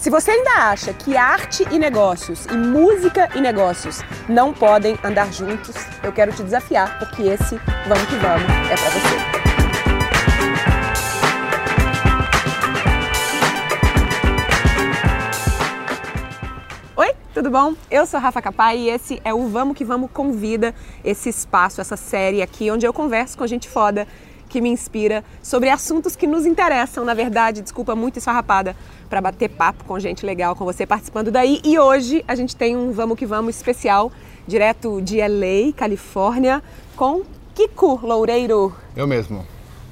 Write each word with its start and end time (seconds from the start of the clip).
Se 0.00 0.08
você 0.08 0.30
ainda 0.30 0.52
acha 0.52 0.94
que 0.94 1.14
arte 1.14 1.62
e 1.70 1.78
negócios 1.78 2.46
e 2.46 2.56
música 2.56 3.28
e 3.36 3.40
negócios 3.42 4.00
não 4.26 4.50
podem 4.50 4.98
andar 5.04 5.30
juntos, 5.30 5.76
eu 6.02 6.10
quero 6.10 6.32
te 6.32 6.42
desafiar, 6.42 6.98
porque 6.98 7.20
esse 7.20 7.60
Vamos 7.86 8.04
que 8.08 8.16
Vamos 8.16 8.48
é 8.70 8.76
para 8.78 8.88
você. 8.88 9.20
Oi, 16.96 17.14
tudo 17.34 17.50
bom? 17.50 17.74
Eu 17.90 18.06
sou 18.06 18.18
Rafa 18.18 18.40
Capai 18.40 18.78
e 18.78 18.88
esse 18.88 19.20
é 19.22 19.34
o 19.34 19.48
Vamos 19.48 19.76
que 19.76 19.84
Vamos 19.84 20.10
Convida, 20.10 20.74
esse 21.04 21.28
espaço, 21.28 21.78
essa 21.78 21.98
série 21.98 22.40
aqui 22.40 22.70
onde 22.70 22.86
eu 22.86 22.92
converso 22.94 23.36
com 23.36 23.46
gente 23.46 23.68
foda 23.68 24.08
que 24.50 24.60
me 24.60 24.68
inspira 24.68 25.24
sobre 25.42 25.70
assuntos 25.70 26.16
que 26.16 26.26
nos 26.26 26.44
interessam, 26.44 27.04
na 27.04 27.14
verdade, 27.14 27.62
desculpa 27.62 27.94
muito 27.94 28.18
esfarrapada, 28.18 28.76
para 29.08 29.20
bater 29.20 29.48
papo 29.48 29.84
com 29.84 29.98
gente 29.98 30.26
legal, 30.26 30.54
com 30.56 30.64
você 30.64 30.84
participando 30.84 31.30
daí. 31.30 31.60
E 31.64 31.78
hoje 31.78 32.22
a 32.28 32.34
gente 32.34 32.54
tem 32.54 32.76
um 32.76 32.92
Vamos 32.92 33.16
que 33.16 33.24
Vamos 33.24 33.56
especial, 33.56 34.10
direto 34.46 35.00
de 35.00 35.18
LA, 35.20 35.72
Califórnia, 35.74 36.62
com 36.96 37.22
Kiko 37.54 38.00
Loureiro. 38.02 38.74
Eu 38.96 39.06
mesmo. 39.06 39.46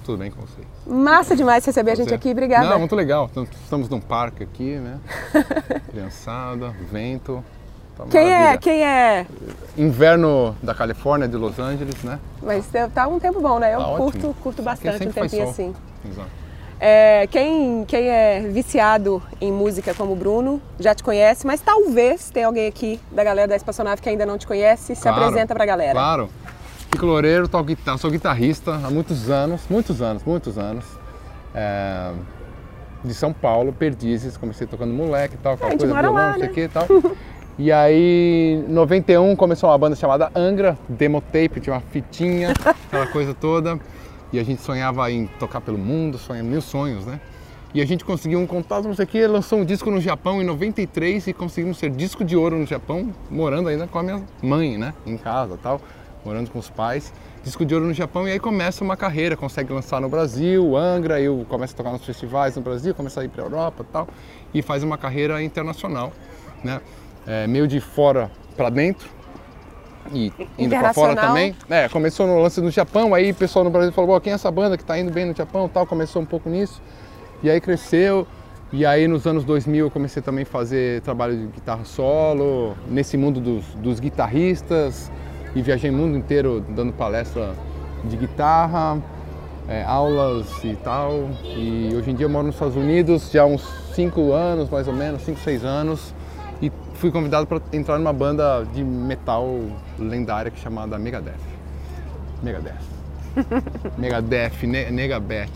Tudo 0.05 0.19
bem 0.19 0.31
com 0.31 0.41
você? 0.41 0.63
Massa 0.87 1.37
demais 1.37 1.65
receber 1.65 1.95
você. 1.95 2.03
a 2.03 2.05
gente 2.05 2.15
aqui, 2.15 2.31
obrigada. 2.31 2.69
Não, 2.69 2.79
muito 2.79 2.97
legal. 2.97 3.31
Estamos 3.63 3.89
num 3.89 4.01
parque 4.01 4.43
aqui, 4.43 4.77
né? 4.77 4.99
Criançada, 5.93 6.75
vento. 6.91 7.45
Tá 7.99 8.07
quem 8.11 8.33
é? 8.33 8.57
Quem 8.57 8.87
é? 8.87 9.27
Inverno 9.77 10.57
da 10.63 10.75
Califórnia, 10.75 11.27
de 11.29 11.37
Los 11.37 11.59
Angeles, 11.59 12.03
né? 12.03 12.19
Mas 12.43 12.69
tá 12.95 13.07
um 13.09 13.19
tempo 13.19 13.41
bom, 13.41 13.59
né? 13.59 13.75
Eu 13.75 13.81
tá 13.81 13.85
curto, 13.97 14.19
ótimo. 14.19 14.35
curto 14.35 14.63
bastante 14.63 15.09
um 15.09 15.13
tempinho 15.13 15.49
assim. 15.49 15.75
Exato. 16.09 16.29
É, 16.81 17.27
quem, 17.27 17.85
quem 17.87 18.09
é 18.09 18.41
viciado 18.41 19.21
em 19.41 19.51
música 19.51 19.93
como 19.95 20.13
o 20.13 20.17
Bruno 20.17 20.63
já 20.79 20.95
te 20.95 21.03
conhece, 21.03 21.45
mas 21.45 21.61
talvez 21.61 22.31
tem 22.31 22.45
alguém 22.45 22.69
aqui 22.69 23.01
da 23.11 23.25
galera 23.25 23.49
da 23.49 23.57
Espaçonave 23.57 24.01
que 24.01 24.09
ainda 24.09 24.25
não 24.25 24.39
te 24.39 24.47
conhece. 24.47 24.95
Se 24.95 25.03
claro, 25.03 25.25
apresenta 25.25 25.55
pra 25.55 25.67
galera. 25.67 25.93
Claro. 25.93 26.31
Kiko 26.91 27.05
Loureiro, 27.05 27.51
sou 27.99 28.11
guitarrista 28.11 28.75
há 28.75 28.91
muitos 28.91 29.29
anos, 29.29 29.63
muitos 29.69 30.01
anos, 30.01 30.23
muitos 30.25 30.57
anos. 30.57 30.85
É, 31.53 32.13
de 33.05 33.13
São 33.13 33.33
Paulo, 33.33 33.73
Perdizes, 33.73 34.37
comecei 34.37 34.67
tocando 34.67 34.93
moleque 34.93 35.35
e 35.35 35.39
tal, 35.39 35.55
aquela 35.55 35.77
coisa, 35.77 35.87
violão, 35.87 36.13
não 36.15 36.35
sei 36.35 36.43
o 36.43 36.47
né? 36.47 36.53
que 36.55 36.61
e 36.61 36.69
tal. 36.69 36.87
E 37.59 37.73
aí, 37.73 38.63
em 38.69 38.73
91, 38.73 39.35
começou 39.35 39.69
uma 39.69 39.77
banda 39.77 39.97
chamada 39.97 40.31
Angra, 40.33 40.79
demo 40.89 41.21
tape, 41.21 41.59
tinha 41.61 41.75
uma 41.75 41.81
fitinha, 41.81 42.53
aquela 42.87 43.09
coisa 43.09 43.35
toda. 43.35 43.81
E 44.33 44.39
a 44.39 44.45
gente 44.45 44.63
sonhava 44.63 45.11
em 45.11 45.27
tocar 45.41 45.61
pelo 45.61 45.77
mundo, 45.77 46.19
sonha 46.19 46.41
mil 46.41 46.61
sonhos, 46.61 47.05
né? 47.05 47.21
E 47.75 47.81
a 47.81 47.85
gente 47.85 48.05
conseguiu 48.05 48.39
um 48.39 48.47
contato, 48.47 48.85
não 48.87 48.95
sei 48.95 49.05
o 49.05 49.09
que, 49.09 49.27
lançou 49.27 49.59
um 49.59 49.65
disco 49.65 49.91
no 49.91 50.01
Japão 50.01 50.41
em 50.41 50.45
93 50.45 51.27
e 51.27 51.33
conseguimos 51.33 51.79
ser 51.79 51.91
disco 51.91 52.25
de 52.25 52.37
ouro 52.37 52.57
no 52.57 52.65
Japão, 52.65 53.13
morando 53.29 53.69
ainda 53.69 53.89
com 53.89 53.99
a 53.99 54.03
minha 54.05 54.23
mãe, 54.41 54.79
né? 54.79 54.95
Em 55.05 55.17
casa 55.17 55.59
tal, 55.61 55.81
morando 56.25 56.51
com 56.53 56.61
os 56.61 56.71
pais. 56.71 57.13
Disco 57.43 57.65
de 57.65 57.75
ouro 57.75 57.89
no 57.89 57.95
Japão 57.95 58.29
e 58.29 58.31
aí 58.31 58.39
começa 58.39 58.85
uma 58.85 58.97
carreira, 58.97 59.37
consegue 59.37 59.73
lançar 59.73 60.01
no 60.01 60.09
Brasil, 60.09 60.77
Angra, 60.77 61.21
eu 61.21 61.45
começo 61.49 61.75
a 61.75 61.77
tocar 61.77 61.91
nos 61.91 62.05
festivais 62.05 62.55
no 62.55 62.63
Brasil, 62.63 62.95
começa 62.95 63.21
a 63.21 63.25
ir 63.25 63.29
para 63.29 63.43
a 63.43 63.47
Europa 63.47 63.85
tal, 63.93 64.07
e 64.55 64.63
faz 64.63 64.85
uma 64.85 64.97
carreira 64.97 65.43
internacional, 65.43 66.13
né? 66.63 66.81
É, 67.29 67.47
meio 67.47 67.69
de 67.69 67.79
fora 67.79 68.31
para 68.57 68.71
dentro 68.71 69.09
e 70.13 70.33
indo 70.59 70.75
para 70.75 70.95
fora 70.95 71.15
também. 71.15 71.55
É, 71.69 71.87
começou 71.89 72.27
no 72.27 72.41
lance 72.41 72.61
do 72.61 72.71
Japão, 72.71 73.15
aí 73.15 73.31
o 73.31 73.35
pessoal 73.35 73.63
no 73.65 73.71
Brasil 73.71 73.93
falou, 73.93 74.19
quem 74.19 74.33
é 74.33 74.35
essa 74.35 74.51
banda 74.51 74.79
que 74.79 74.83
está 74.83 74.99
indo 74.99 75.13
bem 75.13 75.27
no 75.27 75.37
Japão 75.37 75.69
tal, 75.69 75.87
começou 75.87 76.23
um 76.23 76.25
pouco 76.25 76.49
nisso. 76.49 76.81
E 77.43 77.51
aí 77.51 77.61
cresceu, 77.61 78.27
e 78.73 78.87
aí 78.87 79.07
nos 79.07 79.27
anos 79.27 79.45
2000 79.45 79.87
eu 79.87 79.91
comecei 79.91 80.23
também 80.23 80.45
a 80.45 80.47
fazer 80.47 81.03
trabalho 81.03 81.37
de 81.37 81.47
guitarra 81.49 81.85
solo, 81.85 82.75
nesse 82.89 83.19
mundo 83.19 83.41
dos, 83.41 83.65
dos 83.75 84.01
guitarristas, 84.01 85.13
e 85.55 85.61
viajei 85.61 85.91
o 85.91 85.93
mundo 85.93 86.17
inteiro 86.17 86.65
dando 86.71 86.93
palestra 86.93 87.53
de 88.05 88.17
guitarra, 88.17 89.01
é, 89.69 89.85
aulas 89.85 90.47
e 90.65 90.75
tal. 90.83 91.29
E 91.45 91.91
hoje 91.95 92.11
em 92.11 92.15
dia 92.15 92.25
eu 92.25 92.31
moro 92.31 92.47
nos 92.47 92.55
Estados 92.55 92.77
Unidos 92.77 93.31
já 93.31 93.43
há 93.43 93.47
uns 93.47 93.63
5 93.95 94.33
anos, 94.33 94.71
mais 94.71 94.89
ou 94.89 94.95
menos, 94.95 95.23
5, 95.23 95.39
6 95.41 95.65
anos 95.65 96.15
fui 96.99 97.13
convidado 97.13 97.47
para 97.47 97.61
entrar 97.73 97.97
numa 97.97 98.13
banda 98.13 98.65
de 98.75 98.83
metal 98.83 99.61
lendária 99.99 100.51
que 100.51 100.59
é 100.59 100.63
chamada 100.63 100.99
Megadeth. 100.99 101.35
Megadeth. 102.43 102.75
Megadeth, 103.97 104.67
ne 104.67 104.91
Negabeth. 104.91 105.49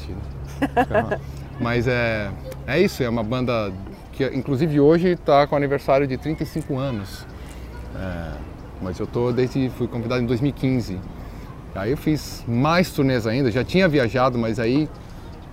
Mas 1.60 1.86
é, 1.86 2.30
é 2.66 2.80
isso, 2.80 3.03
é 3.03 3.08
uma 3.08 3.22
banda 3.22 3.72
que 4.12 4.25
inclusive 4.26 4.80
hoje 4.80 5.08
está 5.08 5.47
com 5.47 5.56
aniversário 5.56 6.06
de 6.06 6.16
35 6.16 6.78
anos. 6.78 7.26
É, 7.94 8.32
mas 8.80 8.98
eu 8.98 9.06
tô 9.06 9.32
desde 9.32 9.69
fui 9.70 9.86
convidado 9.86 10.22
em 10.22 10.26
2015. 10.26 10.98
Aí 11.74 11.91
eu 11.91 11.97
fiz 11.97 12.42
mais 12.48 12.91
turnês 12.91 13.26
ainda, 13.26 13.50
já 13.50 13.62
tinha 13.62 13.88
viajado, 13.88 14.38
mas 14.38 14.59
aí 14.59 14.88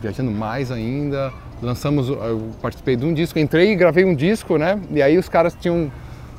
viajando 0.01 0.31
mais 0.31 0.71
ainda 0.71 1.31
lançamos, 1.61 2.09
eu 2.09 2.49
participei 2.61 2.95
de 2.95 3.05
um 3.05 3.13
disco, 3.13 3.39
entrei 3.39 3.71
e 3.71 3.75
gravei 3.75 4.05
um 4.05 4.15
disco, 4.15 4.57
né? 4.57 4.79
E 4.91 5.01
aí 5.01 5.17
os 5.17 5.27
caras 5.29 5.55
tinham 5.59 5.91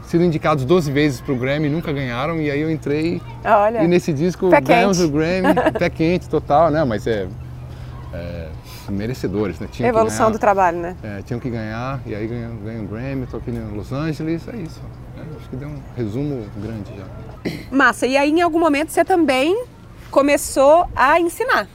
sido 0.04 0.24
indicados 0.24 0.64
12 0.64 0.90
vezes 0.90 1.20
para 1.20 1.32
o 1.32 1.36
Grammy, 1.36 1.68
nunca 1.68 1.92
ganharam, 1.92 2.40
e 2.40 2.50
aí 2.50 2.60
eu 2.60 2.70
entrei 2.70 3.22
Olha, 3.44 3.82
e 3.84 3.86
nesse 3.86 4.12
disco 4.12 4.48
ganhamos 4.48 4.98
quente. 4.98 5.08
o 5.08 5.12
Grammy, 5.12 5.54
pé 5.78 5.88
quente 5.88 6.28
total, 6.28 6.70
né? 6.70 6.84
Mas 6.84 7.06
é, 7.06 7.28
é 8.12 8.48
merecedores, 8.88 9.60
né? 9.60 9.68
Tinha 9.70 9.88
Evolução 9.88 10.26
ganhar, 10.26 10.30
do 10.30 10.38
trabalho, 10.38 10.78
né? 10.78 10.96
É, 11.02 11.22
tinham 11.22 11.38
que 11.38 11.48
ganhar, 11.48 12.00
e 12.04 12.14
aí 12.14 12.26
ganhei 12.26 12.80
um 12.80 12.86
Grammy, 12.86 13.26
tô 13.26 13.36
aqui 13.36 13.50
em 13.50 13.76
Los 13.76 13.92
Angeles, 13.92 14.42
é 14.48 14.56
isso. 14.56 14.80
É, 15.16 15.36
acho 15.36 15.48
que 15.48 15.56
deu 15.56 15.68
um 15.68 15.80
resumo 15.96 16.44
grande 16.56 16.90
já. 16.96 17.04
Massa, 17.70 18.06
e 18.06 18.16
aí 18.16 18.30
em 18.30 18.40
algum 18.40 18.58
momento 18.58 18.90
você 18.90 19.04
também 19.04 19.64
começou 20.10 20.88
a 20.94 21.20
ensinar? 21.20 21.68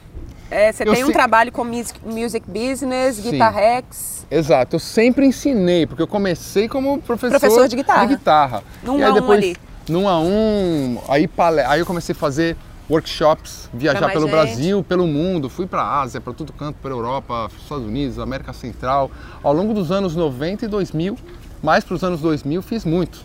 É, 0.50 0.72
você 0.72 0.84
eu 0.84 0.94
tem 0.94 1.04
um 1.04 1.12
trabalho 1.12 1.50
com 1.50 1.64
music, 1.64 1.98
music 2.04 2.46
business, 2.48 3.18
Guitar 3.20 3.52
Rex. 3.52 4.26
Exato, 4.30 4.76
eu 4.76 4.80
sempre 4.80 5.26
ensinei, 5.26 5.86
porque 5.86 6.02
eu 6.02 6.06
comecei 6.06 6.68
como 6.68 7.00
professor, 7.00 7.38
professor 7.38 7.68
de 7.68 7.76
guitarra. 7.76 8.06
De 8.06 8.16
guitarra. 8.16 8.64
Num 8.82 8.98
e 8.98 9.02
aí 9.02 9.10
a 9.10 9.14
depois, 9.14 9.28
um 9.28 9.32
ali. 9.32 9.56
Num 9.88 10.08
a 10.08 10.20
um, 10.20 10.98
aí, 11.08 11.28
aí 11.68 11.80
eu 11.80 11.86
comecei 11.86 12.12
a 12.12 12.16
fazer 12.16 12.56
workshops, 12.88 13.68
viajar 13.72 14.08
pelo 14.10 14.22
gente. 14.22 14.30
Brasil, 14.30 14.84
pelo 14.84 15.06
mundo, 15.06 15.48
fui 15.48 15.66
para 15.66 15.82
a 15.82 16.02
Ásia, 16.02 16.20
para 16.20 16.32
todo 16.32 16.52
canto, 16.52 16.76
para 16.80 16.90
Europa, 16.90 17.50
Estados 17.60 17.84
Unidos, 17.84 18.18
América 18.18 18.52
Central. 18.52 19.10
Ao 19.42 19.52
longo 19.52 19.74
dos 19.74 19.90
anos 19.90 20.14
90 20.14 20.64
e 20.64 20.68
2000, 20.68 21.16
mais 21.62 21.84
para 21.84 21.94
os 21.94 22.04
anos 22.04 22.20
2000, 22.20 22.62
fiz 22.62 22.84
muito. 22.84 23.24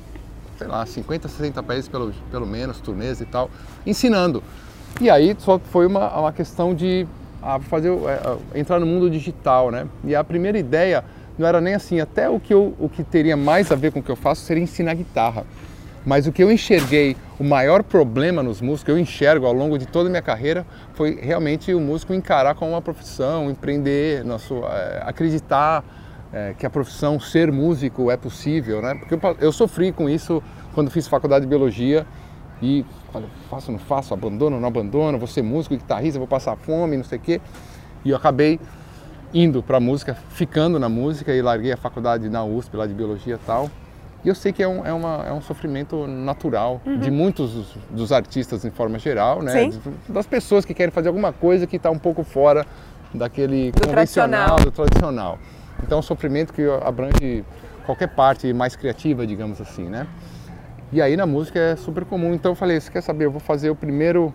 Sei 0.58 0.68
lá, 0.68 0.86
50, 0.86 1.28
60 1.28 1.64
países 1.64 1.88
pelo, 1.88 2.14
pelo 2.31 2.46
menos, 2.46 2.80
turnês 2.80 3.22
e 3.22 3.26
tal, 3.26 3.50
ensinando. 3.86 4.44
E 5.01 5.09
aí 5.09 5.35
só 5.39 5.57
foi 5.57 5.88
uma, 5.88 6.16
uma 6.19 6.31
questão 6.31 6.75
de 6.75 7.07
a 7.41 7.59
fazer, 7.59 7.89
a, 7.89 8.38
entrar 8.56 8.79
no 8.79 8.85
mundo 8.85 9.09
digital, 9.09 9.72
né? 9.72 9.88
E 10.03 10.13
a 10.13 10.23
primeira 10.23 10.59
ideia 10.59 11.03
não 11.39 11.47
era 11.47 11.59
nem 11.59 11.73
assim, 11.73 12.00
até 12.00 12.29
o 12.29 12.39
que, 12.39 12.53
eu, 12.53 12.75
o 12.79 12.88
que 12.88 13.03
teria 13.03 13.35
mais 13.35 13.72
a 13.72 13.75
ver 13.75 13.91
com 13.91 14.00
o 14.00 14.03
que 14.03 14.12
eu 14.12 14.16
faço 14.16 14.41
seria 14.41 14.62
ensinar 14.62 14.94
guitarra. 14.94 15.44
Mas 16.06 16.28
o 16.28 16.31
que 16.31 16.44
eu 16.44 16.51
enxerguei, 16.51 17.17
o 17.39 17.44
maior 17.44 17.81
problema 17.81 18.44
nos 18.44 18.62
músicos, 18.62 18.94
eu 18.94 19.00
enxergo 19.00 19.47
ao 19.47 19.53
longo 19.53 19.75
de 19.75 19.88
toda 19.88 20.07
a 20.07 20.12
minha 20.12 20.22
carreira, 20.22 20.67
foi 20.94 21.18
realmente 21.19 21.73
o 21.73 21.79
músico 21.79 22.13
encarar 22.13 22.53
como 22.53 22.69
uma 22.69 22.81
profissão, 22.81 23.50
empreender, 23.50 24.23
nosso, 24.23 24.62
é, 24.66 25.01
acreditar 25.03 25.83
é, 26.31 26.53
que 26.56 26.63
a 26.63 26.69
profissão 26.69 27.19
ser 27.19 27.51
músico 27.51 28.12
é 28.12 28.18
possível, 28.18 28.83
né? 28.83 28.94
Porque 28.94 29.16
eu, 29.16 29.38
eu 29.39 29.51
sofri 29.51 29.91
com 29.91 30.07
isso 30.07 30.44
quando 30.75 30.91
fiz 30.91 31.07
faculdade 31.07 31.45
de 31.45 31.50
biologia 31.50 32.06
e 32.62 32.86
falei, 33.12 33.28
faço, 33.50 33.72
não 33.72 33.80
faço, 33.80 34.14
abandono, 34.14 34.60
não 34.60 34.68
abandono, 34.68 35.18
vou 35.18 35.28
ser 35.28 35.42
músico, 35.42 35.76
guitarrista, 35.76 36.20
vou 36.20 36.28
passar 36.28 36.56
fome, 36.56 36.98
não 36.98 37.04
sei 37.04 37.18
o 37.18 37.22
quê. 37.22 37.42
E 38.06 38.10
eu 38.12 38.18
acabei 38.18 38.60
indo 39.34 39.64
para 39.64 39.78
a 39.78 39.80
música, 39.80 40.16
ficando 40.30 40.78
na 40.80 40.90
música 40.90 41.34
e 41.34 41.42
larguei 41.42 41.72
a 41.72 41.78
faculdade 41.78 42.30
na 42.30 42.44
USP 42.44 42.76
lá 42.76 42.86
de 42.86 42.94
biologia 42.94 43.36
e 43.36 43.46
tal. 43.46 43.69
E 44.24 44.30
eu 44.30 44.36
sei 44.36 44.54
que 44.54 44.62
é 44.62 44.68
um, 44.68 44.86
é 44.86 44.94
uma, 44.94 45.25
é 45.28 45.34
um 45.34 45.42
sofrimento 45.42 46.06
natural 46.06 46.80
uhum. 46.86 47.00
de 47.00 47.10
muitos 47.10 47.54
dos, 47.54 47.78
dos, 47.90 48.12
artistas 48.12 48.64
em 48.64 48.69
forma 48.69 49.00
geral, 49.00 49.42
né? 49.42 49.72
Sim. 49.72 49.81
Das 50.07 50.28
pessoas 50.28 50.64
que 50.64 50.75
querem 50.75 50.92
fazer 50.92 51.07
alguma 51.07 51.34
coisa 51.34 51.66
que 51.66 51.78
está 51.78 51.90
um 51.90 51.98
pouco 51.98 52.24
fora 52.24 52.66
daquele 53.12 53.72
do 53.72 53.88
convencional, 53.88 54.57
tradicional. 54.57 54.60
do 54.60 54.72
tradicional. 54.72 55.40
Então 55.81 55.98
é 55.98 56.00
um 56.00 56.04
sofrimento 56.04 56.54
que 56.54 56.62
abrange 56.84 57.44
qualquer 57.84 58.10
parte 58.10 58.54
mais 58.54 58.75
criativa, 58.75 59.25
digamos 59.25 59.60
assim, 59.60 59.90
né? 59.90 60.06
E 60.92 61.02
aí 61.02 61.16
na 61.16 61.26
música 61.26 61.58
é 61.58 61.76
super 61.76 62.04
comum. 62.06 62.34
Então 62.34 62.52
eu 62.52 62.56
falei, 62.56 62.80
você 62.80 62.92
quer 62.92 63.02
saber? 63.02 63.26
Eu 63.26 63.32
vou 63.32 63.40
fazer 63.40 63.70
o 63.70 63.76
primeiro, 63.76 64.34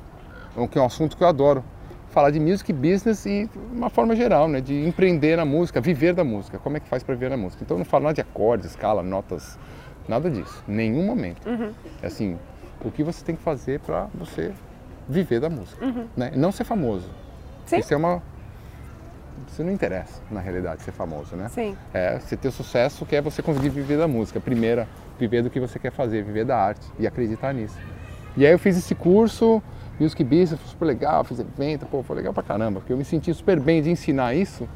que 0.70 0.78
é 0.78 0.80
um 0.80 0.86
assunto 0.86 1.16
que 1.16 1.22
eu 1.22 1.28
adoro, 1.28 1.62
falar 2.08 2.30
de 2.30 2.40
music 2.40 2.72
business 2.72 3.26
e 3.26 3.50
uma 3.70 3.90
forma 3.90 4.16
geral, 4.16 4.48
né? 4.48 4.60
De 4.60 4.86
empreender 4.86 5.36
na 5.36 5.44
música, 5.44 5.80
viver 5.80 6.14
da 6.14 6.24
música. 6.24 6.58
Como 6.58 6.76
é 6.76 6.80
que 6.80 6.88
faz 6.88 7.02
para 7.02 7.14
viver 7.14 7.28
na 7.28 7.36
música? 7.36 7.62
Então 7.62 7.76
eu 7.76 7.80
não 7.80 7.84
falo 7.84 8.04
nada 8.04 8.14
de 8.14 8.22
acordes, 8.22 8.70
escala, 8.70 9.02
notas, 9.02 9.58
nada 10.08 10.30
disso. 10.30 10.64
Nenhum 10.66 11.04
momento. 11.04 11.46
Uhum. 11.46 11.72
É 12.02 12.06
assim, 12.06 12.38
o 12.82 12.90
que 12.90 13.02
você 13.02 13.22
tem 13.22 13.36
que 13.36 13.42
fazer 13.42 13.80
para 13.80 14.08
você 14.14 14.52
viver 15.06 15.40
da 15.40 15.50
música, 15.50 15.84
uhum. 15.84 16.06
né? 16.16 16.32
Não 16.34 16.50
ser 16.50 16.64
famoso. 16.64 17.08
Sim. 17.66 17.78
Isso 17.78 17.92
é 17.92 17.96
uma 17.96 18.22
você 19.52 19.62
não 19.62 19.72
interessa, 19.72 20.20
na 20.30 20.40
realidade, 20.40 20.82
ser 20.82 20.92
famoso, 20.92 21.36
né? 21.36 21.48
Sim. 21.48 21.76
É 21.92 22.18
você 22.18 22.36
ter 22.36 22.50
sucesso, 22.50 23.04
que 23.06 23.16
é 23.16 23.22
você 23.22 23.42
conseguir 23.42 23.68
viver 23.68 23.98
da 23.98 24.08
música. 24.08 24.40
Primeira, 24.40 24.88
viver 25.18 25.42
do 25.42 25.50
que 25.50 25.58
você 25.58 25.78
quer 25.78 25.92
fazer, 25.92 26.22
viver 26.22 26.44
da 26.44 26.56
arte 26.56 26.86
e 26.98 27.06
acreditar 27.06 27.52
nisso. 27.52 27.76
E 28.36 28.44
aí 28.44 28.52
eu 28.52 28.58
fiz 28.58 28.76
esse 28.76 28.94
curso, 28.94 29.62
Music 29.98 30.22
Business, 30.22 30.60
foi 30.60 30.68
super 30.68 30.84
legal, 30.84 31.24
fiz 31.24 31.38
evento, 31.38 31.86
pô, 31.86 32.02
foi 32.02 32.16
legal 32.16 32.34
pra 32.34 32.42
caramba, 32.42 32.80
porque 32.80 32.92
eu 32.92 32.96
me 32.96 33.04
senti 33.04 33.32
super 33.32 33.58
bem 33.58 33.80
de 33.80 33.90
ensinar 33.90 34.34
isso, 34.34 34.68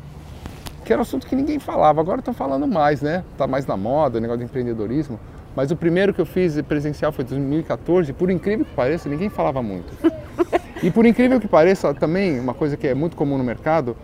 que 0.85 0.93
era 0.93 1.01
um 1.01 1.03
assunto 1.03 1.27
que 1.27 1.37
ninguém 1.37 1.59
falava, 1.59 2.01
agora 2.01 2.21
estão 2.21 2.33
falando 2.33 2.67
mais, 2.67 3.03
né? 3.03 3.23
Tá 3.37 3.47
mais 3.47 3.67
na 3.67 3.77
moda, 3.77 4.19
negócio 4.19 4.39
de 4.39 4.45
empreendedorismo. 4.45 5.21
Mas 5.55 5.71
o 5.71 5.77
primeiro 5.77 6.15
que 6.15 6.21
eu 6.21 6.27
fiz 6.27 6.61
presencial 6.63 7.13
foi 7.13 7.25
em 7.25 7.29
2014, 7.29 8.13
por 8.13 8.31
incrível 8.31 8.65
que 8.65 8.73
pareça, 8.73 9.09
ninguém 9.09 9.29
falava 9.29 9.63
muito. 9.63 9.93
E 10.83 10.91
por 10.91 11.05
incrível 11.05 11.39
que 11.39 11.47
pareça, 11.47 11.93
também, 11.93 12.41
uma 12.41 12.55
coisa 12.55 12.75
que 12.75 12.89
é 12.89 12.95
muito 12.95 13.15
comum 13.15 13.37
no 13.37 13.45
mercado, 13.45 13.95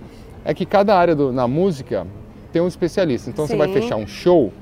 é 0.47 0.55
que 0.55 0.65
cada 0.65 0.97
área 0.97 1.15
do, 1.15 1.33
na 1.33 1.49
música 1.49 2.07
tem 2.53 2.63
um 2.63 2.69
especialista. 2.69 3.29
Então 3.29 3.47
Sim. 3.47 3.55
você 3.55 3.59
vai 3.59 3.73
fechar 3.73 3.97
um 3.97 4.07
show, 4.07 4.53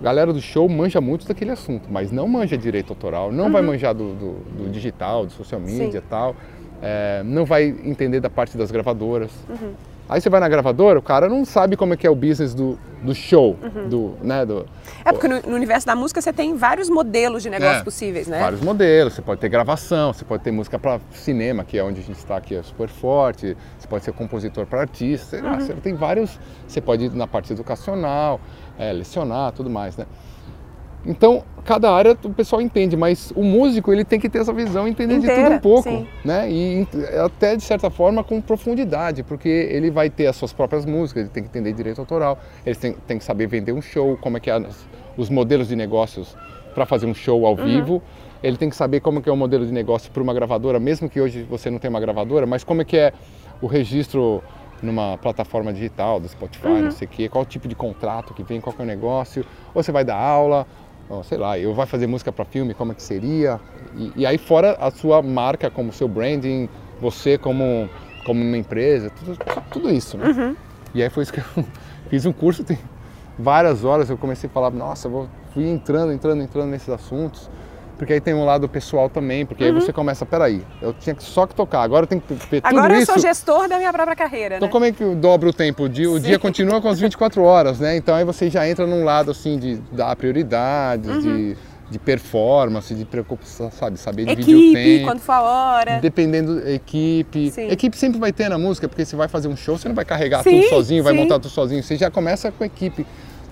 a 0.00 0.04
galera 0.04 0.32
do 0.32 0.40
show 0.40 0.68
manja 0.68 1.00
muito 1.00 1.26
daquele 1.26 1.52
assunto, 1.52 1.88
mas 1.88 2.10
não 2.10 2.26
manja 2.26 2.58
direito 2.58 2.90
autoral, 2.90 3.30
não 3.30 3.44
uhum. 3.44 3.52
vai 3.52 3.62
manjar 3.62 3.94
do, 3.94 4.12
do, 4.12 4.64
do, 4.64 4.70
digital, 4.70 5.24
do 5.24 5.32
social 5.32 5.60
media 5.60 5.98
e 5.98 6.02
tal, 6.02 6.34
é, 6.82 7.22
não 7.24 7.44
vai 7.44 7.64
entender 7.84 8.18
da 8.18 8.28
parte 8.28 8.58
das 8.58 8.72
gravadoras. 8.72 9.30
Uhum. 9.48 9.72
Aí 10.06 10.20
você 10.20 10.28
vai 10.28 10.38
na 10.38 10.48
gravadora, 10.48 10.98
o 10.98 11.02
cara 11.02 11.30
não 11.30 11.46
sabe 11.46 11.76
como 11.76 11.94
é 11.94 11.96
que 11.96 12.06
é 12.06 12.10
o 12.10 12.14
business 12.14 12.52
do, 12.52 12.78
do 13.02 13.14
show, 13.14 13.56
uhum. 13.62 13.88
do, 13.88 14.14
né, 14.22 14.44
do... 14.44 14.66
É 15.02 15.10
porque 15.10 15.26
no, 15.26 15.40
no, 15.40 15.56
universo 15.56 15.86
da 15.86 15.96
música 15.96 16.20
você 16.20 16.30
tem 16.30 16.54
vários 16.54 16.90
modelos 16.90 17.42
de 17.42 17.48
negócios 17.48 17.80
é, 17.80 17.84
possíveis, 17.84 18.28
né? 18.28 18.38
Vários 18.38 18.60
modelos, 18.60 19.14
você 19.14 19.22
pode 19.22 19.40
ter 19.40 19.48
gravação, 19.48 20.12
você 20.12 20.24
pode 20.24 20.42
ter 20.42 20.50
música 20.50 20.78
para 20.78 21.00
cinema, 21.12 21.64
que 21.64 21.78
é 21.78 21.82
onde 21.82 22.00
a 22.00 22.02
gente 22.02 22.18
está 22.18 22.36
aqui, 22.36 22.54
é 22.54 22.62
super 22.62 22.88
forte, 22.88 23.56
você 23.84 23.88
pode 23.88 24.04
ser 24.04 24.12
compositor 24.12 24.66
para 24.66 24.80
artista, 24.80 25.36
uhum. 25.36 25.60
você 25.60 25.74
tem 25.74 25.94
vários, 25.94 26.38
você 26.66 26.80
pode 26.80 27.04
ir 27.04 27.12
na 27.12 27.26
parte 27.26 27.52
educacional, 27.52 28.40
é, 28.78 28.92
lecionar, 28.92 29.52
tudo 29.52 29.68
mais, 29.68 29.96
né? 29.96 30.06
Então, 31.06 31.44
cada 31.66 31.92
área 31.92 32.16
o 32.24 32.30
pessoal 32.30 32.62
entende, 32.62 32.96
mas 32.96 33.30
o 33.36 33.42
músico 33.42 33.92
ele 33.92 34.06
tem 34.06 34.18
que 34.18 34.26
ter 34.26 34.38
essa 34.38 34.54
visão, 34.54 34.88
entender 34.88 35.16
Inteira, 35.16 35.34
de 35.34 35.44
tudo 35.44 35.56
um 35.56 35.60
pouco, 35.60 35.82
sim. 35.82 36.06
né? 36.24 36.50
E 36.50 36.88
até 37.22 37.56
de 37.56 37.62
certa 37.62 37.90
forma 37.90 38.24
com 38.24 38.40
profundidade, 38.40 39.22
porque 39.22 39.48
ele 39.48 39.90
vai 39.90 40.08
ter 40.08 40.26
as 40.26 40.36
suas 40.36 40.52
próprias 40.52 40.86
músicas, 40.86 41.24
ele 41.24 41.30
tem 41.30 41.42
que 41.42 41.50
entender 41.50 41.74
direito 41.74 42.00
autoral, 42.00 42.38
ele 42.64 42.76
tem, 42.76 42.92
tem 43.06 43.18
que 43.18 43.24
saber 43.24 43.46
vender 43.46 43.72
um 43.72 43.82
show, 43.82 44.16
como 44.18 44.38
é 44.38 44.40
que 44.40 44.50
é 44.50 44.66
os 45.16 45.28
modelos 45.28 45.68
de 45.68 45.76
negócios 45.76 46.34
para 46.74 46.86
fazer 46.86 47.04
um 47.04 47.14
show 47.14 47.44
ao 47.46 47.54
uhum. 47.54 47.64
vivo. 47.64 48.02
Ele 48.42 48.56
tem 48.58 48.68
que 48.68 48.76
saber 48.76 49.00
como 49.00 49.22
que 49.22 49.28
é 49.28 49.32
o 49.32 49.36
modelo 49.36 49.64
de 49.64 49.72
negócio 49.72 50.10
para 50.10 50.22
uma 50.22 50.34
gravadora, 50.34 50.78
mesmo 50.78 51.08
que 51.08 51.18
hoje 51.18 51.46
você 51.48 51.70
não 51.70 51.78
tenha 51.78 51.90
uma 51.90 52.00
gravadora, 52.00 52.46
mas 52.46 52.62
como 52.62 52.82
é 52.82 52.84
que 52.84 52.96
é 52.96 53.12
o 53.60 53.66
registro 53.66 54.42
numa 54.82 55.16
plataforma 55.16 55.72
digital, 55.72 56.20
do 56.20 56.28
Spotify, 56.28 56.66
uhum. 56.66 56.82
não 56.82 56.90
sei 56.90 57.06
o 57.06 57.10
quê, 57.10 57.28
qual 57.28 57.42
o 57.42 57.46
tipo 57.46 57.66
de 57.66 57.74
contrato 57.74 58.34
que 58.34 58.42
vem, 58.42 58.60
qual 58.60 58.74
que 58.74 58.82
é 58.82 58.84
o 58.84 58.86
negócio, 58.86 59.44
ou 59.74 59.82
você 59.82 59.90
vai 59.90 60.04
dar 60.04 60.16
aula, 60.16 60.66
sei 61.24 61.38
lá, 61.38 61.58
eu 61.58 61.74
vai 61.74 61.86
fazer 61.86 62.06
música 62.06 62.32
para 62.32 62.44
filme, 62.44 62.74
como 62.74 62.92
é 62.92 62.94
que 62.94 63.02
seria? 63.02 63.60
E, 63.96 64.12
e, 64.16 64.26
aí 64.26 64.38
fora 64.38 64.76
a 64.80 64.90
sua 64.90 65.22
marca 65.22 65.70
como 65.70 65.92
seu 65.92 66.08
branding, 66.08 66.68
você 67.00 67.38
como, 67.38 67.88
como 68.26 68.42
uma 68.42 68.56
empresa, 68.56 69.10
tudo, 69.10 69.38
tudo 69.70 69.90
isso, 69.90 70.16
né? 70.18 70.26
Uhum. 70.28 70.56
E 70.94 71.02
aí 71.02 71.10
foi 71.10 71.22
isso 71.22 71.32
que 71.32 71.40
eu 71.40 71.64
fiz 72.08 72.26
um 72.26 72.32
curso, 72.32 72.64
tem 72.64 72.78
várias 73.38 73.84
horas 73.84 74.10
eu 74.10 74.16
comecei 74.16 74.48
a 74.48 74.52
falar, 74.52 74.70
nossa, 74.70 75.08
eu 75.08 75.28
fui 75.52 75.68
entrando, 75.68 76.12
entrando, 76.12 76.42
entrando 76.42 76.70
nesses 76.70 76.88
assuntos 76.88 77.50
porque 77.96 78.12
aí 78.12 78.20
tem 78.20 78.34
um 78.34 78.44
lado 78.44 78.68
pessoal 78.68 79.08
também, 79.08 79.46
porque 79.46 79.64
uhum. 79.64 79.74
aí 79.74 79.80
você 79.80 79.92
começa, 79.92 80.26
peraí, 80.26 80.62
eu 80.82 80.92
tinha 80.92 81.14
só 81.18 81.46
que 81.46 81.54
tocar, 81.54 81.82
agora 81.82 82.06
tem 82.06 82.20
que 82.20 82.34
ver 82.34 82.60
tudo 82.60 82.76
Agora 82.76 82.94
eu 82.94 83.00
isso. 83.00 83.12
sou 83.12 83.20
gestor 83.20 83.68
da 83.68 83.78
minha 83.78 83.92
própria 83.92 84.16
carreira, 84.16 84.56
Então 84.56 84.68
né? 84.68 84.72
como 84.72 84.84
é 84.84 84.92
que 84.92 85.02
eu 85.02 85.14
dobro 85.14 85.50
o 85.50 85.52
tempo? 85.52 85.84
O 85.84 85.88
dia, 85.88 86.10
o 86.10 86.18
dia 86.18 86.38
continua 86.38 86.80
com 86.80 86.88
as 86.88 86.98
24 86.98 87.42
horas, 87.42 87.78
né? 87.78 87.96
Então 87.96 88.14
aí 88.14 88.24
você 88.24 88.50
já 88.50 88.68
entra 88.68 88.86
num 88.86 89.04
lado 89.04 89.30
assim 89.30 89.58
de 89.58 89.76
dar 89.92 90.14
prioridade, 90.16 91.08
uhum. 91.08 91.20
de, 91.20 91.56
de 91.90 91.98
performance, 91.98 92.92
de 92.94 93.04
preocupação, 93.04 93.70
sabe, 93.70 93.96
saber 93.96 94.24
dividir 94.24 94.54
equipe, 94.54 94.70
o 94.70 94.74
tempo. 94.74 95.04
quando 95.06 95.20
for 95.20 95.32
a 95.32 95.42
hora. 95.42 95.98
Dependendo 96.00 96.60
da 96.60 96.72
equipe. 96.72 97.50
Sim. 97.52 97.68
Equipe 97.70 97.96
sempre 97.96 98.18
vai 98.18 98.32
ter 98.32 98.48
na 98.48 98.58
música, 98.58 98.88
porque 98.88 99.04
você 99.04 99.14
vai 99.14 99.28
fazer 99.28 99.48
um 99.48 99.56
show, 99.56 99.78
você 99.78 99.88
não 99.88 99.94
vai 99.94 100.04
carregar 100.04 100.42
sim, 100.42 100.60
tudo 100.60 100.68
sozinho, 100.68 101.00
sim. 101.00 101.04
vai 101.04 101.12
montar 101.12 101.38
tudo 101.38 101.50
sozinho, 101.50 101.82
você 101.82 101.96
já 101.96 102.10
começa 102.10 102.50
com 102.50 102.64
a 102.64 102.66
equipe. 102.66 103.06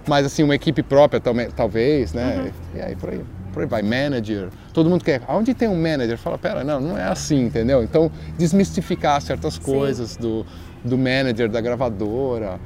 Mas 0.06 0.26
assim, 0.26 0.42
uma 0.42 0.54
equipe 0.56 0.82
própria 0.82 1.20
também, 1.20 1.48
talvez, 1.50 2.12
né? 2.12 2.52
Uhum. 2.74 2.78
E 2.80 2.82
aí 2.82 2.96
por 2.96 3.10
aí 3.10 3.20
por 3.52 3.62
aí 3.62 3.68
vai, 3.68 3.82
manager. 3.82 4.48
Todo 4.72 4.88
mundo 4.88 5.04
quer. 5.04 5.22
Onde 5.28 5.54
tem 5.54 5.68
um 5.68 5.80
manager? 5.80 6.16
Fala, 6.16 6.38
pera, 6.38 6.64
não, 6.64 6.80
não 6.80 6.98
é 6.98 7.04
assim, 7.04 7.44
entendeu? 7.44 7.82
Então, 7.82 8.10
desmistificar 8.38 9.20
certas 9.20 9.58
coisas 9.58 10.16
do, 10.16 10.44
do 10.82 10.96
manager, 10.96 11.48
da 11.48 11.60
gravadora. 11.60 12.58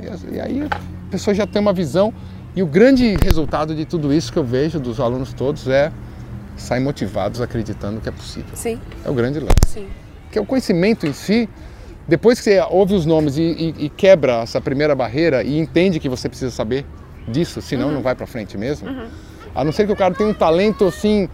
E, 0.00 0.34
e, 0.36 0.40
aí 0.40 0.62
a 0.62 1.10
pessoa 1.10 1.34
já 1.34 1.46
tem 1.46 1.60
uma 1.60 1.72
visão. 1.72 2.12
E 2.56 2.62
o 2.62 2.66
grande 2.66 3.16
resultado 3.22 3.74
de 3.74 3.84
tudo 3.84 4.12
isso 4.12 4.32
que 4.32 4.38
eu 4.38 4.44
vejo 4.44 4.80
dos 4.80 4.98
alunos 5.00 5.32
todos 5.32 5.68
é 5.68 5.92
sair 6.56 6.80
motivados 6.80 7.40
acreditando 7.40 8.00
que 8.00 8.08
é 8.08 8.12
possível. 8.12 8.50
Sim. 8.54 8.80
É 9.04 9.10
o 9.10 9.14
grande 9.14 9.38
lance. 9.38 9.54
Sim. 9.66 9.86
Que 10.30 10.38
é 10.38 10.42
o 10.42 10.46
conhecimento 10.46 11.06
em 11.06 11.12
si. 11.12 11.48
Depois 12.08 12.38
que 12.38 12.44
você 12.44 12.60
ouve 12.70 12.94
os 12.94 13.06
nomes 13.06 13.36
e, 13.36 13.42
e, 13.42 13.84
e 13.84 13.88
quebra 13.88 14.42
essa 14.42 14.60
primeira 14.60 14.94
barreira 14.94 15.42
e 15.42 15.58
entende 15.58 16.00
que 16.00 16.08
você 16.08 16.28
precisa 16.28 16.50
saber 16.50 16.84
disso, 17.28 17.62
senão 17.62 17.88
uhum. 17.88 17.94
não 17.94 18.02
vai 18.02 18.14
para 18.14 18.26
frente 18.26 18.58
mesmo. 18.58 18.88
Uhum 18.88 19.06
a 19.54 19.64
não 19.64 19.72
ser 19.72 19.86
que 19.86 19.92
o 19.92 19.96
cara 19.96 20.14
tenha 20.14 20.28
um 20.28 20.34
talento 20.34 20.86
assim, 20.86 21.28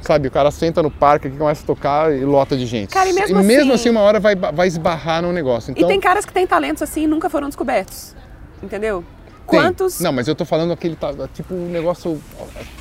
sabe, 0.00 0.28
o 0.28 0.30
cara 0.30 0.50
senta 0.50 0.82
no 0.82 0.90
parque 0.90 1.28
começa 1.30 1.62
a 1.62 1.66
tocar 1.66 2.12
e 2.12 2.24
lota 2.24 2.56
de 2.56 2.66
gente. 2.66 2.90
Cara, 2.90 3.08
e 3.08 3.12
mesmo, 3.12 3.40
e 3.40 3.42
mesmo 3.42 3.72
assim, 3.72 3.82
assim, 3.82 3.90
uma 3.90 4.00
hora 4.00 4.20
vai, 4.20 4.34
vai 4.34 4.66
esbarrar 4.66 5.22
no 5.22 5.32
negócio. 5.32 5.72
Então... 5.72 5.88
E 5.88 5.92
tem 5.92 6.00
caras 6.00 6.24
que 6.24 6.32
têm 6.32 6.46
talentos 6.46 6.82
assim 6.82 7.04
e 7.04 7.06
nunca 7.06 7.28
foram 7.28 7.48
descobertos. 7.48 8.14
Entendeu? 8.62 9.04
Tem. 9.48 9.60
Quantos? 9.60 10.00
Não, 10.00 10.12
mas 10.12 10.26
eu 10.26 10.34
tô 10.34 10.44
falando 10.44 10.72
aquele 10.72 10.96
tipo 11.32 11.54
um 11.54 11.68
negócio 11.68 12.20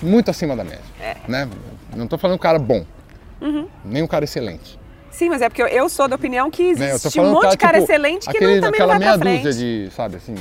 muito 0.01 0.31
acima 0.31 0.55
da 0.55 0.63
média. 0.63 0.81
É. 0.99 1.15
Né? 1.27 1.47
Não 1.95 2.07
tô 2.07 2.17
falando 2.17 2.35
um 2.35 2.39
cara 2.39 2.57
bom. 2.57 2.85
Uhum. 3.41 3.67
Nem 3.83 4.01
um 4.01 4.07
cara 4.07 4.25
excelente. 4.25 4.79
Sim, 5.11 5.29
mas 5.29 5.41
é 5.41 5.47
porque 5.47 5.61
eu 5.61 5.87
sou 5.87 6.07
da 6.07 6.15
opinião 6.15 6.51
que 6.51 6.73
né, 6.73 6.89
existe 6.89 7.17
né? 7.17 7.23
um 7.23 7.31
monte 7.31 7.41
cara, 7.43 7.51
de 7.51 7.57
cara 7.57 7.79
tipo, 7.79 7.91
excelente 7.91 8.29
que 8.29 8.37
aquele, 8.37 8.55
não, 8.55 8.61
também 8.61 8.81
aquela 8.81 8.99
não 8.99 8.99
vai 8.99 9.17
meia 9.17 9.43
dúzia 9.43 9.53
de, 9.53 9.89
sabe, 9.91 10.17
assim... 10.17 10.35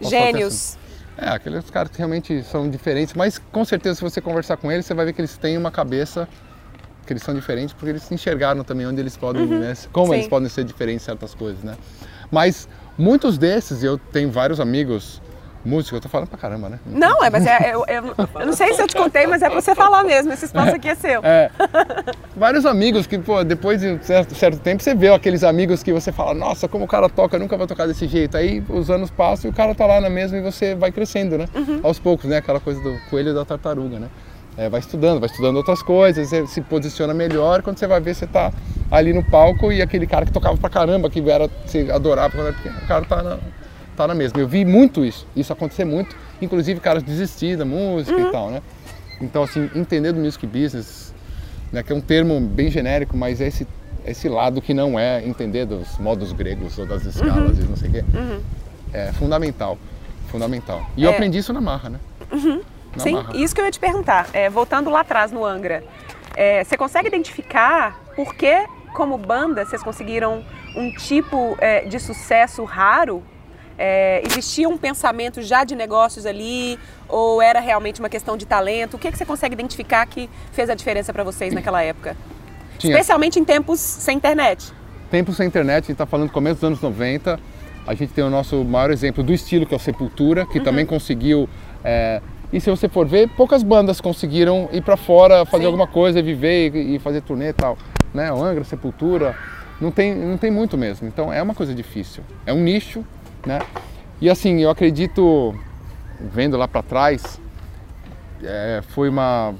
Gênios. 0.00 0.78
É, 1.16 1.28
aqueles 1.28 1.70
caras 1.70 1.90
que 1.90 1.98
realmente 1.98 2.42
são 2.42 2.68
diferentes, 2.68 3.14
mas 3.14 3.38
com 3.38 3.64
certeza 3.64 3.96
se 3.96 4.02
você 4.02 4.20
conversar 4.20 4.56
com 4.56 4.70
eles, 4.70 4.84
você 4.84 4.94
vai 4.94 5.04
ver 5.06 5.12
que 5.12 5.20
eles 5.20 5.36
têm 5.36 5.56
uma 5.56 5.70
cabeça 5.70 6.28
que 7.06 7.12
eles 7.12 7.22
são 7.22 7.34
diferentes 7.34 7.72
porque 7.72 7.90
eles 7.90 8.02
se 8.02 8.14
enxergaram 8.14 8.64
também 8.64 8.86
onde 8.86 9.00
eles 9.00 9.16
podem, 9.16 9.42
uhum. 9.42 9.60
né, 9.60 9.74
como 9.92 10.08
Sim. 10.08 10.14
eles 10.14 10.28
podem 10.28 10.48
ser 10.48 10.64
diferentes 10.64 11.02
em 11.02 11.06
certas 11.06 11.34
coisas, 11.34 11.62
né? 11.62 11.76
Mas 12.30 12.68
muitos 12.98 13.38
desses, 13.38 13.84
eu 13.84 13.98
tenho 13.98 14.30
vários 14.30 14.58
amigos 14.58 15.20
Música, 15.64 15.96
eu 15.96 16.00
tô 16.00 16.08
falando 16.08 16.28
pra 16.28 16.38
caramba, 16.38 16.68
né? 16.68 16.78
Não, 16.84 17.24
é, 17.24 17.30
mas 17.30 17.46
é, 17.46 17.74
eu, 17.74 17.84
eu, 17.88 18.14
eu, 18.40 18.46
não 18.46 18.52
sei 18.52 18.74
se 18.74 18.82
eu 18.82 18.86
te 18.86 18.94
contei, 18.94 19.26
mas 19.26 19.40
é 19.40 19.48
pra 19.48 19.60
você 19.60 19.74
falar 19.74 20.04
mesmo, 20.04 20.32
esse 20.32 20.44
espaço 20.44 20.74
aqui 20.74 20.88
é 20.88 20.94
seu. 20.94 21.20
É. 21.24 21.50
Vários 22.36 22.66
amigos 22.66 23.06
que, 23.06 23.18
pô, 23.18 23.42
depois 23.42 23.80
de 23.80 23.88
um 23.88 24.02
certo, 24.02 24.34
certo, 24.34 24.58
tempo, 24.58 24.82
você 24.82 24.94
vê 24.94 25.08
aqueles 25.08 25.42
amigos 25.42 25.82
que 25.82 25.92
você 25.92 26.12
fala, 26.12 26.34
nossa, 26.34 26.68
como 26.68 26.84
o 26.84 26.88
cara 26.88 27.08
toca, 27.08 27.38
nunca 27.38 27.56
vai 27.56 27.66
tocar 27.66 27.86
desse 27.86 28.06
jeito. 28.06 28.36
Aí 28.36 28.62
os 28.68 28.90
anos 28.90 29.10
passam 29.10 29.50
e 29.50 29.52
o 29.52 29.56
cara 29.56 29.74
tá 29.74 29.86
lá 29.86 30.00
na 30.00 30.10
mesma 30.10 30.36
e 30.36 30.42
você 30.42 30.74
vai 30.74 30.92
crescendo, 30.92 31.38
né? 31.38 31.46
Uhum. 31.54 31.80
Aos 31.82 31.98
poucos, 31.98 32.28
né? 32.28 32.38
Aquela 32.38 32.60
coisa 32.60 32.80
do 32.82 32.98
coelho 33.08 33.30
e 33.30 33.34
da 33.34 33.44
tartaruga, 33.44 33.98
né? 33.98 34.08
É, 34.56 34.68
vai 34.68 34.80
estudando, 34.80 35.18
vai 35.18 35.28
estudando 35.28 35.56
outras 35.56 35.82
coisas, 35.82 36.28
você 36.28 36.46
se 36.46 36.60
posiciona 36.60 37.12
melhor, 37.12 37.60
quando 37.62 37.76
você 37.76 37.88
vai 37.88 38.00
ver, 38.00 38.14
você 38.14 38.26
tá 38.26 38.52
ali 38.88 39.12
no 39.12 39.24
palco 39.24 39.72
e 39.72 39.82
aquele 39.82 40.06
cara 40.06 40.24
que 40.24 40.30
tocava 40.30 40.56
pra 40.56 40.70
caramba, 40.70 41.10
que 41.10 41.18
era, 41.28 41.48
você 41.66 41.90
adorava, 41.90 42.36
o 42.38 42.86
cara 42.86 43.04
tá 43.04 43.20
na, 43.20 43.38
tá 43.96 44.06
na 44.06 44.14
mesma. 44.14 44.40
Eu 44.40 44.48
vi 44.48 44.64
muito 44.64 45.04
isso, 45.04 45.26
isso 45.34 45.52
acontecer 45.52 45.84
muito, 45.84 46.16
inclusive 46.40 46.80
caras 46.80 47.02
desistir 47.02 47.56
da 47.56 47.64
música 47.64 48.16
uhum. 48.16 48.28
e 48.28 48.32
tal, 48.32 48.50
né? 48.50 48.62
Então, 49.20 49.42
assim, 49.42 49.70
entender 49.74 50.12
do 50.12 50.20
music 50.20 50.46
business, 50.46 51.14
né, 51.72 51.82
que 51.82 51.92
é 51.92 51.96
um 51.96 52.00
termo 52.00 52.40
bem 52.40 52.70
genérico, 52.70 53.16
mas 53.16 53.40
é 53.40 53.46
esse, 53.46 53.66
esse 54.04 54.28
lado 54.28 54.60
que 54.60 54.74
não 54.74 54.98
é 54.98 55.24
entender 55.26 55.66
dos 55.66 55.98
modos 55.98 56.32
gregos 56.32 56.78
ou 56.78 56.86
das 56.86 57.04
escalas 57.04 57.58
uhum. 57.58 57.64
e 57.64 57.68
não 57.68 57.76
sei 57.76 57.88
o 57.88 57.92
quê, 57.92 58.04
uhum. 58.14 58.40
é 58.92 59.12
fundamental, 59.12 59.78
fundamental. 60.28 60.84
E 60.96 61.04
é. 61.04 61.06
eu 61.06 61.10
aprendi 61.10 61.38
isso 61.38 61.52
na 61.52 61.60
marra, 61.60 61.90
né? 61.90 62.00
Uhum. 62.32 62.60
Na 62.96 63.02
Sim, 63.02 63.14
marra. 63.14 63.36
isso 63.36 63.54
que 63.54 63.60
eu 63.60 63.64
ia 63.64 63.70
te 63.70 63.80
perguntar, 63.80 64.28
é, 64.32 64.50
voltando 64.50 64.90
lá 64.90 65.00
atrás 65.00 65.32
no 65.32 65.44
Angra, 65.44 65.82
é, 66.36 66.64
você 66.64 66.76
consegue 66.76 67.08
identificar 67.08 68.00
por 68.14 68.34
que, 68.34 68.66
como 68.92 69.16
banda, 69.16 69.64
vocês 69.64 69.82
conseguiram 69.82 70.44
um 70.76 70.92
tipo 70.92 71.56
é, 71.60 71.84
de 71.84 71.98
sucesso 72.00 72.64
raro 72.64 73.22
é, 73.78 74.22
existia 74.26 74.68
um 74.68 74.76
pensamento 74.76 75.42
já 75.42 75.64
de 75.64 75.74
negócios 75.74 76.26
ali 76.26 76.78
ou 77.08 77.42
era 77.42 77.60
realmente 77.60 78.00
uma 78.00 78.08
questão 78.08 78.36
de 78.36 78.46
talento? 78.46 78.94
O 78.94 78.98
que, 78.98 79.08
é 79.08 79.12
que 79.12 79.18
você 79.18 79.24
consegue 79.24 79.54
identificar 79.54 80.06
que 80.06 80.28
fez 80.52 80.70
a 80.70 80.74
diferença 80.74 81.12
para 81.12 81.24
vocês 81.24 81.52
naquela 81.52 81.82
época? 81.82 82.16
Tinha. 82.78 82.92
Especialmente 82.92 83.38
em 83.38 83.44
tempos 83.44 83.80
sem 83.80 84.16
internet. 84.16 84.72
Tempos 85.10 85.36
sem 85.36 85.46
internet, 85.46 85.76
a 85.76 85.86
gente 85.86 85.92
está 85.92 86.06
falando 86.06 86.28
do 86.28 86.32
começo 86.32 86.56
dos 86.56 86.64
anos 86.64 86.80
90. 86.80 87.38
A 87.86 87.94
gente 87.94 88.12
tem 88.12 88.24
o 88.24 88.30
nosso 88.30 88.64
maior 88.64 88.90
exemplo 88.90 89.22
do 89.22 89.32
estilo, 89.32 89.66
que 89.66 89.74
é 89.74 89.76
o 89.76 89.80
Sepultura, 89.80 90.46
que 90.46 90.58
uhum. 90.58 90.64
também 90.64 90.86
conseguiu. 90.86 91.48
É, 91.84 92.20
e 92.52 92.60
se 92.60 92.70
você 92.70 92.88
for 92.88 93.06
ver, 93.06 93.28
poucas 93.30 93.62
bandas 93.62 94.00
conseguiram 94.00 94.68
ir 94.72 94.82
para 94.82 94.96
fora, 94.96 95.44
fazer 95.44 95.64
Sim. 95.64 95.66
alguma 95.66 95.86
coisa, 95.86 96.22
viver 96.22 96.74
e, 96.74 96.94
e, 96.94 96.98
fazer 96.98 97.20
turnê 97.20 97.48
e 97.48 97.52
tal. 97.52 97.76
Né? 98.12 98.32
O 98.32 98.42
Angra, 98.42 98.64
Sepultura, 98.64 99.36
não 99.80 99.90
tem, 99.90 100.14
não 100.14 100.38
tem 100.38 100.50
muito 100.50 100.78
mesmo. 100.78 101.06
Então 101.06 101.32
é 101.32 101.42
uma 101.42 101.54
coisa 101.54 101.74
difícil. 101.74 102.22
É 102.46 102.52
um 102.52 102.60
nicho, 102.60 103.04
né? 103.46 103.60
E 104.20 104.30
assim, 104.30 104.60
eu 104.60 104.70
acredito, 104.70 105.54
vendo 106.20 106.56
lá 106.56 106.66
para 106.66 106.82
trás, 106.82 107.40
é, 108.42 108.82
foi 108.88 109.08
uma 109.08 109.54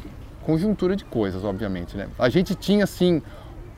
conjuntura 0.45 0.95
de 0.95 1.05
coisas, 1.05 1.45
obviamente, 1.45 1.97
né? 1.97 2.09
A 2.19 2.29
gente 2.29 2.55
tinha, 2.55 2.85
assim, 2.85 3.23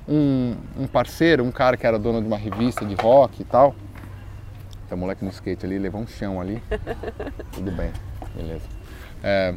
um, 0.08 0.54
um 0.78 0.86
parceiro, 0.86 1.44
um 1.44 1.50
cara 1.50 1.76
que 1.76 1.86
era 1.86 1.98
dono 1.98 2.20
de 2.20 2.26
uma 2.26 2.36
revista 2.36 2.84
de 2.84 2.94
rock 2.94 3.42
e 3.42 3.44
tal. 3.44 3.74
Tem 4.88 4.96
um 4.96 5.00
moleque 5.00 5.24
no 5.24 5.30
skate 5.30 5.66
ali, 5.66 5.78
levou 5.78 6.00
um 6.00 6.06
chão 6.06 6.40
ali. 6.40 6.62
Tudo 7.52 7.70
bem, 7.72 7.90
beleza. 8.34 8.64
É, 9.22 9.54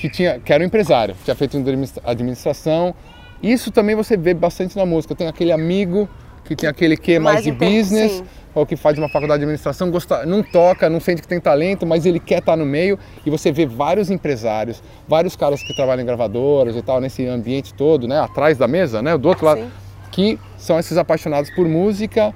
que, 0.00 0.08
tinha, 0.08 0.40
que 0.40 0.52
era 0.52 0.62
um 0.62 0.66
empresário, 0.66 1.14
tinha 1.24 1.34
feito 1.34 1.56
administração. 2.04 2.94
Isso 3.42 3.70
também 3.70 3.94
você 3.94 4.16
vê 4.16 4.34
bastante 4.34 4.76
na 4.76 4.86
música. 4.86 5.14
Tem 5.14 5.28
aquele 5.28 5.52
amigo 5.52 6.08
que 6.44 6.56
tem 6.56 6.68
aquele 6.68 6.96
que 6.96 7.18
mais, 7.18 7.36
mais 7.36 7.44
de 7.44 7.52
business, 7.52 8.12
sim. 8.12 8.24
Ou 8.54 8.64
que 8.64 8.76
faz 8.76 8.96
uma 8.96 9.08
faculdade 9.08 9.40
de 9.40 9.44
administração, 9.44 9.90
gosta, 9.90 10.24
não 10.24 10.42
toca, 10.42 10.88
não 10.88 11.00
sente 11.00 11.20
que 11.20 11.28
tem 11.28 11.40
talento, 11.40 11.84
mas 11.84 12.06
ele 12.06 12.20
quer 12.20 12.38
estar 12.38 12.56
no 12.56 12.64
meio. 12.64 12.98
E 13.26 13.30
você 13.30 13.50
vê 13.50 13.66
vários 13.66 14.10
empresários, 14.10 14.82
vários 15.08 15.34
caras 15.34 15.62
que 15.62 15.74
trabalham 15.74 16.02
em 16.02 16.06
gravadoras 16.06 16.76
e 16.76 16.82
tal, 16.82 17.00
nesse 17.00 17.26
ambiente 17.26 17.74
todo, 17.74 18.06
né? 18.06 18.20
Atrás 18.20 18.56
da 18.56 18.68
mesa, 18.68 19.02
né? 19.02 19.18
Do 19.18 19.28
outro 19.28 19.44
lado, 19.44 19.60
sim. 19.60 19.70
que 20.12 20.38
são 20.56 20.78
esses 20.78 20.96
apaixonados 20.96 21.50
por 21.50 21.66
música, 21.66 22.32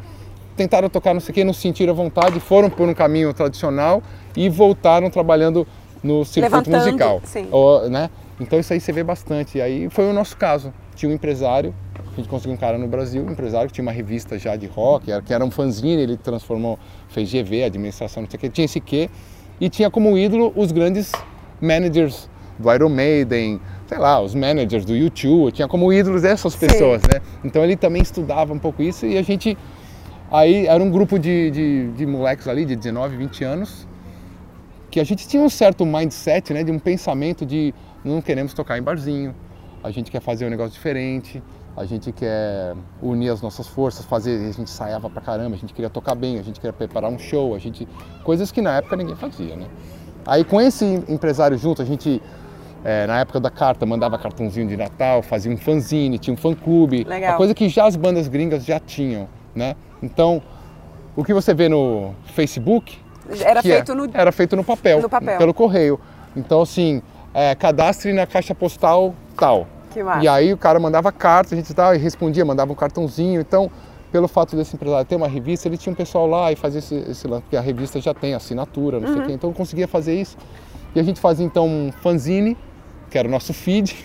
tentaram 0.56 0.88
tocar 0.88 1.14
não 1.14 1.20
sei 1.20 1.30
o 1.30 1.34
que, 1.34 1.44
não 1.44 1.52
sentiram 1.52 1.94
vontade, 1.94 2.40
foram 2.40 2.68
por 2.68 2.88
um 2.88 2.94
caminho 2.94 3.32
tradicional 3.32 4.02
e 4.36 4.48
voltaram 4.48 5.08
trabalhando 5.08 5.66
no 6.02 6.24
circuito 6.24 6.70
Levantando, 6.70 6.86
musical. 6.86 7.22
Ou, 7.50 7.88
né? 7.88 8.10
Então 8.40 8.58
isso 8.58 8.72
aí 8.72 8.80
você 8.80 8.92
vê 8.92 9.02
bastante. 9.02 9.58
E 9.58 9.62
aí 9.62 9.88
foi 9.88 10.08
o 10.08 10.12
nosso 10.12 10.36
caso. 10.36 10.72
Tinha 10.94 11.10
um 11.10 11.14
empresário, 11.14 11.74
a 12.18 12.20
gente 12.20 12.28
conseguiu 12.28 12.54
um 12.54 12.56
cara 12.56 12.76
no 12.76 12.88
Brasil, 12.88 13.22
um 13.22 13.30
empresário 13.30 13.68
que 13.68 13.74
tinha 13.74 13.84
uma 13.84 13.92
revista 13.92 14.36
já 14.36 14.56
de 14.56 14.66
rock, 14.66 15.06
que 15.22 15.32
era 15.32 15.44
um 15.44 15.52
fanzine, 15.52 16.02
ele 16.02 16.16
transformou, 16.16 16.76
fez 17.08 17.30
GV, 17.30 17.62
administração, 17.62 18.24
não 18.24 18.30
sei 18.30 18.36
o 18.36 18.40
que, 18.40 18.48
tinha 18.48 18.64
esse 18.64 18.80
quê. 18.80 19.08
E 19.60 19.68
tinha 19.68 19.88
como 19.88 20.18
ídolo 20.18 20.52
os 20.56 20.72
grandes 20.72 21.12
managers 21.60 22.28
do 22.58 22.72
Iron 22.72 22.88
Maiden, 22.88 23.60
sei 23.86 23.98
lá, 23.98 24.20
os 24.20 24.34
managers 24.34 24.84
do 24.84 24.96
YouTube, 24.96 25.52
tinha 25.52 25.68
como 25.68 25.92
ídolos 25.92 26.24
essas 26.24 26.56
pessoas, 26.56 27.02
Sim. 27.02 27.08
né? 27.14 27.20
Então 27.44 27.62
ele 27.62 27.76
também 27.76 28.02
estudava 28.02 28.52
um 28.52 28.58
pouco 28.58 28.82
isso 28.82 29.06
e 29.06 29.16
a 29.16 29.22
gente. 29.22 29.56
Aí 30.28 30.66
era 30.66 30.82
um 30.82 30.90
grupo 30.90 31.20
de, 31.20 31.52
de, 31.52 31.90
de 31.92 32.04
moleques 32.04 32.48
ali, 32.48 32.64
de 32.64 32.74
19, 32.74 33.16
20 33.16 33.44
anos, 33.44 33.86
que 34.90 34.98
a 34.98 35.04
gente 35.04 35.26
tinha 35.28 35.42
um 35.42 35.48
certo 35.48 35.86
mindset, 35.86 36.52
né, 36.52 36.64
de 36.64 36.72
um 36.72 36.80
pensamento 36.80 37.46
de 37.46 37.72
não 38.04 38.20
queremos 38.20 38.52
tocar 38.52 38.76
em 38.76 38.82
barzinho, 38.82 39.34
a 39.82 39.90
gente 39.90 40.10
quer 40.10 40.20
fazer 40.20 40.44
um 40.46 40.50
negócio 40.50 40.72
diferente, 40.72 41.42
a 41.78 41.84
gente 41.84 42.10
quer 42.10 42.74
unir 43.00 43.30
as 43.30 43.40
nossas 43.40 43.68
forças, 43.68 44.04
fazer, 44.04 44.34
a 44.36 44.46
gente 44.46 44.62
ensaiava 44.62 45.08
pra 45.08 45.22
caramba, 45.22 45.54
a 45.54 45.58
gente 45.58 45.72
queria 45.72 45.88
tocar 45.88 46.16
bem, 46.16 46.36
a 46.36 46.42
gente 46.42 46.58
queria 46.58 46.72
preparar 46.72 47.08
um 47.08 47.18
show, 47.18 47.54
a 47.54 47.58
gente 47.58 47.86
coisas 48.24 48.50
que 48.50 48.60
na 48.60 48.78
época 48.78 48.96
ninguém 48.96 49.14
fazia, 49.14 49.54
né? 49.54 49.66
Aí 50.26 50.42
com 50.42 50.60
esse 50.60 50.84
empresário 51.08 51.56
junto, 51.56 51.80
a 51.80 51.84
gente 51.84 52.20
é, 52.84 53.06
na 53.06 53.20
época 53.20 53.38
da 53.38 53.48
carta 53.48 53.86
mandava 53.86 54.18
cartãozinho 54.18 54.66
de 54.66 54.76
Natal, 54.76 55.22
fazia 55.22 55.52
um 55.52 55.56
fanzine, 55.56 56.18
tinha 56.18 56.34
um 56.34 56.36
fã 56.36 56.52
clube, 56.52 57.06
uma 57.08 57.36
coisa 57.36 57.54
que 57.54 57.68
já 57.68 57.86
as 57.86 57.94
bandas 57.94 58.26
gringas 58.26 58.64
já 58.64 58.80
tinham, 58.80 59.28
né? 59.54 59.76
Então, 60.02 60.42
o 61.14 61.22
que 61.22 61.32
você 61.32 61.54
vê 61.54 61.68
no 61.68 62.12
Facebook 62.34 62.98
era 63.40 63.60
é 63.60 63.62
feito, 63.62 63.92
é, 63.92 63.94
no... 63.94 64.10
era 64.12 64.32
feito 64.32 64.56
no 64.56 64.64
papel, 64.64 65.00
no 65.00 65.08
papel, 65.08 65.38
pelo 65.38 65.54
correio. 65.54 66.00
Então, 66.36 66.62
assim, 66.62 67.02
é, 67.32 67.54
cadastre 67.54 68.12
na 68.12 68.26
caixa 68.26 68.52
postal 68.52 69.14
tal. 69.36 69.77
E 70.22 70.28
aí 70.28 70.52
o 70.52 70.56
cara 70.56 70.78
mandava 70.78 71.10
carta, 71.10 71.54
a 71.54 71.56
gente 71.56 71.72
tal, 71.74 71.94
e 71.94 71.98
respondia, 71.98 72.44
mandava 72.44 72.72
um 72.72 72.74
cartãozinho. 72.74 73.40
Então, 73.40 73.70
pelo 74.10 74.28
fato 74.28 74.56
desse 74.56 74.74
empresário 74.76 75.06
ter 75.06 75.16
uma 75.16 75.28
revista, 75.28 75.68
ele 75.68 75.76
tinha 75.76 75.92
um 75.92 75.96
pessoal 75.96 76.26
lá 76.26 76.50
e 76.52 76.56
fazia 76.56 76.78
esse, 76.78 76.94
esse 76.94 77.26
lance, 77.26 77.42
porque 77.42 77.56
a 77.56 77.60
revista 77.60 78.00
já 78.00 78.14
tem 78.14 78.34
assinatura, 78.34 79.00
não 79.00 79.08
uhum. 79.08 79.14
sei 79.14 79.22
o 79.22 79.26
quê. 79.26 79.32
Então, 79.32 79.50
eu 79.50 79.54
conseguia 79.54 79.88
fazer 79.88 80.18
isso. 80.18 80.36
E 80.94 81.00
a 81.00 81.02
gente 81.02 81.20
fazia 81.20 81.44
então 81.44 81.66
um 81.66 81.92
fanzine, 82.00 82.56
que 83.10 83.18
era 83.18 83.28
o 83.28 83.30
nosso 83.30 83.52
feed. 83.52 83.96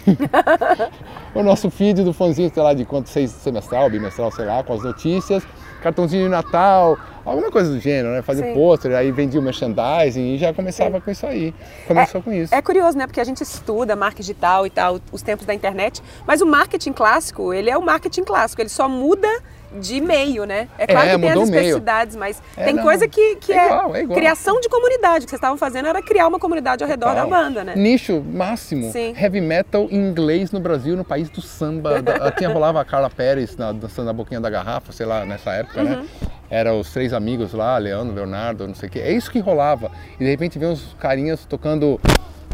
o 1.34 1.44
nosso 1.44 1.70
feed 1.70 2.04
do 2.04 2.14
fanzine, 2.14 2.52
sei 2.54 2.64
lá, 2.64 2.74
de 2.74 2.86
quanto, 2.86 3.10
seis, 3.10 3.32
semestral, 3.32 3.90
bimestral, 3.90 4.32
sei 4.32 4.46
lá, 4.46 4.64
com 4.64 4.74
as 4.74 4.84
notícias 4.84 5.44
cartãozinho 5.84 6.24
de 6.24 6.30
Natal, 6.30 6.98
alguma 7.26 7.52
coisa 7.52 7.70
do 7.70 7.80
gênero, 7.80 8.16
né? 8.16 8.22
Fazer 8.22 8.54
pôster, 8.54 8.96
aí 8.96 9.12
vendia 9.12 9.40
o 9.40 9.44
merchandising 9.44 10.34
e 10.34 10.38
já 10.38 10.54
começava 10.54 10.96
Sim. 10.96 11.02
com 11.02 11.12
isso 11.12 11.28
aí. 11.28 11.54
Começou 11.88 12.22
é, 12.22 12.24
com 12.24 12.32
isso. 12.34 12.56
É 12.56 12.62
curioso, 12.62 12.98
né? 12.98 13.06
Porque 13.06 13.20
a 13.20 13.24
gente 13.24 13.42
estuda 13.42 13.96
marketing 13.96 14.24
digital 14.24 14.66
e 14.66 14.70
tal, 14.70 15.00
os 15.12 15.22
tempos 15.22 15.46
da 15.46 15.54
internet, 15.54 16.02
mas 16.26 16.42
o 16.42 16.46
marketing 16.46 16.94
clássico, 16.94 17.54
ele 17.54 17.70
é 17.70 17.78
o 17.78 17.82
marketing 17.82 18.24
clássico, 18.24 18.62
ele 18.62 18.70
só 18.70 18.88
muda 18.88 19.28
de 19.80 20.02
meio, 20.02 20.46
né? 20.46 20.68
É 20.78 20.88
claro 20.88 21.08
é, 21.08 21.16
que 21.16 21.20
tem 21.20 21.32
as 21.32 21.42
especificidades, 21.42 22.16
mas 22.16 22.42
é, 22.56 22.66
tem 22.66 22.74
não, 22.76 22.84
coisa 22.84 23.08
que, 23.08 23.36
que 23.38 23.52
é, 23.52 23.58
é, 23.58 23.66
igual, 23.66 23.96
é 23.96 24.06
criação 24.06 24.60
de 24.60 24.70
comunidade. 24.70 25.24
O 25.24 25.26
que 25.26 25.30
vocês 25.32 25.40
estavam 25.40 25.58
fazendo 25.58 25.88
era 25.88 26.02
criar 26.02 26.28
uma 26.28 26.40
comunidade 26.40 26.84
ao 26.84 26.90
redor 26.90 27.14
da 27.14 27.26
banda, 27.26 27.64
né? 27.64 27.74
Nicho 27.76 28.22
máximo. 28.22 28.92
Sim. 28.92 29.14
Heavy 29.18 29.42
metal 29.42 29.88
em 29.90 29.98
inglês 29.98 30.52
no 30.52 30.60
Brasil, 30.60 30.96
no 30.96 31.04
país 31.04 31.30
do 31.30 31.42
samba. 31.42 32.02
da, 32.02 32.32
tinha 32.32 32.50
rolava 32.50 32.82
a 32.82 32.86
Carla 32.86 33.10
Pérez 33.10 33.58
na, 33.58 33.72
dançando 33.72 34.06
na 34.06 34.14
boquinha 34.14 34.40
da 34.40 34.50
garrafa, 34.50 34.92
sei 34.92 35.06
lá, 35.06 35.26
nessa 35.26 35.52
época, 35.52 35.84
né? 35.84 35.96
uhum. 35.96 36.02
né? 36.02 36.08
Era 36.50 36.74
os 36.74 36.92
três 36.92 37.14
amigos 37.14 37.54
lá, 37.54 37.78
Leandro, 37.78 38.14
Leonardo, 38.14 38.68
não 38.68 38.76
sei 38.76 38.88
o 38.88 38.92
quê. 38.92 39.00
É 39.00 39.12
isso 39.12 39.32
que 39.32 39.40
rolava. 39.40 39.92
E 40.20 40.24
de 40.24 40.30
repente 40.30 40.60
vem 40.60 40.70
uns 40.70 40.96
carinhas 41.00 41.46
tocando 41.46 42.00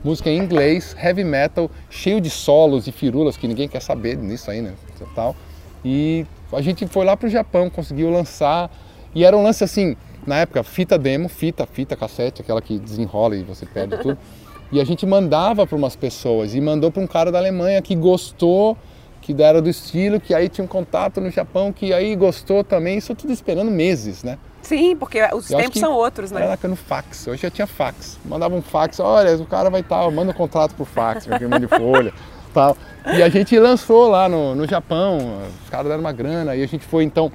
música 0.04 0.30
em 0.30 0.38
inglês, 0.38 0.96
heavy 1.02 1.24
metal, 1.24 1.70
cheio 1.90 2.22
de 2.22 2.30
solos 2.30 2.88
e 2.88 2.92
firulas 2.92 3.36
que 3.36 3.48
ninguém 3.48 3.68
quer 3.68 3.82
saber 3.82 4.18
nisso 4.18 4.50
aí, 4.50 4.62
né? 4.62 4.74
Tal. 5.14 5.36
E 5.84 6.26
a 6.52 6.62
gente 6.62 6.88
foi 6.88 7.06
lá 7.06 7.16
para 7.16 7.28
o 7.28 7.30
Japão, 7.30 7.70
conseguiu 7.70 8.10
lançar. 8.10 8.70
E 9.14 9.24
era 9.24 9.36
um 9.36 9.44
lance 9.44 9.64
assim, 9.64 9.96
na 10.26 10.38
época, 10.38 10.64
fita 10.64 10.98
demo, 10.98 11.30
fita, 11.30 11.66
fita 11.66 11.96
cassete, 11.96 12.42
aquela 12.42 12.62
que 12.62 12.78
desenrola 12.78 13.36
e 13.36 13.44
você 13.44 13.66
perde 13.66 13.98
tudo. 13.98 14.18
E 14.72 14.80
a 14.80 14.84
gente 14.84 15.04
mandava 15.04 15.66
para 15.66 15.76
umas 15.76 15.96
pessoas 15.96 16.54
e 16.54 16.62
mandou 16.62 16.92
para 16.92 17.02
um 17.02 17.08
cara 17.08 17.32
da 17.32 17.40
Alemanha 17.40 17.82
que 17.82 17.96
gostou, 17.96 18.78
que 19.20 19.36
era 19.42 19.60
do 19.64 19.68
estilo, 19.68 20.20
que 20.20 20.32
aí 20.32 20.48
tinha 20.48 20.64
um 20.64 20.68
contato 20.68 21.20
no 21.20 21.32
Japão, 21.32 21.74
que 21.74 21.92
aí 21.92 22.16
gostou 22.16 22.64
também. 22.64 23.00
Isso 23.00 23.16
tudo 23.16 23.34
esperando 23.34 23.72
meses, 23.72 24.24
né? 24.24 24.38
Sim, 24.62 24.96
porque 24.96 25.24
os 25.34 25.48
tempos 25.48 25.80
são 25.80 25.94
outros, 25.94 26.30
né? 26.30 26.44
Era 26.44 26.68
no 26.68 26.76
fax, 26.76 27.28
hoje 27.28 27.42
já 27.42 27.50
tinha 27.50 27.66
fax. 27.66 28.20
Mandava 28.24 28.56
um 28.56 28.62
fax, 28.62 29.00
olha, 29.00 29.36
o 29.38 29.46
cara 29.48 29.72
vai 29.72 29.82
estar, 29.82 30.10
manda 30.12 30.30
um 30.30 30.36
contrato 30.36 30.76
por 30.76 30.86
fax, 30.86 31.26
firma 31.26 31.60
de 31.60 31.68
folha 31.68 32.14
tal. 32.54 32.78
E 33.16 33.24
a 33.24 33.30
gente 33.30 33.58
lançou 33.58 34.10
lá 34.10 34.28
no, 34.28 34.56
no 34.56 34.68
Japão, 34.68 35.18
os 35.64 35.70
caras 35.70 35.88
deram 35.88 36.02
uma 36.02 36.12
grana, 36.12 36.56
e 36.56 36.64
a 36.64 36.68
gente 36.68 36.86
foi 36.86 37.04
então, 37.04 37.32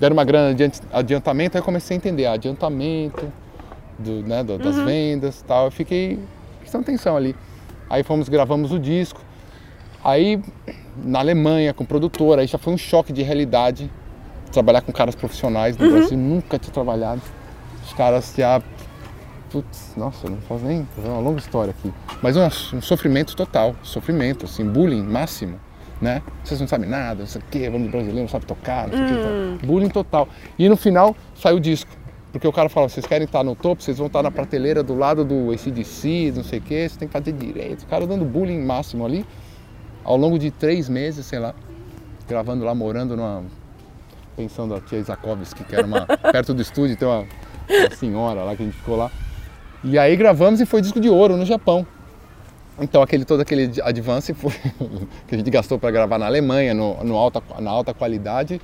deram 0.00 0.14
uma 0.14 0.24
grana 0.24 0.54
de 0.54 0.70
adiantamento, 0.92 1.56
aí 1.56 1.60
eu 1.60 1.64
comecei 1.64 1.96
a 1.96 1.98
entender, 1.98 2.26
adiantamento 2.26 3.30
do, 3.98 4.22
né, 4.22 4.42
do, 4.44 4.58
das 4.58 4.76
uhum. 4.76 4.84
vendas 4.84 5.44
tal. 5.46 5.66
Eu 5.66 5.70
fiquei 5.70 6.18
prestando 6.60 6.82
atenção 6.82 7.16
ali. 7.16 7.34
Aí 7.90 8.02
fomos, 8.02 8.28
gravamos 8.28 8.72
o 8.72 8.78
disco. 8.78 9.20
Aí 10.04 10.40
na 10.96 11.18
Alemanha, 11.18 11.74
com 11.74 11.84
produtora, 11.84 12.42
aí 12.42 12.46
já 12.46 12.58
foi 12.58 12.72
um 12.72 12.78
choque 12.78 13.12
de 13.12 13.22
realidade 13.22 13.90
trabalhar 14.52 14.80
com 14.80 14.92
caras 14.92 15.14
profissionais 15.14 15.76
no 15.76 15.86
uhum. 15.86 15.92
Brasil, 15.92 16.18
nunca 16.18 16.58
tinha 16.58 16.72
trabalhado. 16.72 17.20
Os 17.84 17.92
caras 17.92 18.34
já 18.36 18.62
Putz, 19.50 19.94
nossa, 19.96 20.28
não 20.28 20.36
posso 20.38 20.64
nem 20.64 20.86
fazer 20.94 21.08
uma 21.08 21.20
longa 21.20 21.38
história 21.38 21.70
aqui. 21.70 21.92
Mas 22.22 22.36
um, 22.36 22.76
um 22.76 22.82
sofrimento 22.82 23.34
total, 23.34 23.74
sofrimento, 23.82 24.44
assim, 24.44 24.64
bullying 24.64 25.02
máximo, 25.02 25.58
né? 26.00 26.22
Vocês 26.44 26.60
não 26.60 26.68
sabem 26.68 26.88
nada, 26.88 27.20
não 27.20 27.26
sei 27.26 27.40
o 27.40 27.44
quê, 27.50 27.70
vamos 27.70 27.86
de 27.86 27.88
brasileiro, 27.88 28.20
não 28.20 28.28
sabe 28.28 28.44
tocar, 28.46 28.88
não 28.88 28.96
sei 28.96 29.16
o 29.16 29.20
hum. 29.20 29.58
quê. 29.58 29.66
Bullying 29.66 29.88
total. 29.88 30.28
E 30.58 30.68
no 30.68 30.76
final 30.76 31.16
saiu 31.34 31.56
o 31.56 31.60
disco. 31.60 31.90
Porque 32.30 32.46
o 32.46 32.52
cara 32.52 32.68
fala, 32.68 32.88
vocês 32.88 33.06
querem 33.06 33.24
estar 33.24 33.42
no 33.42 33.56
topo, 33.56 33.82
vocês 33.82 33.96
vão 33.96 34.06
estar 34.06 34.22
na 34.22 34.30
prateleira 34.30 34.82
do 34.82 34.94
lado 34.94 35.24
do 35.24 35.50
ACDC, 35.50 36.32
não 36.36 36.44
sei 36.44 36.58
o 36.58 36.62
quê, 36.62 36.86
você 36.86 36.98
tem 36.98 37.08
que 37.08 37.12
fazer 37.12 37.32
direito. 37.32 37.84
O 37.84 37.86
cara 37.86 38.06
dando 38.06 38.24
bullying 38.24 38.62
máximo 38.62 39.06
ali, 39.06 39.24
ao 40.04 40.16
longo 40.16 40.38
de 40.38 40.50
três 40.50 40.90
meses, 40.90 41.24
sei 41.24 41.38
lá, 41.38 41.54
gravando 42.28 42.64
lá, 42.64 42.74
morando 42.74 43.16
numa 43.16 43.44
pensão 44.36 44.68
da 44.68 44.78
tia 44.78 44.98
Isakovski, 44.98 45.64
que 45.64 45.74
era 45.74 45.86
uma, 45.86 46.06
perto 46.30 46.52
do 46.52 46.60
estúdio, 46.60 46.96
tem 46.96 47.08
uma, 47.08 47.20
uma 47.20 47.96
senhora 47.96 48.44
lá 48.44 48.54
que 48.54 48.62
a 48.62 48.66
gente 48.66 48.76
ficou 48.76 48.96
lá. 48.96 49.10
E 49.84 49.98
aí 49.98 50.16
gravamos 50.16 50.60
e 50.60 50.66
foi 50.66 50.80
disco 50.80 51.00
de 51.00 51.08
ouro 51.08 51.36
no 51.36 51.46
Japão. 51.46 51.86
Então 52.80 53.02
aquele 53.02 53.24
todo 53.24 53.40
aquele 53.40 53.70
advance 53.82 54.32
foi, 54.34 54.52
que 55.26 55.34
a 55.34 55.38
gente 55.38 55.50
gastou 55.50 55.78
para 55.78 55.90
gravar 55.90 56.18
na 56.18 56.26
Alemanha, 56.26 56.74
no, 56.74 57.02
no, 57.04 57.16
alta, 57.16 57.42
na 57.60 57.70
alta 57.70 57.92
qualidade, 57.92 58.60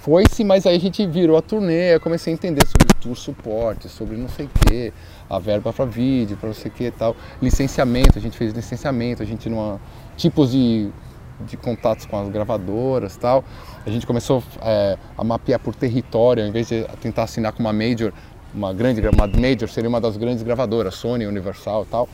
foi-se, 0.00 0.44
mas 0.44 0.64
aí 0.64 0.76
a 0.76 0.80
gente 0.80 1.04
virou 1.06 1.36
a 1.36 1.42
turnê, 1.42 1.94
eu 1.94 2.00
comecei 2.00 2.32
a 2.32 2.34
entender 2.34 2.64
sobre 2.66 2.86
tour 3.00 3.16
suporte, 3.16 3.88
sobre 3.88 4.16
não 4.16 4.28
sei 4.28 4.46
o 4.46 4.48
que, 4.48 4.92
a 5.28 5.38
verba 5.40 5.72
para 5.72 5.84
vídeo, 5.84 6.36
para 6.36 6.48
não 6.48 6.54
sei 6.54 6.70
o 6.70 6.74
que 6.74 6.84
e 6.84 6.90
tal, 6.90 7.16
licenciamento, 7.42 8.16
a 8.16 8.22
gente 8.22 8.38
fez 8.38 8.52
licenciamento, 8.52 9.22
a 9.22 9.26
gente 9.26 9.48
numa 9.48 9.80
tipos 10.16 10.52
de, 10.52 10.88
de 11.40 11.56
contatos 11.56 12.06
com 12.06 12.18
as 12.18 12.28
gravadoras 12.28 13.16
tal. 13.16 13.44
A 13.84 13.90
gente 13.90 14.06
começou 14.06 14.42
é, 14.62 14.96
a 15.16 15.24
mapear 15.24 15.58
por 15.58 15.74
território, 15.74 16.42
ao 16.42 16.48
invés 16.48 16.68
de 16.68 16.84
tentar 17.00 17.24
assinar 17.24 17.52
com 17.52 17.60
uma 17.60 17.72
major, 17.72 18.12
uma 18.54 18.72
grande 18.72 19.00
uma 19.00 19.26
major 19.26 19.68
seria 19.68 19.88
uma 19.88 20.00
das 20.00 20.16
grandes 20.16 20.42
gravadoras, 20.42 20.94
Sony, 20.94 21.26
Universal 21.26 21.82
e 21.82 21.86
tal. 21.86 22.08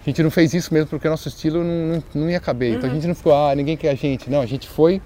A 0.00 0.04
gente 0.04 0.22
não 0.22 0.30
fez 0.30 0.52
isso 0.52 0.72
mesmo 0.72 0.88
porque 0.88 1.06
o 1.06 1.10
nosso 1.10 1.28
estilo 1.28 1.64
não, 1.64 1.86
não, 1.86 2.02
não 2.14 2.30
ia 2.30 2.40
caber. 2.40 2.74
Então 2.74 2.84
a 2.84 2.88
uhum. 2.88 2.94
gente 2.94 3.08
não 3.08 3.14
ficou, 3.14 3.34
ah, 3.34 3.54
ninguém 3.54 3.76
quer 3.76 3.90
a 3.90 3.94
gente. 3.94 4.28
Não, 4.28 4.40
a 4.40 4.46
gente 4.46 4.68
foi 4.68 5.00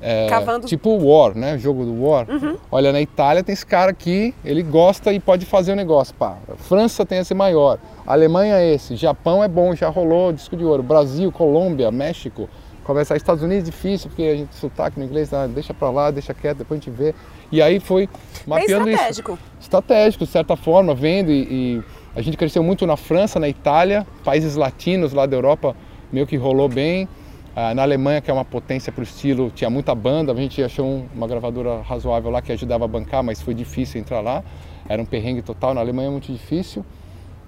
é, 0.00 0.28
Cavando. 0.28 0.66
Tipo 0.66 0.90
o 0.90 1.08
War, 1.08 1.36
né? 1.36 1.54
O 1.54 1.58
jogo 1.58 1.84
do 1.84 2.04
War. 2.04 2.28
Uhum. 2.30 2.56
Olha, 2.70 2.92
na 2.92 3.00
Itália 3.00 3.42
tem 3.42 3.52
esse 3.52 3.66
cara 3.66 3.90
aqui, 3.90 4.34
ele 4.44 4.62
gosta 4.62 5.12
e 5.12 5.18
pode 5.18 5.44
fazer 5.44 5.72
o 5.72 5.76
negócio. 5.76 6.14
Pá. 6.14 6.36
França 6.56 7.04
tem 7.04 7.18
esse 7.18 7.34
maior. 7.34 7.78
Alemanha 8.06 8.56
é 8.56 8.74
esse. 8.74 8.96
Japão 8.96 9.42
é 9.42 9.48
bom, 9.48 9.74
já 9.74 9.88
rolou 9.88 10.32
disco 10.32 10.56
de 10.56 10.64
ouro. 10.64 10.82
Brasil, 10.82 11.32
Colômbia, 11.32 11.90
México. 11.90 12.48
Começar 12.88 13.18
Estados 13.18 13.42
Unidos 13.42 13.66
difícil, 13.66 14.08
porque 14.08 14.22
a 14.22 14.34
gente 14.34 14.54
sotaque 14.54 14.98
no 14.98 15.04
inglês, 15.04 15.30
ah, 15.34 15.46
deixa 15.46 15.74
pra 15.74 15.90
lá, 15.90 16.10
deixa 16.10 16.32
quieto, 16.32 16.56
depois 16.56 16.80
a 16.80 16.82
gente 16.82 16.90
vê. 16.90 17.14
E 17.52 17.60
aí 17.60 17.80
foi 17.80 18.08
mapeando 18.46 18.86
Bem 18.86 18.94
estratégico. 18.94 19.32
isso. 19.32 19.42
Estratégico, 19.60 20.24
de 20.24 20.30
certa 20.30 20.56
forma, 20.56 20.94
vendo 20.94 21.30
e, 21.30 21.42
e 21.50 21.82
a 22.16 22.22
gente 22.22 22.38
cresceu 22.38 22.62
muito 22.62 22.86
na 22.86 22.96
França, 22.96 23.38
na 23.38 23.46
Itália, 23.46 24.06
países 24.24 24.56
latinos 24.56 25.12
lá 25.12 25.26
da 25.26 25.36
Europa, 25.36 25.76
meio 26.10 26.26
que 26.26 26.38
rolou 26.38 26.66
bem. 26.66 27.06
Ah, 27.54 27.74
na 27.74 27.82
Alemanha, 27.82 28.22
que 28.22 28.30
é 28.30 28.32
uma 28.32 28.42
potência 28.42 28.90
para 28.90 29.00
o 29.00 29.04
estilo, 29.04 29.50
tinha 29.50 29.68
muita 29.68 29.94
banda, 29.94 30.32
a 30.32 30.34
gente 30.34 30.62
achou 30.62 31.04
uma 31.14 31.28
gravadora 31.28 31.82
razoável 31.82 32.30
lá 32.30 32.40
que 32.40 32.52
ajudava 32.52 32.86
a 32.86 32.88
bancar, 32.88 33.22
mas 33.22 33.42
foi 33.42 33.52
difícil 33.52 34.00
entrar 34.00 34.22
lá. 34.22 34.42
Era 34.88 35.02
um 35.02 35.04
perrengue 35.04 35.42
total. 35.42 35.74
Na 35.74 35.82
Alemanha 35.82 36.08
é 36.08 36.10
muito 36.10 36.32
difícil, 36.32 36.82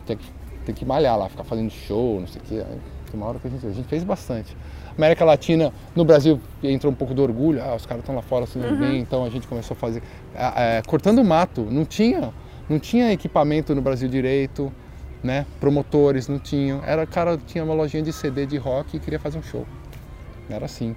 tem 0.05 0.19
que, 0.19 0.31
tem 0.67 0.75
que 0.75 0.85
malhar 0.85 1.19
lá, 1.19 1.31
ficar 1.31 1.45
fazendo 1.45 1.71
show, 1.71 2.21
não 2.21 2.27
sei 2.27 2.43
o 2.43 2.45
quê. 2.45 2.63
Tem 3.11 3.15
uma 3.15 3.25
hora 3.25 3.39
que 3.39 3.49
a 3.49 3.51
gente, 3.51 3.67
a 3.67 3.71
gente 3.71 3.89
fez 3.89 4.05
bastante. 4.05 4.55
América 4.97 5.25
Latina, 5.25 5.73
no 5.95 6.05
Brasil 6.05 6.41
entrou 6.63 6.93
um 6.93 6.97
pouco 6.97 7.15
do 7.15 7.23
orgulho, 7.23 7.63
ah, 7.63 7.75
os 7.75 7.87
caras 7.87 8.03
estão 8.03 8.15
lá 8.15 8.23
fora 8.23 8.47
se 8.47 8.59
uhum. 8.59 8.77
bem, 8.77 9.01
então 9.01 9.25
a 9.25 9.31
gente 9.31 9.47
começou 9.47 9.75
a 9.75 9.79
fazer. 9.79 10.03
É, 10.35 10.83
cortando 10.87 11.23
mato, 11.25 11.63
não 11.71 11.85
tinha, 11.85 12.33
não 12.69 12.79
tinha 12.79 13.13
equipamento 13.13 13.75
no 13.75 13.83
Brasil 13.83 14.09
direito, 14.09 14.73
né? 15.23 15.47
Promotores 15.59 16.29
não 16.29 16.39
tinham. 16.39 16.83
Era 16.85 17.07
cara 17.07 17.39
tinha 17.39 17.65
uma 17.65 17.75
lojinha 17.75 18.03
de 18.03 18.13
CD 18.13 18.47
de 18.47 18.57
rock 18.57 18.97
e 18.97 19.01
queria 19.01 19.19
fazer 19.19 19.39
um 19.39 19.43
show. 19.43 19.67
Era 20.49 20.65
assim. 20.65 20.95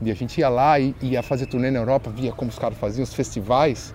E 0.00 0.10
a 0.10 0.14
gente 0.14 0.38
ia 0.38 0.48
lá 0.48 0.78
e 0.78 0.94
ia 1.00 1.22
fazer 1.22 1.46
turnê 1.46 1.70
na 1.70 1.78
Europa, 1.78 2.10
via 2.10 2.32
como 2.32 2.50
os 2.50 2.58
caras 2.58 2.76
faziam, 2.76 3.02
os 3.02 3.14
festivais, 3.14 3.94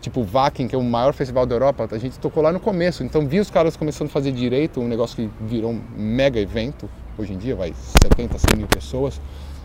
tipo 0.00 0.20
o 0.20 0.24
Wacken, 0.24 0.66
que 0.66 0.74
é 0.74 0.78
o 0.78 0.82
maior 0.82 1.12
festival 1.12 1.44
da 1.44 1.54
Europa, 1.54 1.86
a 1.90 1.98
gente 1.98 2.18
tocou 2.18 2.42
lá 2.42 2.52
no 2.52 2.60
começo. 2.60 3.04
Então 3.04 3.26
via 3.26 3.42
os 3.42 3.50
caras 3.50 3.76
começando 3.76 4.08
a 4.08 4.10
fazer 4.10 4.32
direito, 4.32 4.80
um 4.80 4.88
negócio 4.88 5.16
que 5.16 5.30
virou 5.44 5.72
um 5.72 5.80
mega 5.96 6.40
evento. 6.40 6.88
Hoje 7.18 7.32
em 7.32 7.38
dia 7.38 7.54
vai 7.56 7.72
70, 8.02 8.38
100 8.38 8.56
mil 8.56 8.66
pessoas. 8.66 9.20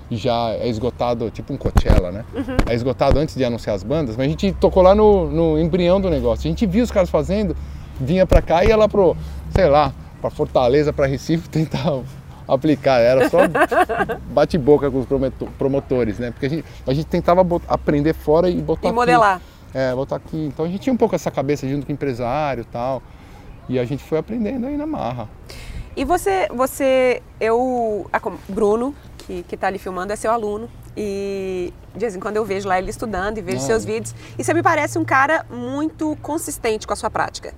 Já 0.10 0.52
é 0.52 0.68
esgotado, 0.68 1.30
tipo 1.30 1.54
um 1.54 1.58
Coachella, 1.58 2.12
né? 2.12 2.26
Uhum. 2.34 2.58
É 2.70 2.76
esgotado 2.76 3.18
antes 3.18 3.36
de 3.36 3.46
anunciar 3.46 3.76
as 3.76 3.84
bandas, 3.84 4.18
mas 4.18 4.26
a 4.28 4.30
gente 4.30 4.52
tocou 4.54 4.84
lá 4.84 4.94
no, 4.94 5.30
no 5.30 5.60
embrião 5.60 6.02
do 6.02 6.10
negócio. 6.10 6.48
A 6.48 6.52
gente 6.52 6.66
via 6.66 6.84
os 6.84 6.92
caras 6.92 7.10
fazendo, 7.10 7.56
vinha 8.00 8.26
pra 8.26 8.42
cá 8.42 8.64
e 8.64 8.70
ia 8.70 8.76
lá 8.76 8.90
pro, 8.90 9.16
sei 9.56 9.68
lá, 9.68 9.94
pra 10.20 10.30
Fortaleza, 10.30 10.92
pra 10.92 11.06
Recife, 11.06 11.48
tentar 11.50 12.02
aplicar, 12.48 13.00
era 13.00 13.30
só 13.30 13.40
bate-boca 14.32 14.92
com 14.92 15.00
os 15.00 15.08
promotores, 15.58 16.20
né? 16.20 16.32
Porque 16.32 16.46
a 16.46 16.50
gente, 16.50 16.66
a 16.86 16.94
gente 16.94 17.06
tentava 17.06 17.46
aprender 17.68 18.14
fora 18.14 18.50
e 18.50 18.62
botar 18.62 18.90
E 18.90 18.92
modelar. 18.92 19.36
Aqui. 19.36 19.46
É, 19.74 19.96
botar 19.96 20.18
aqui. 20.18 20.46
Então 20.46 20.66
a 20.66 20.68
gente 20.68 20.82
tinha 20.82 20.94
um 20.94 20.98
pouco 20.98 21.16
essa 21.16 21.32
cabeça 21.32 21.68
junto 21.68 21.86
com 21.86 21.92
o 21.92 21.96
empresário 21.96 22.62
e 22.62 22.66
tal. 22.66 23.02
E 23.70 23.80
a 23.80 23.86
gente 23.86 24.04
foi 24.04 24.18
aprendendo 24.18 24.68
aí 24.68 24.76
na 24.76 24.86
marra. 24.86 25.30
E 25.96 26.06
você, 26.06 26.48
você 26.54 27.22
eu, 27.40 28.10
Bruno, 28.48 28.96
que, 29.18 29.44
que 29.44 29.58
tá 29.58 29.68
ali 29.68 29.78
filmando, 29.78 30.14
é 30.14 30.16
seu 30.16 30.32
aluno. 30.32 30.70
E 30.96 31.74
de 31.94 32.00
vez 32.00 32.16
em 32.16 32.20
quando 32.20 32.38
eu 32.38 32.46
vejo 32.46 32.68
lá 32.68 32.78
ele 32.78 32.90
estudando 32.90 33.38
e 33.38 33.42
vejo 33.42 33.58
ah. 33.58 33.62
seus 33.62 33.86
vídeos. 33.86 34.14
E 34.38 34.44
você 34.44 34.54
me 34.54 34.64
parece 34.64 34.98
um 34.98 35.06
cara 35.06 35.46
muito 35.50 36.18
consistente 36.22 36.86
com 36.86 36.94
a 36.94 36.96
sua 36.96 37.10
prática. 37.10 37.54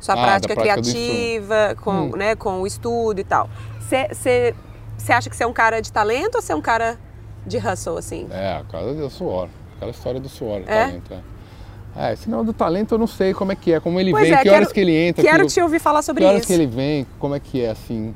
Sua 0.00 0.14
ah, 0.14 0.22
prática, 0.22 0.54
prática 0.54 0.80
criativa, 0.80 1.76
com, 1.82 1.90
hum. 1.90 2.16
né, 2.16 2.36
com 2.36 2.60
o 2.60 2.66
estudo 2.66 3.20
e 3.20 3.24
tal. 3.24 3.50
Você 3.80 4.54
acha 5.12 5.28
que 5.28 5.36
você 5.36 5.44
é 5.44 5.46
um 5.46 5.52
cara 5.52 5.80
de 5.80 5.92
talento 5.92 6.36
ou 6.36 6.42
você 6.42 6.52
é 6.52 6.56
um 6.56 6.62
cara 6.62 6.98
de 7.46 7.58
hustle, 7.58 7.98
assim? 7.98 8.28
É, 8.30 8.58
a 8.58 8.64
cara 8.64 8.94
do 8.94 9.10
suor. 9.10 9.48
Aquela 9.76 9.90
história 9.90 10.20
do 10.20 10.28
suor, 10.28 10.62
é? 10.66 10.86
talento. 10.86 11.14
É. 11.14 11.37
É, 11.96 12.12
esse 12.12 12.28
não 12.28 12.44
do 12.44 12.52
talento 12.52 12.94
eu 12.94 12.98
não 12.98 13.06
sei 13.06 13.34
como 13.34 13.50
é 13.50 13.56
que 13.56 13.72
é, 13.72 13.80
como 13.80 13.98
ele 13.98 14.12
pois 14.12 14.24
vem, 14.24 14.32
é, 14.32 14.36
que 14.36 14.42
quero, 14.44 14.56
horas 14.56 14.72
que 14.72 14.80
ele 14.80 14.94
entra. 14.94 15.22
Quero 15.22 15.46
que, 15.46 15.52
te 15.52 15.60
ouvir 15.60 15.80
falar 15.80 16.02
sobre 16.02 16.22
isso. 16.22 16.30
Que 16.30 16.34
horas 16.36 16.46
que 16.46 16.52
ele 16.52 16.66
vem, 16.66 17.06
como 17.18 17.34
é 17.34 17.40
que 17.40 17.62
é, 17.62 17.70
assim. 17.70 18.14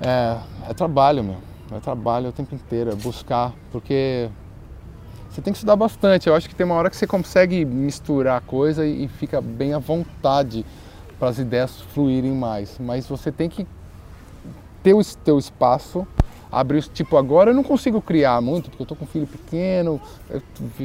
É, 0.00 0.36
é 0.70 0.74
trabalho, 0.74 1.22
meu. 1.22 1.36
É 1.74 1.80
trabalho 1.80 2.28
o 2.28 2.32
tempo 2.32 2.54
inteiro, 2.54 2.90
é 2.90 2.94
buscar, 2.94 3.52
porque 3.70 4.28
você 5.30 5.40
tem 5.40 5.52
que 5.52 5.56
estudar 5.56 5.76
bastante. 5.76 6.28
Eu 6.28 6.34
acho 6.34 6.48
que 6.48 6.54
tem 6.54 6.66
uma 6.66 6.74
hora 6.74 6.90
que 6.90 6.96
você 6.96 7.06
consegue 7.06 7.64
misturar 7.64 8.36
a 8.36 8.40
coisa 8.40 8.84
e, 8.84 9.04
e 9.04 9.08
fica 9.08 9.40
bem 9.40 9.72
à 9.72 9.78
vontade 9.78 10.66
para 11.18 11.28
as 11.28 11.38
ideias 11.38 11.80
fluírem 11.94 12.32
mais. 12.32 12.76
Mas 12.78 13.06
você 13.06 13.32
tem 13.32 13.48
que 13.48 13.66
ter 14.82 14.92
o 14.92 15.02
teu 15.24 15.38
espaço, 15.38 16.06
abrir, 16.50 16.82
tipo, 16.82 17.16
agora 17.16 17.50
eu 17.50 17.54
não 17.54 17.62
consigo 17.62 18.02
criar 18.02 18.40
muito, 18.42 18.68
porque 18.68 18.82
eu 18.82 18.86
tô 18.86 18.96
com 18.96 19.04
um 19.04 19.08
filho 19.08 19.26
pequeno, 19.26 20.00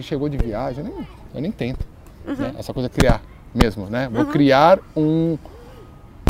chegou 0.01 0.29
de 0.29 0.37
viagem, 0.37 0.83
nem, 0.83 1.07
eu 1.33 1.41
nem 1.41 1.51
tento, 1.51 1.85
uhum. 2.25 2.35
né? 2.35 2.55
essa 2.57 2.73
coisa 2.73 2.87
é 2.87 2.89
criar 2.89 3.21
mesmo, 3.53 3.87
né? 3.87 4.09
Vou 4.11 4.25
uhum. 4.25 4.31
criar 4.31 4.79
um, 4.95 5.37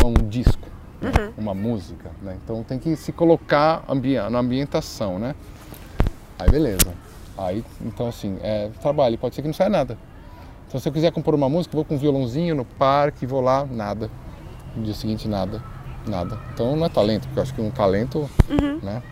um 0.03 0.13
disco, 0.27 0.67
né? 1.01 1.11
uhum. 1.17 1.33
uma 1.37 1.53
música, 1.53 2.11
né? 2.21 2.37
Então 2.43 2.63
tem 2.63 2.79
que 2.79 2.95
se 2.95 3.11
colocar 3.11 3.83
ambi 3.87 4.15
na 4.15 4.39
ambientação, 4.39 5.19
né? 5.19 5.35
Aí 6.39 6.49
beleza. 6.49 6.93
Aí, 7.37 7.63
então 7.81 8.07
assim, 8.07 8.37
é 8.41 8.69
trabalho, 8.81 9.17
pode 9.17 9.35
ser 9.35 9.41
que 9.41 9.47
não 9.47 9.53
saia 9.53 9.69
nada. 9.69 9.97
Então 10.67 10.79
se 10.79 10.87
eu 10.87 10.93
quiser 10.93 11.11
compor 11.11 11.35
uma 11.35 11.49
música, 11.49 11.75
vou 11.75 11.85
com 11.85 11.95
um 11.95 11.97
violãozinho 11.97 12.55
no 12.55 12.65
parque, 12.65 13.25
vou 13.25 13.41
lá, 13.41 13.65
nada. 13.65 14.09
No 14.75 14.83
dia 14.83 14.93
seguinte, 14.93 15.27
nada 15.27 15.61
nada. 16.07 16.39
Então 16.53 16.75
não 16.75 16.85
é 16.85 16.89
talento, 16.89 17.23
porque 17.27 17.39
eu 17.39 17.43
acho 17.43 17.53
que 17.53 17.61
um 17.61 17.69
talento, 17.69 18.29
uhum. 18.49 18.79
né? 18.81 19.03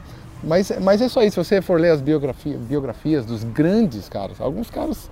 Mas, 0.44 0.72
mas 0.82 1.02
é 1.02 1.10
só 1.10 1.24
isso, 1.24 1.44
se 1.44 1.50
você 1.50 1.62
for 1.62 1.80
ler 1.80 1.92
as 1.92 2.02
biografia, 2.02 2.58
biografias 2.58 3.26
dos 3.26 3.44
grandes 3.44 4.08
caras, 4.08 4.40
alguns 4.40 4.70
caras 4.70 5.10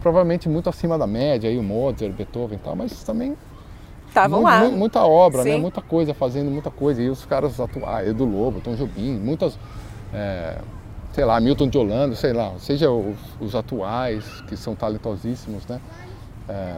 provavelmente 0.00 0.48
muito 0.48 0.68
acima 0.68 0.98
da 0.98 1.06
média, 1.06 1.48
aí 1.48 1.58
o 1.58 1.62
Mozart, 1.62 2.12
Beethoven 2.12 2.58
e 2.58 2.60
tal, 2.60 2.74
mas 2.74 3.02
também 3.04 3.36
Estavam 4.10 4.42
lá. 4.42 4.64
Muita 4.64 5.04
obra, 5.04 5.44
né? 5.44 5.56
Muita 5.56 5.80
coisa, 5.80 6.12
fazendo 6.12 6.50
muita 6.50 6.70
coisa. 6.70 7.00
E 7.00 7.08
os 7.08 7.24
caras 7.24 7.58
atuais, 7.58 8.08
Edu 8.08 8.24
Lobo, 8.24 8.60
Tom 8.60 8.74
Jobim, 8.74 9.12
muitas, 9.12 9.56
é, 10.12 10.58
sei 11.12 11.24
lá, 11.24 11.40
Milton 11.40 11.68
de 11.68 11.78
Holanda, 11.78 12.16
sei 12.16 12.32
lá, 12.32 12.52
seja 12.58 12.90
os, 12.90 13.16
os 13.40 13.54
atuais, 13.54 14.24
que 14.48 14.56
são 14.56 14.74
talentosíssimos, 14.74 15.64
né? 15.66 15.80
É, 16.48 16.74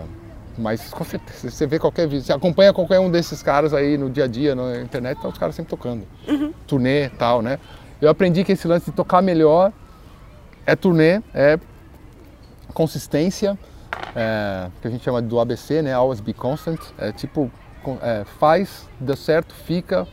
mas 0.59 0.93
com 0.93 1.03
certeza, 1.05 1.51
você 1.51 1.67
vê 1.67 1.79
qualquer 1.79 2.07
vídeo, 2.07 2.23
você 2.23 2.33
acompanha 2.35 2.75
qualquer 2.75 3.01
um 3.01 3.11
desses 3.11 3.43
caras 3.43 3.73
aí 3.73 3.97
no 3.97 4.11
dia 4.11 4.25
a 4.25 4.29
dia, 4.29 4.55
na 4.55 4.83
internet, 4.83 5.19
tá 5.21 5.29
os 5.29 5.39
caras 5.39 5.55
sempre 5.55 5.71
tocando. 5.71 6.07
Uhum. 6.29 6.53
Turnê 6.67 7.07
e 7.07 7.11
tal, 7.11 7.41
né? 7.41 7.59
Eu 7.99 8.11
aprendi 8.11 8.45
que 8.45 8.53
esse 8.53 8.69
lance 8.69 8.91
de 8.91 8.93
tocar 8.93 9.23
melhor 9.23 9.73
é 10.67 10.77
turnê, 10.77 11.23
é 11.33 11.59
consistência, 12.73 13.59
é, 14.15 14.69
que 14.81 14.89
a 14.89 14.91
gente 14.91 15.05
chama 15.05 15.21
do 15.23 15.39
ABC, 15.39 15.83
né? 15.83 15.93
Always 15.93 16.21
be 16.21 16.33
constant. 16.33 16.81
É 16.99 17.13
tipo, 17.13 17.51
é, 18.03 18.25
faz, 18.39 18.89
deu 18.99 19.17
certo, 19.17 19.55
fica 19.55 20.07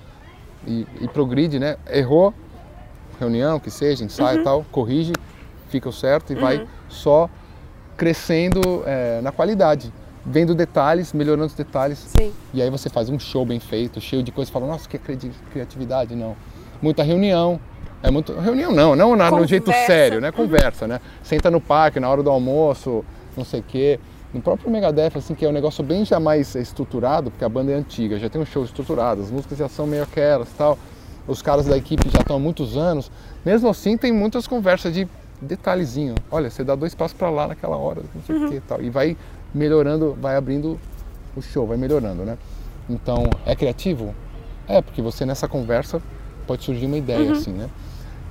e, 0.68 0.86
e, 1.02 1.08
progride, 1.08 1.60
né? 1.60 1.78
Errou, 1.90 2.34
reunião, 3.20 3.60
que 3.60 3.72
seja, 3.72 4.04
ensaio 4.04 4.36
e 4.36 4.38
uhum. 4.40 4.44
tal, 4.44 4.66
corrige, 4.72 5.14
fica 5.70 5.90
o 5.90 5.94
certo 5.94 6.32
e 6.32 6.36
uhum. 6.36 6.42
vai 6.42 6.68
só 6.88 7.30
crescendo 7.98 8.84
é, 8.86 9.20
na 9.22 9.32
qualidade 9.32 9.92
vendo 10.26 10.54
detalhes, 10.54 11.14
melhorando 11.14 11.48
os 11.48 11.54
detalhes. 11.54 12.00
Sim. 12.00 12.32
E 12.54 12.62
aí 12.62 12.70
você 12.70 12.90
faz 12.90 13.10
um 13.10 13.20
show 13.20 13.46
bem 13.46 13.60
feito, 13.60 14.00
cheio 14.00 14.22
de 14.22 14.32
coisas, 14.32 14.52
fala, 14.52 14.68
nossa, 14.68 14.88
que 14.88 14.98
criatividade, 14.98 16.16
não. 16.16 16.36
Muita 16.82 17.04
reunião. 17.04 17.60
É 18.02 18.10
muito. 18.10 18.34
Reunião 18.40 18.72
não, 18.72 18.96
não 18.96 19.16
na, 19.16 19.30
no 19.30 19.46
jeito 19.46 19.72
sério, 19.72 20.22
né? 20.22 20.32
Conversa, 20.32 20.88
né? 20.88 21.02
Senta 21.22 21.52
no 21.52 21.60
parque 21.60 22.00
na 22.00 22.10
hora 22.10 22.24
do 22.24 22.30
almoço, 22.30 23.04
não 23.36 23.44
sei 23.44 23.60
o 23.60 23.64
quê. 23.64 24.00
No 24.34 24.42
próprio 24.42 24.70
Megadeth, 24.70 25.18
assim, 25.18 25.34
que 25.34 25.44
é 25.44 25.50
um 25.50 25.52
negócio 25.52 25.84
bem 25.84 26.06
já 26.06 26.20
mais 26.20 26.54
estruturado, 26.56 27.32
porque 27.32 27.44
a 27.44 27.50
banda 27.50 27.72
é 27.72 27.76
antiga, 27.76 28.20
já 28.20 28.30
tem 28.30 28.40
um 28.40 28.46
show 28.46 28.64
estruturado, 28.64 29.22
as 29.22 29.32
músicas 29.32 29.58
já 29.58 29.68
são 29.68 29.88
meio 29.88 30.04
aquelas 30.04 30.50
tal. 30.54 30.78
Os 31.28 31.42
caras 31.42 31.66
da 31.66 31.78
equipe 31.78 32.10
já 32.10 32.20
estão 32.20 32.36
há 32.36 32.40
muitos 32.40 32.78
anos. 32.78 33.12
Mesmo 33.46 33.70
assim, 33.70 33.98
tem 33.98 34.12
muitas 34.12 34.48
conversas 34.48 34.94
de 34.94 35.08
detalhezinho. 35.42 36.16
Olha, 36.32 36.50
você 36.50 36.64
dá 36.64 36.76
dois 36.76 36.96
passos 36.96 37.18
para 37.18 37.30
lá 37.30 37.48
naquela 37.48 37.78
hora, 37.78 38.02
não 38.14 38.22
sei 38.24 38.36
o 38.36 38.40
uhum. 38.40 38.50
que 38.50 38.60
tal. 38.62 38.82
E 38.82 38.90
vai 38.90 39.18
melhorando, 39.54 40.16
vai 40.20 40.36
abrindo 40.36 40.80
o 41.36 41.42
show, 41.42 41.66
vai 41.68 41.78
melhorando, 41.78 42.24
né? 42.24 42.38
Então, 42.90 43.24
é 43.46 43.56
criativo? 43.56 44.14
É, 44.68 44.82
porque 44.82 45.02
você 45.02 45.26
nessa 45.26 45.48
conversa 45.48 46.02
pode 46.46 46.64
surgir 46.64 46.86
uma 46.86 46.98
ideia, 46.98 47.32
uhum. 47.32 47.34
assim, 47.34 47.52
né? 47.52 47.70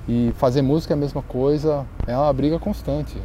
E 0.09 0.33
fazer 0.37 0.63
música 0.63 0.95
é 0.95 0.95
a 0.95 0.97
mesma 0.97 1.21
coisa, 1.21 1.85
é 2.07 2.17
uma 2.17 2.33
briga 2.33 2.57
constante. 2.57 3.15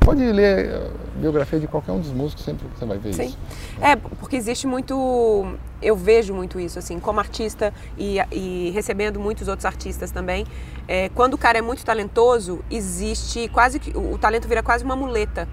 Pode 0.00 0.24
ler 0.24 0.74
a 0.74 1.18
biografia 1.18 1.60
de 1.60 1.66
qualquer 1.66 1.92
um 1.92 2.00
dos 2.00 2.12
músicos, 2.12 2.46
sempre 2.46 2.66
você 2.74 2.86
vai 2.86 2.96
ver 2.96 3.12
Sim. 3.12 3.24
isso. 3.26 3.38
É, 3.78 3.94
porque 3.94 4.34
existe 4.34 4.66
muito. 4.66 5.46
Eu 5.82 5.94
vejo 5.94 6.32
muito 6.32 6.58
isso, 6.58 6.78
assim, 6.78 6.98
como 6.98 7.20
artista 7.20 7.74
e, 7.98 8.16
e 8.32 8.70
recebendo 8.70 9.20
muitos 9.20 9.48
outros 9.48 9.66
artistas 9.66 10.10
também. 10.10 10.46
É, 10.88 11.10
quando 11.10 11.34
o 11.34 11.38
cara 11.38 11.58
é 11.58 11.62
muito 11.62 11.84
talentoso, 11.84 12.64
existe 12.70 13.46
quase 13.48 13.78
que. 13.78 13.94
O 13.94 14.16
talento 14.16 14.48
vira 14.48 14.62
quase 14.62 14.82
uma 14.82 14.96
muleta 14.96 15.46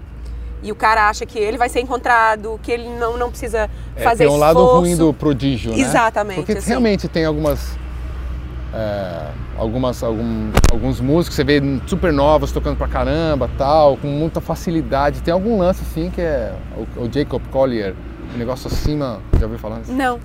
e 0.62 0.72
o 0.72 0.74
cara 0.74 1.06
acha 1.10 1.26
que 1.26 1.38
ele 1.38 1.58
vai 1.58 1.68
ser 1.68 1.80
encontrado, 1.80 2.58
que 2.62 2.72
ele 2.72 2.88
não, 2.88 3.18
não 3.18 3.28
precisa 3.28 3.68
é, 3.94 4.02
fazer 4.02 4.24
Tem 4.24 4.32
um 4.32 4.36
esforço. 4.36 4.58
lado 4.58 4.78
ruim 4.78 4.96
do 4.96 5.12
prodígio, 5.12 5.72
né? 5.72 5.80
Exatamente. 5.80 6.36
Porque 6.36 6.52
assim. 6.52 6.68
realmente 6.70 7.08
tem 7.08 7.26
algumas 7.26 7.76
é, 8.74 9.30
algumas, 9.56 10.02
algum, 10.02 10.50
alguns 10.70 11.00
músicos, 11.00 11.36
você 11.36 11.44
vê 11.44 11.60
super 11.86 12.12
novos 12.12 12.52
tocando 12.52 12.76
pra 12.76 12.88
caramba, 12.88 13.50
tal, 13.58 13.96
com 13.96 14.08
muita 14.08 14.40
facilidade. 14.40 15.22
Tem 15.22 15.32
algum 15.32 15.58
lance 15.58 15.82
assim 15.82 16.10
que 16.10 16.20
é 16.20 16.54
o, 16.76 17.02
o 17.02 17.12
Jacob 17.12 17.42
Collier, 17.50 17.94
um 18.34 18.38
negócio 18.38 18.68
acima, 18.68 19.20
já 19.38 19.44
ouviu 19.44 19.58
falar? 19.58 19.80
Não. 19.88 20.18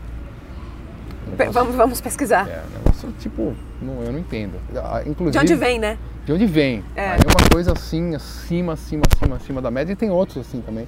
Um 1.28 1.32
negócio, 1.32 1.54
vamos, 1.54 1.76
vamos 1.76 2.02
pesquisar. 2.02 2.48
É, 2.48 2.64
um 2.64 2.78
negócio 2.78 3.14
tipo, 3.20 3.54
não, 3.82 4.02
eu 4.04 4.14
não 4.14 4.20
entendo. 4.20 4.54
Ah, 4.76 5.02
inclusive, 5.06 5.46
de 5.46 5.54
onde 5.54 5.56
vem, 5.56 5.78
né? 5.78 5.98
De 6.26 6.32
onde 6.32 6.46
vem. 6.46 6.84
É. 6.96 7.10
Aí 7.10 7.20
é 7.20 7.30
uma 7.30 7.50
coisa 7.52 7.74
assim, 7.74 8.16
acima, 8.16 8.74
acima, 8.74 9.04
acima, 9.14 9.36
acima 9.36 9.62
da 9.62 9.70
média 9.70 9.92
e 9.92 9.96
tem 9.96 10.10
outros 10.10 10.38
assim 10.48 10.62
também. 10.62 10.88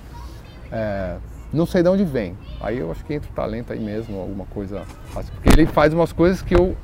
É, 0.72 1.18
não 1.52 1.66
sei 1.66 1.84
de 1.84 1.90
onde 1.90 2.06
vem. 2.06 2.38
Aí 2.62 2.78
eu 2.78 2.90
acho 2.90 3.04
que 3.04 3.14
entra 3.14 3.30
o 3.30 3.34
talento 3.34 3.74
aí 3.74 3.80
mesmo, 3.80 4.18
alguma 4.18 4.46
coisa. 4.46 4.84
Assim, 5.14 5.32
porque 5.34 5.50
ele 5.50 5.66
faz 5.66 5.94
umas 5.94 6.14
coisas 6.14 6.42
que 6.42 6.56
eu 6.56 6.78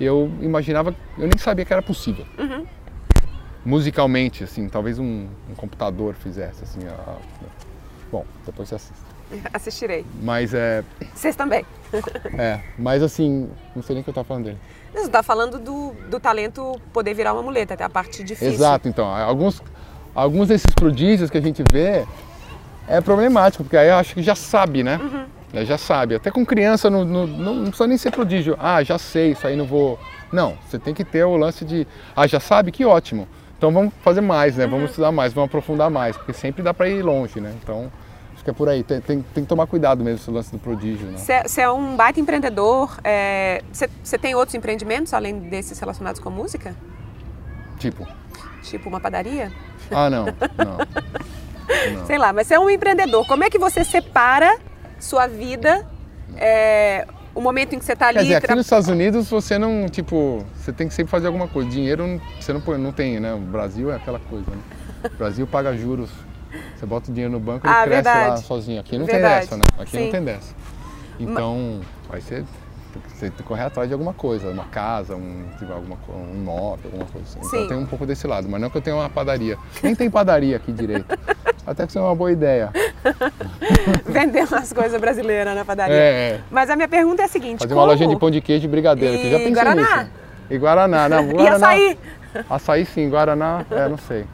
eu 0.00 0.30
imaginava, 0.40 0.94
eu 1.18 1.26
nem 1.26 1.38
sabia 1.38 1.64
que 1.64 1.72
era 1.72 1.82
possível. 1.82 2.26
Uhum. 2.38 2.66
Musicalmente, 3.64 4.44
assim, 4.44 4.68
talvez 4.68 4.98
um, 4.98 5.26
um 5.50 5.54
computador 5.56 6.14
fizesse, 6.14 6.64
assim. 6.64 6.80
A, 6.86 6.92
a... 6.92 7.16
Bom, 8.10 8.24
depois 8.44 8.68
você 8.68 8.74
assiste. 8.74 9.14
Assistirei. 9.52 10.04
Mas 10.22 10.52
é. 10.54 10.84
Vocês 11.14 11.34
também. 11.34 11.64
é, 12.38 12.60
mas 12.78 13.02
assim, 13.02 13.50
não 13.74 13.82
sei 13.82 13.94
nem 13.94 14.00
o 14.00 14.04
que 14.04 14.10
eu 14.10 14.12
estava 14.12 14.26
falando 14.26 14.44
dele. 14.44 14.58
Você 14.92 15.06
está 15.06 15.22
falando 15.22 15.58
do, 15.58 15.92
do 16.08 16.20
talento 16.20 16.80
poder 16.92 17.14
virar 17.14 17.32
uma 17.32 17.42
muleta, 17.42 17.74
até 17.74 17.82
a 17.82 17.88
parte 17.88 18.22
difícil. 18.22 18.54
Exato, 18.54 18.88
então. 18.88 19.06
Alguns, 19.06 19.60
alguns 20.14 20.48
desses 20.48 20.72
prodígios 20.72 21.30
que 21.30 21.38
a 21.38 21.40
gente 21.40 21.64
vê 21.72 22.06
é 22.86 23.00
problemático, 23.00 23.64
porque 23.64 23.76
aí 23.76 23.88
eu 23.88 23.96
acho 23.96 24.14
que 24.14 24.22
já 24.22 24.34
sabe, 24.34 24.82
né? 24.82 24.98
Uhum. 25.02 25.26
Né, 25.54 25.64
já 25.64 25.78
sabe. 25.78 26.16
Até 26.16 26.32
com 26.32 26.44
criança 26.44 26.90
não, 26.90 27.04
não, 27.04 27.26
não, 27.28 27.62
precisa 27.66 27.86
nem 27.86 27.96
ser 27.96 28.10
prodígio. 28.10 28.56
Ah, 28.58 28.82
já 28.82 28.98
sei, 28.98 29.30
isso 29.30 29.46
aí 29.46 29.54
não 29.54 29.64
vou. 29.64 30.00
Não, 30.32 30.58
você 30.66 30.80
tem 30.80 30.92
que 30.92 31.04
ter 31.04 31.22
o 31.24 31.36
lance 31.36 31.64
de. 31.64 31.86
Ah, 32.16 32.26
já 32.26 32.40
sabe? 32.40 32.72
Que 32.72 32.84
ótimo. 32.84 33.28
Então 33.56 33.72
vamos 33.72 33.94
fazer 34.02 34.20
mais, 34.20 34.56
né? 34.56 34.64
Uhum. 34.64 34.70
Vamos 34.72 34.90
estudar 34.90 35.12
mais, 35.12 35.32
vamos 35.32 35.46
aprofundar 35.46 35.88
mais, 35.88 36.16
porque 36.16 36.32
sempre 36.32 36.60
dá 36.60 36.74
para 36.74 36.88
ir 36.88 37.02
longe, 37.02 37.40
né? 37.40 37.54
Então 37.62 37.90
acho 38.34 38.42
que 38.42 38.50
é 38.50 38.52
por 38.52 38.68
aí. 38.68 38.82
Tem, 38.82 39.00
tem, 39.00 39.22
tem 39.22 39.44
que 39.44 39.48
tomar 39.48 39.68
cuidado 39.68 40.02
mesmo 40.02 40.18
esse 40.18 40.30
lance 40.30 40.50
do 40.50 40.58
prodígio. 40.58 41.08
Você 41.16 41.60
é 41.60 41.70
um 41.70 41.94
baita 41.94 42.18
empreendedor. 42.18 42.98
Você 43.72 43.84
é... 43.84 44.18
tem 44.18 44.34
outros 44.34 44.56
empreendimentos 44.56 45.14
além 45.14 45.38
desses 45.38 45.78
relacionados 45.78 46.20
com 46.20 46.30
música? 46.30 46.74
Tipo? 47.78 48.04
Tipo 48.60 48.88
uma 48.88 48.98
padaria? 48.98 49.52
Ah, 49.88 50.10
não. 50.10 50.24
não. 50.24 50.34
não. 51.94 52.06
Sei 52.06 52.18
lá, 52.18 52.32
mas 52.32 52.48
você 52.48 52.54
é 52.54 52.58
um 52.58 52.68
empreendedor. 52.68 53.24
Como 53.28 53.44
é 53.44 53.50
que 53.50 53.58
você 53.58 53.84
separa 53.84 54.58
sua 55.04 55.26
vida, 55.26 55.86
é, 56.36 57.06
o 57.34 57.40
momento 57.40 57.74
em 57.74 57.78
que 57.78 57.84
você 57.84 57.92
está 57.92 58.08
ali. 58.08 58.18
Quer 58.18 58.22
dizer, 58.24 58.36
aqui 58.36 58.54
nos 58.54 58.66
Estados 58.66 58.88
Unidos 58.88 59.28
você 59.28 59.58
não, 59.58 59.86
tipo, 59.88 60.44
você 60.56 60.72
tem 60.72 60.88
que 60.88 60.94
sempre 60.94 61.10
fazer 61.10 61.26
alguma 61.26 61.48
coisa. 61.48 61.68
Dinheiro 61.68 62.20
você 62.40 62.52
não, 62.52 62.60
não 62.78 62.92
tem, 62.92 63.20
né? 63.20 63.34
O 63.34 63.38
Brasil 63.38 63.90
é 63.92 63.96
aquela 63.96 64.18
coisa, 64.18 64.50
né? 64.50 64.58
O 65.04 65.16
Brasil 65.16 65.46
paga 65.46 65.76
juros. 65.76 66.10
Você 66.76 66.86
bota 66.86 67.10
o 67.10 67.14
dinheiro 67.14 67.32
no 67.32 67.40
banco 67.40 67.66
e 67.66 67.70
ah, 67.70 67.82
cresce 67.82 67.88
verdade. 67.88 68.28
lá 68.30 68.36
sozinho. 68.36 68.80
Aqui 68.80 68.96
não 68.96 69.06
verdade. 69.06 69.48
tem 69.48 69.56
dessa, 69.56 69.56
né? 69.56 69.82
Aqui 69.82 69.90
Sim. 69.90 70.04
não 70.04 70.10
tem 70.10 70.24
dessa. 70.24 70.54
Então, 71.18 71.80
aí 72.10 72.20
você 72.20 72.44
você 73.08 73.26
tem 73.26 73.30
que 73.30 73.42
correr 73.42 73.62
atrás 73.62 73.88
de 73.88 73.92
alguma 73.92 74.12
coisa, 74.12 74.48
uma 74.50 74.66
casa, 74.66 75.16
um, 75.16 75.46
tipo, 75.58 75.72
alguma, 75.72 75.96
um 76.08 76.34
imóvel, 76.34 76.90
alguma 76.92 77.06
coisa 77.06 77.26
assim. 77.26 77.38
Então 77.38 77.68
tem 77.68 77.76
um 77.76 77.86
pouco 77.86 78.06
desse 78.06 78.26
lado, 78.26 78.48
mas 78.48 78.60
não 78.60 78.70
que 78.70 78.78
eu 78.78 78.82
tenha 78.82 78.96
uma 78.96 79.10
padaria. 79.10 79.58
Nem 79.82 79.94
tem 79.94 80.10
padaria 80.10 80.56
aqui 80.56 80.72
direito. 80.72 81.06
Até 81.66 81.84
que 81.84 81.90
isso 81.90 81.98
é 81.98 82.02
uma 82.02 82.14
boa 82.14 82.30
ideia. 82.30 82.70
Vender 84.06 84.46
umas 84.50 84.72
coisas 84.72 85.00
brasileiras 85.00 85.54
na 85.54 85.64
padaria. 85.64 85.94
É. 85.94 86.40
Mas 86.50 86.70
a 86.70 86.76
minha 86.76 86.88
pergunta 86.88 87.22
é 87.22 87.24
a 87.24 87.28
seguinte: 87.28 87.58
Fazer 87.60 87.68
como? 87.68 87.80
uma 87.80 87.92
lojinha 87.92 88.08
de 88.08 88.16
pão 88.16 88.30
de 88.30 88.40
queijo 88.40 88.64
e 88.64 88.68
brigadeiro, 88.68 89.14
e 89.16 89.18
que 89.18 89.30
já 89.30 89.38
pensei 89.38 89.52
Guaraná? 89.52 89.96
nisso. 89.98 90.10
E 90.50 90.58
Guaraná, 90.58 91.08
não. 91.08 91.26
Guaraná, 91.32 91.76
e 91.76 91.90
açaí? 91.90 91.98
Açaí 92.50 92.86
sim, 92.86 93.08
Guaraná, 93.08 93.64
é, 93.70 93.88
não 93.88 93.98
sei. 93.98 94.24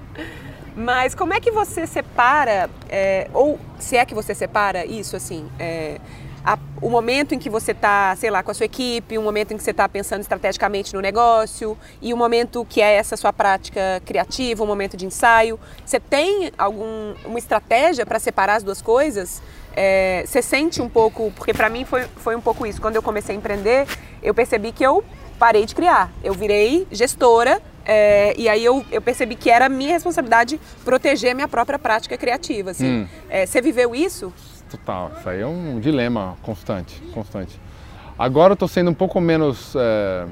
Mas 0.76 1.14
como 1.14 1.35
é 1.35 1.40
que 1.40 1.50
você 1.50 1.87
separa, 1.87 2.70
é, 2.88 3.28
ou 3.35 3.59
se 3.78 3.96
é 3.96 4.04
que 4.04 4.14
você 4.14 4.35
separa 4.35 4.87
isso 4.87 5.16
assim, 5.16 5.46
é, 5.59 5.98
a, 6.44 6.59
o 6.81 6.88
momento 6.88 7.35
em 7.35 7.38
que 7.38 7.50
você 7.50 7.72
está, 7.72 8.14
sei 8.16 8.31
lá, 8.31 8.42
com 8.42 8.50
a 8.50 8.55
sua 8.55 8.66
equipe, 8.66 9.18
o 9.18 9.22
momento 9.22 9.53
em 9.53 9.57
que 9.57 9.62
você 9.62 9.70
está 9.70 9.88
pensando 9.88 10.22
estrategicamente 10.22 10.94
no 10.94 11.00
negócio 11.00 11.76
e 12.00 12.12
o 12.12 12.16
momento 12.16 12.64
que 12.68 12.81
é 12.81 12.94
essa 12.94 13.16
sua 13.16 13.33
prática 13.33 14.03
criativa, 14.05 14.62
o 14.62 14.66
momento 14.66 14.96
de 14.96 15.07
ensaio. 15.07 15.59
Você 15.85 16.00
tem 16.00 16.50
alguma 16.57 17.38
estratégia 17.38 18.07
para 18.07 18.18
separar 18.18 18.57
as 18.57 18.62
duas 18.62 18.81
coisas? 18.81 19.42
É, 19.76 20.24
você 20.26 20.42
sente 20.42 20.83
um 20.83 20.88
pouco, 20.88 21.33
porque 21.37 21.53
para 21.53 21.68
mim 21.68 21.85
foi, 21.85 22.05
foi 22.16 22.35
um 22.35 22.40
pouco 22.40 22.66
isso. 22.66 22.81
Quando 22.81 22.96
eu 22.96 23.03
comecei 23.03 23.35
a 23.35 23.38
empreender, 23.38 23.87
eu 24.22 24.35
percebi 24.35 24.72
que 24.72 24.85
eu 24.85 25.05
parei 25.38 25.64
de 25.66 25.74
criar. 25.74 26.11
Eu 26.24 26.35
virei 26.35 26.87
gestora 26.90 27.61
é, 27.85 28.35
e 28.37 28.48
aí 28.48 28.64
eu, 28.64 28.85
eu, 28.90 29.00
percebi 29.00 29.35
que 29.35 29.50
era 29.50 29.68
minha 29.68 29.92
responsabilidade 29.92 30.61
proteger 30.85 31.35
minha 31.35 31.48
própria 31.48 31.79
prática 31.79 32.16
criativa. 32.16 32.70
Assim. 32.70 32.87
Hum. 32.87 33.09
É, 33.29 33.46
você 33.46 33.61
viveu 33.61 33.94
isso? 33.94 34.33
Total, 34.70 35.12
isso 35.18 35.28
aí 35.28 35.40
é 35.40 35.46
um 35.46 35.80
dilema 35.80 36.37
constante, 36.42 37.00
constante. 37.12 37.61
Agora 38.18 38.52
eu 38.52 38.54
estou 38.54 38.68
sendo 38.68 38.90
um 38.90 38.94
pouco 38.94 39.20
menos 39.20 39.74
é, 39.74 40.26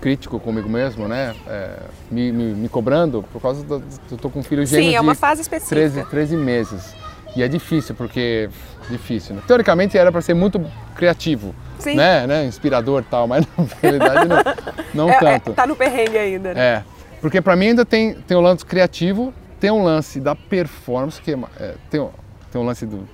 crítico 0.00 0.40
comigo 0.40 0.68
mesmo, 0.68 1.06
né? 1.06 1.34
É, 1.46 1.76
me, 2.10 2.32
me, 2.32 2.54
me, 2.54 2.68
cobrando 2.68 3.22
por 3.32 3.40
causa 3.40 3.62
do, 3.62 3.82
eu 4.10 4.16
tô 4.16 4.30
com 4.30 4.40
um 4.40 4.42
filho 4.42 4.64
gêmeo 4.64 4.90
Sim, 4.90 4.96
é 4.96 5.00
uma 5.00 5.14
fase 5.14 5.42
específica. 5.42 5.76
13, 5.76 6.04
13 6.06 6.36
meses. 6.36 6.94
E 7.36 7.42
é 7.42 7.48
difícil, 7.48 7.94
porque 7.94 8.48
difícil, 8.90 9.36
né? 9.36 9.42
Teoricamente 9.46 9.98
era 9.98 10.10
para 10.10 10.20
ser 10.22 10.34
muito 10.34 10.64
criativo, 10.96 11.54
Sim. 11.78 11.94
né, 11.94 12.26
né, 12.26 12.44
inspirador 12.46 13.04
tal, 13.08 13.28
mas 13.28 13.46
na 13.56 13.66
realidade 13.82 14.26
não, 14.26 15.06
não 15.06 15.10
é, 15.10 15.18
tanto. 15.18 15.50
É, 15.50 15.54
tá 15.54 15.66
no 15.66 15.76
perrengue 15.76 16.16
ainda, 16.16 16.54
né? 16.54 16.60
É, 16.60 16.84
porque 17.20 17.40
para 17.42 17.54
mim 17.54 17.68
ainda 17.68 17.84
tem 17.84 18.14
tem 18.14 18.36
o 18.36 18.40
lance 18.40 18.64
criativo, 18.64 19.32
tem 19.60 19.70
um 19.70 19.84
lance 19.84 20.18
da 20.20 20.34
performance 20.34 21.20
que 21.20 21.32
é, 21.32 21.74
tem, 21.90 22.08
tem 22.50 22.60
um 22.60 22.64
lance 22.64 22.86
do 22.86 23.06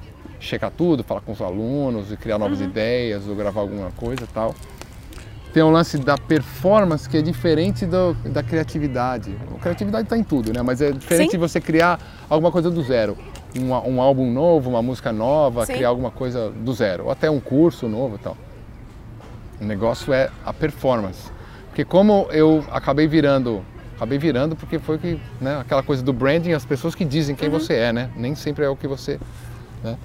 checar 0.44 0.70
tudo, 0.70 1.02
falar 1.02 1.20
com 1.20 1.32
os 1.32 1.40
alunos 1.40 2.12
e 2.12 2.16
criar 2.16 2.38
novas 2.38 2.60
uhum. 2.60 2.66
ideias 2.66 3.26
ou 3.26 3.34
gravar 3.34 3.60
alguma 3.60 3.90
coisa 3.92 4.24
e 4.24 4.26
tal. 4.26 4.54
Tem 5.52 5.62
um 5.62 5.70
lance 5.70 5.98
da 5.98 6.18
performance 6.18 7.08
que 7.08 7.16
é 7.16 7.22
diferente 7.22 7.86
do, 7.86 8.14
da 8.24 8.42
criatividade. 8.42 9.36
A 9.56 9.60
criatividade 9.60 10.04
está 10.04 10.18
em 10.18 10.24
tudo, 10.24 10.52
né? 10.52 10.62
Mas 10.62 10.80
é 10.80 10.90
diferente 10.90 11.30
Sim. 11.30 11.36
de 11.36 11.38
você 11.38 11.60
criar 11.60 12.00
alguma 12.28 12.50
coisa 12.50 12.70
do 12.70 12.82
zero. 12.82 13.16
Um, 13.56 13.70
um 13.70 14.02
álbum 14.02 14.32
novo, 14.32 14.68
uma 14.68 14.82
música 14.82 15.12
nova, 15.12 15.64
Sim. 15.64 15.74
criar 15.74 15.90
alguma 15.90 16.10
coisa 16.10 16.50
do 16.50 16.74
zero. 16.74 17.04
Ou 17.04 17.10
até 17.12 17.30
um 17.30 17.38
curso 17.38 17.88
novo 17.88 18.16
e 18.16 18.18
tal. 18.18 18.36
O 19.60 19.64
negócio 19.64 20.12
é 20.12 20.28
a 20.44 20.52
performance. 20.52 21.30
Porque 21.68 21.84
como 21.84 22.26
eu 22.30 22.64
acabei 22.72 23.06
virando 23.06 23.64
acabei 23.94 24.18
virando 24.18 24.56
porque 24.56 24.78
foi 24.78 24.98
que, 24.98 25.20
né, 25.40 25.58
aquela 25.60 25.82
coisa 25.82 26.02
do 26.02 26.12
branding, 26.12 26.52
as 26.52 26.64
pessoas 26.64 26.94
que 26.94 27.04
dizem 27.04 27.34
quem 27.34 27.48
uhum. 27.48 27.58
você 27.58 27.74
é, 27.74 27.92
né? 27.92 28.10
Nem 28.16 28.34
sempre 28.34 28.64
é 28.64 28.68
o 28.68 28.76
que 28.76 28.86
você, 28.86 29.18
né? 29.82 29.96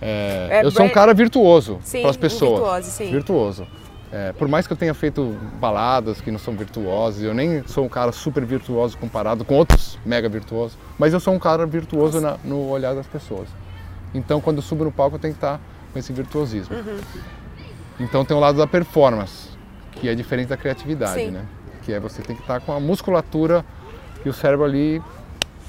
É, 0.00 0.48
é, 0.50 0.64
eu 0.64 0.70
sou 0.70 0.84
um 0.84 0.90
cara 0.90 1.14
virtuoso 1.14 1.78
para 2.00 2.10
as 2.10 2.16
pessoas. 2.16 2.60
Virtuoso, 2.60 2.90
sim. 2.90 3.10
Virtuoso. 3.10 3.66
É, 4.12 4.32
por 4.32 4.46
mais 4.46 4.66
que 4.66 4.72
eu 4.72 4.76
tenha 4.76 4.94
feito 4.94 5.36
baladas 5.60 6.20
que 6.20 6.30
não 6.30 6.38
são 6.38 6.54
virtuosas, 6.54 7.22
eu 7.22 7.34
nem 7.34 7.66
sou 7.66 7.84
um 7.84 7.88
cara 7.88 8.12
super 8.12 8.44
virtuoso 8.44 8.96
comparado 8.96 9.44
com 9.44 9.54
outros 9.54 9.98
mega 10.06 10.28
virtuosos, 10.28 10.78
mas 10.98 11.12
eu 11.12 11.20
sou 11.20 11.34
um 11.34 11.38
cara 11.38 11.66
virtuoso 11.66 12.20
na, 12.20 12.36
no 12.44 12.68
olhar 12.68 12.94
das 12.94 13.06
pessoas. 13.06 13.48
Então, 14.14 14.40
quando 14.40 14.58
eu 14.58 14.62
subo 14.62 14.84
no 14.84 14.92
palco, 14.92 15.16
eu 15.16 15.20
tenho 15.20 15.34
que 15.34 15.38
estar 15.38 15.60
com 15.92 15.98
esse 15.98 16.12
virtuosismo. 16.12 16.76
Uhum. 16.76 17.00
Então, 17.98 18.24
tem 18.24 18.36
o 18.36 18.40
lado 18.40 18.58
da 18.58 18.66
performance, 18.66 19.48
que 19.92 20.08
é 20.08 20.14
diferente 20.14 20.48
da 20.48 20.56
criatividade, 20.56 21.24
sim. 21.24 21.30
né? 21.30 21.44
Que 21.82 21.92
é 21.92 22.00
você 22.00 22.22
tem 22.22 22.36
que 22.36 22.42
estar 22.42 22.60
com 22.60 22.72
a 22.72 22.78
musculatura 22.80 23.64
e 24.24 24.28
o 24.28 24.32
cérebro 24.32 24.64
ali 24.64 25.02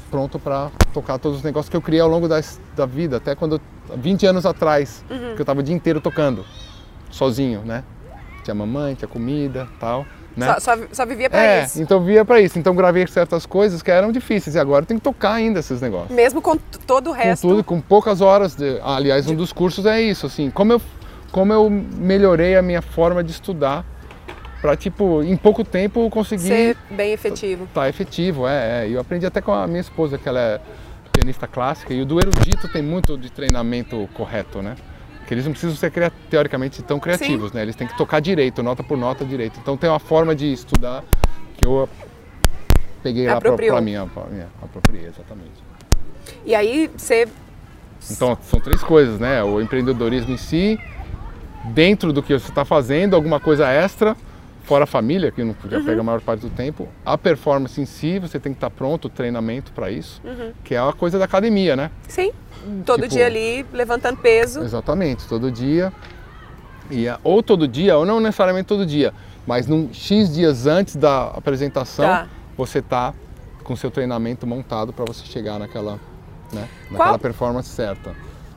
pronto 0.09 0.39
para 0.39 0.71
tocar 0.93 1.17
todos 1.17 1.39
os 1.39 1.43
negócios 1.43 1.69
que 1.69 1.75
eu 1.75 1.81
criei 1.81 2.01
ao 2.01 2.07
longo 2.07 2.27
da, 2.27 2.39
da 2.75 2.85
vida, 2.85 3.17
até 3.17 3.35
quando 3.35 3.59
20 3.95 4.25
anos 4.25 4.45
atrás, 4.45 5.03
uhum. 5.09 5.35
que 5.35 5.41
eu 5.41 5.43
estava 5.43 5.59
o 5.59 5.63
dia 5.63 5.75
inteiro 5.75 6.01
tocando, 6.01 6.45
sozinho, 7.09 7.61
né? 7.61 7.83
Tinha 8.43 8.55
mamãe, 8.55 8.95
tinha 8.95 9.07
comida, 9.07 9.67
tal. 9.79 10.05
Né? 10.35 10.53
Só, 10.53 10.59
só, 10.59 10.83
só 10.91 11.05
vivia 11.05 11.29
para 11.29 11.43
é, 11.43 11.63
isso. 11.63 11.81
Então 11.81 11.99
vivia 11.99 12.23
para 12.23 12.39
isso. 12.39 12.59
Então 12.59 12.75
gravei 12.75 13.05
certas 13.07 13.45
coisas 13.45 13.81
que 13.81 13.89
eram 13.89 14.11
difíceis 14.11 14.55
e 14.55 14.59
agora 14.59 14.85
tem 14.85 14.97
que 14.97 15.03
tocar 15.03 15.33
ainda 15.33 15.59
esses 15.59 15.81
negócios. 15.81 16.11
Mesmo 16.11 16.41
com 16.41 16.55
todo 16.85 17.09
o 17.09 17.11
resto. 17.11 17.41
Com 17.41 17.53
tudo, 17.55 17.63
com 17.63 17.81
poucas 17.81 18.21
horas. 18.21 18.55
De, 18.55 18.79
aliás, 18.83 19.27
um 19.27 19.35
dos 19.35 19.51
cursos 19.51 19.85
é 19.87 19.99
isso, 19.99 20.27
assim, 20.27 20.51
como 20.51 20.73
eu, 20.73 20.81
como 21.31 21.51
eu 21.51 21.69
melhorei 21.69 22.55
a 22.55 22.61
minha 22.61 22.83
forma 22.83 23.23
de 23.23 23.31
estudar 23.31 23.83
para 24.61 24.75
tipo 24.75 25.23
em 25.23 25.35
pouco 25.35 25.63
tempo 25.63 26.09
conseguir 26.09 26.47
ser 26.47 26.77
bem 26.89 27.13
efetivo. 27.13 27.67
Tá, 27.73 27.81
tá 27.81 27.89
efetivo, 27.89 28.47
é, 28.47 28.85
é. 28.85 28.89
Eu 28.89 28.99
aprendi 28.99 29.25
até 29.25 29.41
com 29.41 29.51
a 29.51 29.65
minha 29.65 29.81
esposa 29.81 30.17
que 30.17 30.29
ela 30.29 30.39
é 30.39 30.61
pianista 31.17 31.47
clássica 31.47 31.93
e 31.93 32.01
o 32.01 32.05
do 32.05 32.19
erudito 32.19 32.67
tem 32.67 32.81
muito 32.81 33.17
de 33.17 33.31
treinamento 33.31 34.07
correto, 34.13 34.61
né? 34.61 34.75
Que 35.25 35.33
eles 35.33 35.45
não 35.45 35.51
precisam 35.51 35.75
ser 35.75 35.91
teoricamente 36.29 36.83
tão 36.83 36.99
criativos, 36.99 37.49
Sim. 37.49 37.57
né? 37.57 37.63
Eles 37.63 37.75
têm 37.75 37.87
que 37.87 37.97
tocar 37.97 38.19
direito, 38.19 38.61
nota 38.61 38.83
por 38.83 38.97
nota 38.97 39.25
direito. 39.25 39.59
Então 39.59 39.75
tem 39.75 39.89
uma 39.89 39.99
forma 39.99 40.35
de 40.35 40.53
estudar 40.53 41.03
que 41.55 41.65
eu 41.65 41.89
peguei 43.01 43.25
lá 43.25 43.41
para 43.41 43.81
minha, 43.81 44.03
apropriei 44.61 45.07
exatamente. 45.07 45.63
E 46.45 46.53
aí 46.53 46.89
você 46.95 47.27
então 48.11 48.37
são 48.43 48.59
três 48.59 48.83
coisas, 48.83 49.19
né? 49.19 49.43
O 49.43 49.59
empreendedorismo 49.59 50.31
em 50.31 50.37
si, 50.37 50.79
dentro 51.65 52.13
do 52.13 52.21
que 52.21 52.31
você 52.31 52.49
está 52.49 52.63
fazendo, 52.63 53.15
alguma 53.15 53.39
coisa 53.39 53.67
extra 53.67 54.15
fora 54.67 54.83
a 54.83 54.87
família, 54.87 55.31
que 55.31 55.41
não 55.41 55.55
uhum. 55.63 55.85
pegar 55.85 56.01
a 56.01 56.03
maior 56.03 56.19
parte 56.19 56.41
do 56.41 56.49
tempo, 56.49 56.89
a 57.05 57.17
performance 57.17 57.79
em 57.79 57.85
si, 57.85 58.19
você 58.19 58.37
tem 58.37 58.51
que 58.51 58.57
estar 58.57 58.69
pronto, 58.69 59.05
o 59.05 59.09
treinamento 59.09 59.71
para 59.71 59.89
isso, 59.89 60.21
uhum. 60.25 60.51
que 60.61 60.75
é 60.75 60.77
a 60.77 60.91
coisa 60.91 61.17
da 61.17 61.23
academia, 61.23 61.73
né? 61.77 61.89
Sim, 62.05 62.33
todo 62.85 63.03
tipo, 63.03 63.15
dia 63.15 63.25
ali 63.25 63.65
levantando 63.71 64.17
peso. 64.17 64.59
Exatamente, 64.59 65.25
todo 65.25 65.49
dia. 65.49 65.93
E, 66.91 67.05
ou 67.23 67.41
todo 67.41 67.65
dia, 67.65 67.97
ou 67.97 68.05
não 68.05 68.19
necessariamente 68.19 68.67
todo 68.67 68.85
dia, 68.85 69.13
mas 69.47 69.67
num 69.67 69.89
X 69.93 70.33
dias 70.33 70.67
antes 70.67 70.97
da 70.97 71.27
apresentação, 71.27 72.05
tá. 72.05 72.27
você 72.57 72.79
está 72.79 73.13
com 73.63 73.73
seu 73.73 73.89
treinamento 73.89 74.45
montado 74.45 74.91
para 74.91 75.05
você 75.05 75.25
chegar 75.25 75.57
naquela, 75.59 75.97
né, 76.51 76.67
naquela 76.91 77.11
Qual? 77.11 77.19
performance 77.19 77.69
certa. 77.69 78.13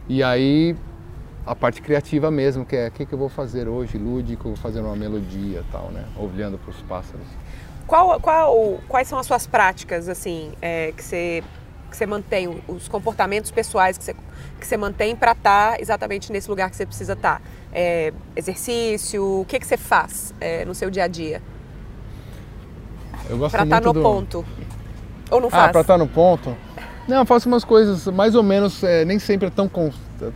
E 0.09 0.25
aí 0.25 0.75
a 1.47 1.55
parte 1.55 1.81
criativa 1.81 2.31
mesmo, 2.31 2.65
que 2.65 2.77
é 2.77 2.89
o 2.89 2.91
que, 2.91 3.07
que 3.07 3.13
eu 3.13 3.19
vou 3.19 3.29
fazer 3.29 3.69
hoje, 3.69 3.99
lúdico, 3.99 4.45
vou 4.45 4.57
fazer 4.57 4.81
uma 4.81 4.97
melodia 4.97 5.65
tal, 5.73 5.91
né? 5.91 6.05
Olhando 6.17 6.59
para 6.59 6.71
os 6.71 6.83
pássaros. 6.83 7.27
Qual, 7.87 8.21
qual, 8.21 8.79
quais 8.87 9.09
são 9.09 9.19
as 9.19 9.27
suas 9.27 9.47
práticas, 9.47 10.09
assim, 10.09 10.53
é, 10.61 10.93
que 10.97 11.03
você 11.03 11.43
que 11.91 11.97
você 11.97 12.07
mantém, 12.07 12.63
os 12.69 12.87
comportamentos 12.87 13.51
pessoais 13.51 13.99
que 13.99 14.05
você, 14.05 14.15
que 14.61 14.67
você 14.67 14.77
mantém 14.77 15.17
para 15.17 15.33
estar 15.33 15.73
tá 15.73 15.81
exatamente 15.81 16.31
nesse 16.31 16.49
lugar 16.49 16.71
que 16.71 16.77
você 16.77 16.87
precisa 16.87 17.15
estar? 17.15 17.41
Tá? 17.41 17.43
É, 17.73 18.13
exercício, 18.37 19.41
o 19.41 19.45
que, 19.45 19.59
que 19.59 19.67
você 19.67 19.77
faz 19.77 20.33
é, 20.41 20.65
no 20.65 20.73
seu 20.73 20.89
dia 20.89 21.05
a 21.05 21.09
dia? 21.09 21.43
Eu 23.29 23.39
gosto 23.39 23.53
Para 23.53 23.65
estar 23.65 23.81
tá 23.81 23.87
no 23.87 23.93
do... 23.93 24.03
ponto. 24.03 24.47
Ou 25.31 25.41
não 25.41 25.49
ah, 25.49 25.51
faz? 25.51 25.69
Ah, 25.69 25.73
para 25.73 25.81
estar 25.81 25.99
no 25.99 26.07
ponto? 26.07 26.57
Não, 27.11 27.19
eu 27.19 27.27
faço 27.27 27.49
umas 27.49 27.65
coisas 27.65 28.07
mais 28.07 28.37
ou 28.37 28.43
menos, 28.43 28.85
é, 28.85 29.05
nem 29.05 29.19
sempre 29.19 29.49
é 29.49 29.51
tão 29.51 29.69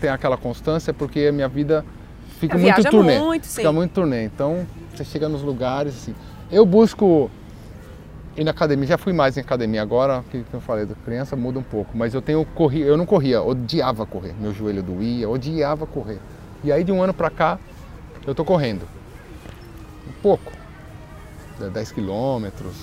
tem 0.00 0.10
aquela 0.10 0.36
constância, 0.36 0.92
porque 0.92 1.20
a 1.28 1.32
minha 1.32 1.46
vida 1.46 1.84
fica 2.40 2.58
muito 2.58 2.90
turnê. 2.90 3.16
Muito, 3.16 3.46
fica 3.46 3.70
muito 3.70 3.92
turnê. 3.92 4.24
Então, 4.24 4.66
você 4.92 5.04
chega 5.04 5.28
nos 5.28 5.40
lugares, 5.40 5.94
assim. 5.94 6.16
Eu 6.50 6.66
busco 6.66 7.30
ir 8.36 8.42
na 8.42 8.50
academia, 8.50 8.88
já 8.88 8.98
fui 8.98 9.12
mais 9.12 9.36
em 9.36 9.40
academia 9.40 9.80
agora, 9.82 10.24
que 10.32 10.44
eu 10.52 10.60
falei, 10.60 10.84
da 10.84 10.96
criança 10.96 11.36
muda 11.36 11.60
um 11.60 11.62
pouco, 11.62 11.96
mas 11.96 12.12
eu 12.12 12.20
tenho 12.20 12.44
corri, 12.44 12.80
eu 12.80 12.96
não 12.96 13.06
corria, 13.06 13.40
odiava 13.40 14.04
correr. 14.04 14.34
Meu 14.40 14.52
joelho 14.52 14.82
doía, 14.82 15.30
odiava 15.30 15.86
correr. 15.86 16.18
E 16.64 16.72
aí 16.72 16.82
de 16.82 16.90
um 16.90 17.00
ano 17.00 17.14
para 17.14 17.30
cá, 17.30 17.56
eu 18.26 18.34
tô 18.34 18.44
correndo. 18.44 18.82
Um 20.08 20.12
pouco. 20.20 20.50
10 21.72 21.92
quilômetros, 21.92 22.74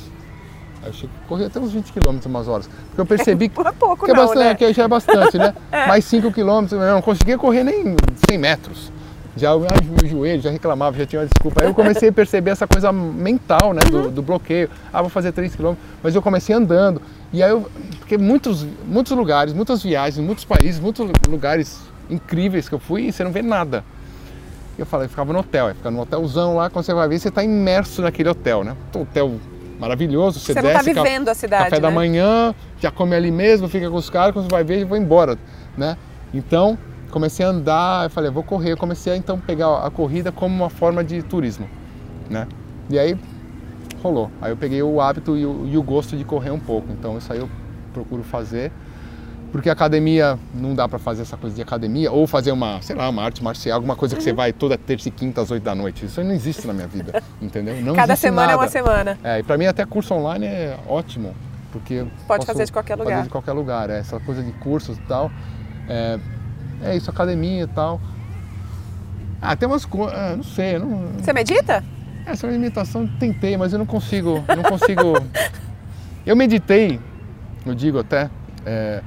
eu 0.85 0.93
cheguei, 0.93 1.15
corri 1.27 1.45
até 1.45 1.59
uns 1.59 1.71
20 1.71 1.91
km 1.91 2.17
umas 2.25 2.47
horas. 2.47 2.69
Porque 2.87 3.01
eu 3.01 3.05
percebi 3.05 3.47
que, 3.49 3.59
é 3.61 3.71
pouco, 3.71 4.05
que, 4.05 4.11
é 4.11 4.13
não, 4.13 4.25
bastante, 4.25 4.45
né? 4.45 4.55
que 4.55 4.73
já 4.73 4.83
é 4.83 4.87
bastante, 4.87 5.37
né? 5.37 5.53
é. 5.71 5.87
Mais 5.87 6.05
5 6.05 6.31
km, 6.31 6.67
eu 6.71 6.79
não 6.79 7.01
conseguia 7.01 7.37
correr 7.37 7.63
nem 7.63 7.95
100 8.29 8.37
metros. 8.37 8.91
Já 9.35 9.55
o 9.55 9.61
meu 9.61 10.09
joelho 10.09 10.41
já 10.41 10.51
reclamava, 10.51 10.97
já 10.97 11.05
tinha 11.05 11.21
uma 11.21 11.27
desculpa. 11.27 11.61
Aí 11.61 11.67
eu 11.67 11.73
comecei 11.73 12.09
a 12.09 12.11
perceber 12.11 12.51
essa 12.51 12.67
coisa 12.67 12.91
mental, 12.91 13.73
né? 13.73 13.81
Do, 13.89 13.97
uhum. 13.97 14.11
do 14.11 14.21
bloqueio. 14.21 14.69
Ah, 14.91 15.01
vou 15.01 15.09
fazer 15.09 15.31
3 15.31 15.55
km. 15.55 15.73
Mas 16.03 16.15
eu 16.15 16.21
comecei 16.21 16.53
andando. 16.53 17.01
E 17.31 17.41
aí 17.41 17.49
eu. 17.49 17.69
Porque 17.99 18.17
muitos, 18.17 18.65
muitos 18.85 19.13
lugares, 19.13 19.53
muitas 19.53 19.81
viagens, 19.81 20.25
muitos 20.25 20.43
países, 20.43 20.81
muitos 20.81 21.07
lugares 21.29 21.79
incríveis 22.09 22.67
que 22.67 22.75
eu 22.75 22.79
fui 22.79 23.03
e 23.03 23.11
você 23.11 23.23
não 23.23 23.31
vê 23.31 23.41
nada. 23.41 23.85
E 24.77 24.81
eu 24.81 24.85
falei, 24.85 25.05
eu 25.05 25.09
ficava 25.09 25.31
no 25.31 25.39
hotel, 25.39 25.69
ia 25.69 25.75
ficar 25.75 25.91
no 25.91 26.01
hotelzão 26.01 26.55
lá, 26.57 26.69
quando 26.69 26.85
você 26.85 26.93
vai 26.93 27.07
ver, 27.07 27.19
você 27.19 27.29
está 27.29 27.43
imerso 27.43 28.01
naquele 28.01 28.29
hotel, 28.29 28.63
né? 28.63 28.75
Hotel 28.93 29.39
maravilhoso. 29.81 30.39
Você, 30.39 30.53
você 30.53 30.61
desce, 30.61 30.73
não 30.73 30.79
está 30.79 30.93
vivendo 30.93 31.29
a 31.29 31.33
cidade. 31.33 31.63
Café 31.65 31.75
né? 31.77 31.81
da 31.81 31.91
manhã, 31.91 32.53
já 32.79 32.91
come 32.91 33.15
ali 33.15 33.31
mesmo, 33.31 33.67
fica 33.67 33.89
com 33.89 33.97
os 33.97 34.09
caras, 34.09 34.33
quando 34.33 34.45
você 34.45 34.51
vai 34.51 34.63
ver, 34.63 34.79
e 34.79 34.83
vai 34.85 34.99
embora, 34.99 35.37
né? 35.75 35.97
Então, 36.31 36.77
comecei 37.09 37.43
a 37.43 37.49
andar, 37.49 38.05
eu 38.05 38.09
falei, 38.11 38.29
vou 38.29 38.43
correr. 38.43 38.71
Eu 38.71 38.77
comecei 38.77 39.11
a 39.11 39.17
então 39.17 39.39
pegar 39.39 39.85
a 39.85 39.89
corrida 39.89 40.31
como 40.31 40.55
uma 40.55 40.69
forma 40.69 41.03
de 41.03 41.23
turismo, 41.23 41.67
né? 42.29 42.47
E 42.89 42.99
aí 42.99 43.17
rolou. 44.03 44.29
Aí 44.39 44.51
eu 44.51 44.57
peguei 44.57 44.81
o 44.83 45.01
hábito 45.01 45.35
e 45.35 45.45
o, 45.45 45.67
e 45.67 45.77
o 45.77 45.83
gosto 45.83 46.15
de 46.15 46.23
correr 46.23 46.51
um 46.51 46.59
pouco. 46.59 46.87
Então, 46.91 47.17
isso 47.17 47.33
aí 47.33 47.39
eu 47.39 47.49
procuro 47.91 48.23
fazer 48.23 48.71
porque 49.51 49.69
academia 49.69 50.39
não 50.53 50.73
dá 50.73 50.87
para 50.87 50.97
fazer 50.97 51.23
essa 51.23 51.35
coisa 51.35 51.55
de 51.55 51.61
academia 51.61 52.11
ou 52.11 52.25
fazer 52.25 52.51
uma, 52.51 52.81
sei 52.81 52.95
lá, 52.95 53.09
uma 53.09 53.23
arte 53.23 53.43
marcial, 53.43 53.75
alguma 53.75 53.95
coisa 53.95 54.15
que 54.15 54.21
uhum. 54.21 54.25
você 54.25 54.33
vai 54.33 54.53
toda 54.53 54.77
terça 54.77 55.09
e 55.09 55.11
quinta 55.11 55.41
às 55.41 55.51
oito 55.51 55.63
da 55.63 55.75
noite. 55.75 56.05
Isso 56.05 56.23
não 56.23 56.31
existe 56.31 56.65
na 56.65 56.73
minha 56.73 56.87
vida, 56.87 57.21
entendeu? 57.41 57.81
Não 57.81 57.93
Cada 57.93 58.15
semana 58.15 58.47
nada. 58.47 58.53
é 58.53 58.55
uma 58.55 58.67
semana. 58.69 59.19
É, 59.23 59.39
e 59.39 59.43
para 59.43 59.57
mim 59.57 59.65
até 59.65 59.85
curso 59.85 60.13
online 60.13 60.45
é 60.45 60.79
ótimo, 60.87 61.35
porque 61.71 62.05
pode 62.27 62.45
fazer 62.45 62.65
de 62.65 62.71
qualquer 62.71 62.95
lugar. 62.95 63.11
Fazer 63.11 63.23
de 63.23 63.29
qualquer 63.29 63.51
lugar, 63.51 63.89
é 63.89 63.99
essa 63.99 64.19
coisa 64.21 64.41
de 64.41 64.51
cursos 64.53 64.97
e 64.97 65.01
tal. 65.01 65.29
É, 65.89 66.19
é 66.83 66.95
isso, 66.95 67.09
academia 67.09 67.63
e 67.63 67.67
tal. 67.67 67.99
Ah, 69.41 69.55
tem 69.55 69.67
umas 69.67 69.85
coisas, 69.85 70.17
ah, 70.17 70.35
não 70.37 70.43
sei, 70.43 70.79
não. 70.79 71.07
Você 71.19 71.33
medita? 71.33 71.83
Essa 72.25 72.47
meditação 72.47 73.07
tentei, 73.19 73.57
mas 73.57 73.73
eu 73.73 73.79
não 73.79 73.85
consigo, 73.85 74.43
não 74.47 74.63
consigo. 74.63 75.13
eu 76.25 76.35
meditei, 76.35 76.99
eu 77.65 77.75
digo 77.75 77.99
até. 77.99 78.29
É, 78.65 79.01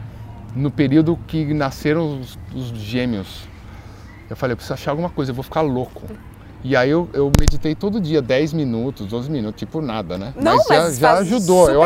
no 0.54 0.70
período 0.70 1.18
que 1.26 1.52
nasceram 1.52 2.20
os, 2.20 2.38
os, 2.54 2.66
gêmeos. 2.78 3.48
Eu 4.28 4.36
falei, 4.36 4.52
eu 4.52 4.56
preciso 4.56 4.74
achar 4.74 4.92
alguma 4.92 5.10
coisa, 5.10 5.30
eu 5.30 5.34
vou 5.34 5.42
ficar 5.42 5.60
louco. 5.60 6.02
E 6.62 6.74
aí 6.74 6.88
eu, 6.88 7.10
eu 7.12 7.30
meditei 7.38 7.74
todo 7.74 8.00
dia, 8.00 8.22
10 8.22 8.54
minutos, 8.54 9.06
12 9.06 9.30
minutos, 9.30 9.58
tipo 9.58 9.82
nada, 9.82 10.16
né? 10.16 10.32
Não, 10.34 10.56
mas, 10.56 10.68
mas 10.68 10.98
já, 10.98 11.16
já 11.16 11.20
ajudou. 11.20 11.70
eu, 11.70 11.82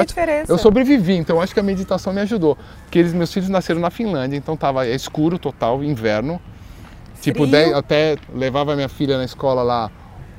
eu 0.46 0.56
sobrevivi, 0.56 1.16
então 1.16 1.40
acho 1.40 1.52
que 1.52 1.58
a 1.58 1.64
meditação 1.64 2.12
me 2.12 2.20
ajudou. 2.20 2.56
Porque 2.84 3.00
eles, 3.00 3.12
meus 3.12 3.32
filhos 3.32 3.48
nasceram 3.48 3.80
na 3.80 3.90
Finlândia, 3.90 4.36
então 4.36 4.56
tava 4.56 4.86
escuro 4.86 5.36
total, 5.36 5.82
inverno. 5.82 6.40
Tipo, 7.20 7.48
Frio. 7.48 7.64
Tipo, 7.64 7.76
até 7.76 8.16
levava 8.32 8.76
minha 8.76 8.88
filha 8.88 9.18
na 9.18 9.24
escola 9.24 9.64
lá 9.64 9.90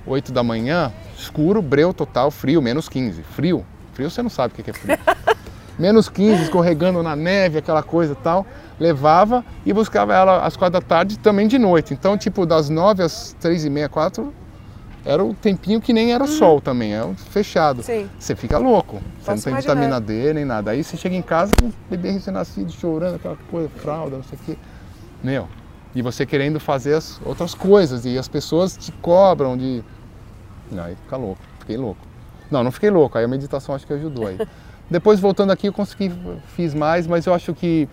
8 0.08 0.32
da 0.32 0.42
manhã, 0.42 0.94
escuro, 1.18 1.62
breu 1.62 1.94
total, 1.94 2.32
frio, 2.32 2.62
menos 2.62 2.88
15. 2.88 3.22
Frio. 3.24 3.66
Frio 3.94 4.10
você 4.10 4.24
não 4.24 4.30
sabe 4.30 4.54
o 4.54 4.64
que 4.64 4.70
é 4.70 4.74
frio. 4.74 4.98
menos 5.80 6.10
15, 6.10 6.44
escorregando 6.44 7.02
na 7.02 7.16
neve, 7.16 7.58
aquela 7.58 7.82
coisa 7.82 8.14
e 8.14 8.16
tal. 8.18 8.46
Levava 8.80 9.44
e 9.66 9.74
buscava 9.74 10.14
ela 10.14 10.46
às 10.46 10.56
quatro 10.56 10.80
da 10.80 10.86
tarde 10.86 11.18
também 11.18 11.48
de 11.48 11.58
noite. 11.58 11.94
Então, 11.94 12.18
tipo, 12.18 12.46
das 12.46 12.70
nove 12.70 13.02
às 13.02 13.36
três 13.40 13.66
e 13.66 13.70
meia, 13.70 13.90
quatro, 13.90 14.34
era 15.06 15.24
o 15.24 15.34
tempinho 15.34 15.80
que 15.80 15.94
nem 15.94 16.14
era 16.14 16.24
uhum. 16.24 16.30
sol 16.30 16.62
também, 16.62 16.94
é 16.94 17.14
fechado. 17.32 17.82
Sim. 17.82 18.10
Você 18.20 18.36
fica 18.36 18.58
louco, 18.58 19.02
você 19.22 19.32
não 19.32 19.40
tem 19.40 19.54
imaginar. 19.54 19.76
vitamina 19.76 20.02
D 20.02 20.34
nem 20.34 20.46
nada. 20.46 20.72
Aí 20.72 20.84
você 20.84 20.98
chega 20.98 21.16
em 21.16 21.22
casa, 21.22 21.54
um 21.64 21.72
bebê 21.90 22.12
recém-nascido 22.12 22.72
chorando, 22.72 23.16
aquela 23.16 23.38
coisa, 23.50 23.70
fralda, 23.70 24.18
não 24.18 24.24
sei 24.24 24.38
o 24.38 24.46
quê. 24.46 24.58
Meu, 25.24 25.48
e 25.96 26.02
você 26.02 26.26
querendo 26.26 26.60
fazer 26.60 26.96
as 26.96 27.20
outras 27.26 27.54
coisas 27.54 28.06
e 28.06 28.18
as 28.18 28.28
pessoas 28.28 28.78
te 28.78 28.92
cobram 28.92 29.58
de. 29.58 29.84
Aí 30.78 30.96
fica 30.96 31.18
louco, 31.18 31.42
fiquei 31.60 31.78
louco. 31.78 32.02
Não, 32.52 32.64
não 32.64 32.72
fiquei 32.72 32.90
louco, 32.90 33.18
aí 33.18 33.24
a 33.24 33.28
meditação 33.28 33.74
acho 33.74 33.88
que 33.88 33.94
ajudou 33.94 34.28
aí. 34.28 34.38
Depois 34.90 35.20
voltando 35.20 35.52
aqui 35.52 35.68
eu 35.68 35.74
consegui, 35.74 36.12
fiz 36.56 36.74
mais, 36.74 37.06
mas 37.06 37.26
eu 37.26 37.34
acho 37.34 37.54
que 37.54 37.88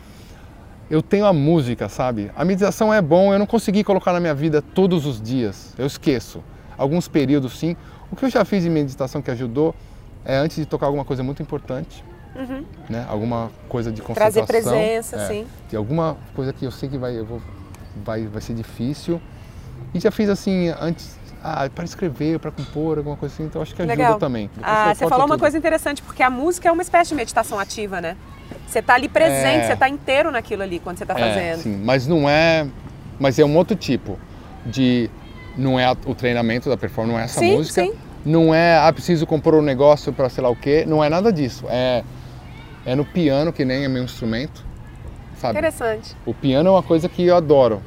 eu 0.88 1.02
tenho 1.02 1.26
a 1.26 1.32
música, 1.32 1.88
sabe? 1.88 2.30
A 2.34 2.44
meditação 2.44 2.92
é 2.92 3.02
bom, 3.02 3.32
eu 3.32 3.38
não 3.38 3.46
consegui 3.46 3.84
colocar 3.84 4.12
na 4.12 4.20
minha 4.20 4.34
vida 4.34 4.62
todos 4.62 5.04
os 5.04 5.20
dias, 5.20 5.74
eu 5.76 5.86
esqueço. 5.86 6.42
Alguns 6.78 7.08
períodos 7.08 7.58
sim. 7.58 7.76
O 8.10 8.16
que 8.16 8.24
eu 8.24 8.30
já 8.30 8.44
fiz 8.44 8.64
em 8.64 8.70
meditação 8.70 9.20
que 9.20 9.30
ajudou 9.30 9.74
é 10.24 10.36
antes 10.36 10.56
de 10.56 10.66
tocar 10.66 10.86
alguma 10.86 11.04
coisa 11.04 11.22
muito 11.22 11.42
importante, 11.42 12.04
uhum. 12.34 12.64
né? 12.88 13.04
Alguma 13.08 13.50
coisa 13.68 13.90
de 13.90 14.00
concentração. 14.00 14.46
Trazer 14.46 14.70
presença, 14.70 15.16
é, 15.16 15.28
sim. 15.28 15.46
De 15.68 15.76
alguma 15.76 16.16
coisa 16.34 16.52
que 16.52 16.64
eu 16.64 16.70
sei 16.70 16.88
que 16.88 16.98
vai, 16.98 17.18
eu 17.18 17.24
vou, 17.24 17.42
vai, 18.04 18.26
vai 18.26 18.40
ser 18.40 18.54
difícil. 18.54 19.20
E 19.92 20.00
já 20.00 20.10
fiz 20.10 20.28
assim 20.28 20.72
antes 20.80 21.16
ah, 21.42 21.68
para 21.74 21.84
escrever, 21.84 22.38
para 22.38 22.50
compor, 22.50 22.98
alguma 22.98 23.16
coisa 23.16 23.34
assim, 23.34 23.44
então 23.44 23.62
acho 23.62 23.74
que 23.74 23.82
ajuda 23.82 23.94
Legal. 23.94 24.18
também. 24.18 24.50
ah, 24.62 24.94
você 24.94 25.04
falou 25.04 25.20
tudo. 25.20 25.32
uma 25.32 25.38
coisa 25.38 25.56
interessante, 25.56 26.02
porque 26.02 26.22
a 26.22 26.30
música 26.30 26.68
é 26.68 26.72
uma 26.72 26.82
espécie 26.82 27.10
de 27.10 27.14
meditação 27.14 27.58
ativa, 27.58 28.00
né? 28.00 28.16
Você 28.66 28.80
está 28.80 28.94
ali 28.94 29.08
presente, 29.08 29.64
é... 29.64 29.66
você 29.66 29.72
está 29.72 29.88
inteiro 29.88 30.30
naquilo 30.30 30.62
ali 30.62 30.78
quando 30.78 30.98
você 30.98 31.04
está 31.04 31.14
é, 31.18 31.18
fazendo. 31.18 31.62
Sim, 31.62 31.82
mas 31.84 32.06
não 32.06 32.28
é. 32.28 32.66
Mas 33.18 33.38
é 33.38 33.44
um 33.44 33.56
outro 33.56 33.76
tipo 33.76 34.18
de. 34.64 35.10
Não 35.56 35.80
é 35.80 35.90
o 35.90 36.14
treinamento 36.14 36.68
da 36.68 36.76
performance, 36.76 37.12
não 37.12 37.20
é 37.20 37.24
essa 37.24 37.40
sim, 37.40 37.56
música. 37.56 37.82
Sim. 37.82 37.92
Não 38.24 38.54
é, 38.54 38.76
ah, 38.76 38.92
preciso 38.92 39.26
compor 39.26 39.54
um 39.54 39.62
negócio 39.62 40.12
para 40.12 40.28
sei 40.28 40.42
lá 40.42 40.50
o 40.50 40.56
quê. 40.56 40.84
Não 40.86 41.02
é 41.02 41.08
nada 41.08 41.32
disso. 41.32 41.64
É, 41.68 42.04
é 42.84 42.94
no 42.94 43.04
piano, 43.04 43.52
que 43.52 43.64
nem 43.64 43.84
é 43.84 43.88
meu 43.88 44.02
instrumento. 44.02 44.64
Sabe? 45.38 45.58
Interessante. 45.58 46.16
O 46.26 46.34
piano 46.34 46.68
é 46.68 46.72
uma 46.72 46.82
coisa 46.82 47.08
que 47.08 47.24
eu 47.24 47.36
adoro. 47.36 47.82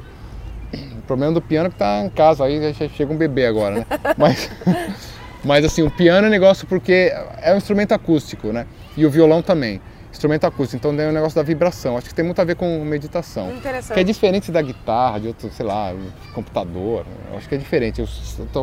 O 1.10 1.12
problema 1.12 1.32
do 1.32 1.42
piano 1.42 1.66
é 1.66 1.70
que 1.70 1.76
tá 1.76 2.04
em 2.04 2.08
casa, 2.08 2.44
aí 2.44 2.72
já 2.72 2.88
chega 2.88 3.12
um 3.12 3.16
bebê 3.16 3.44
agora, 3.44 3.80
né? 3.80 3.86
mas, 4.16 4.48
mas 5.42 5.64
assim, 5.64 5.82
o 5.82 5.90
piano 5.90 6.28
é 6.28 6.30
negócio 6.30 6.68
porque 6.68 7.12
é 7.42 7.52
um 7.52 7.56
instrumento 7.56 7.90
acústico, 7.90 8.52
né? 8.52 8.64
E 8.96 9.04
o 9.04 9.10
violão 9.10 9.42
também. 9.42 9.80
Instrumento 10.12 10.44
acústico, 10.44 10.76
então 10.76 10.96
tem 10.96 11.06
o 11.06 11.08
um 11.08 11.12
negócio 11.12 11.34
da 11.34 11.42
vibração. 11.42 11.96
Acho 11.96 12.06
que 12.06 12.14
tem 12.14 12.24
muito 12.24 12.40
a 12.40 12.44
ver 12.44 12.54
com 12.54 12.84
meditação. 12.84 13.52
Interessante. 13.52 13.94
Que 13.94 13.98
é 13.98 14.04
diferente 14.04 14.52
da 14.52 14.62
guitarra, 14.62 15.18
de 15.18 15.26
outro, 15.26 15.50
sei 15.50 15.66
lá, 15.66 15.92
computador. 16.32 17.04
Acho 17.36 17.48
que 17.48 17.56
é 17.56 17.58
diferente. 17.58 18.04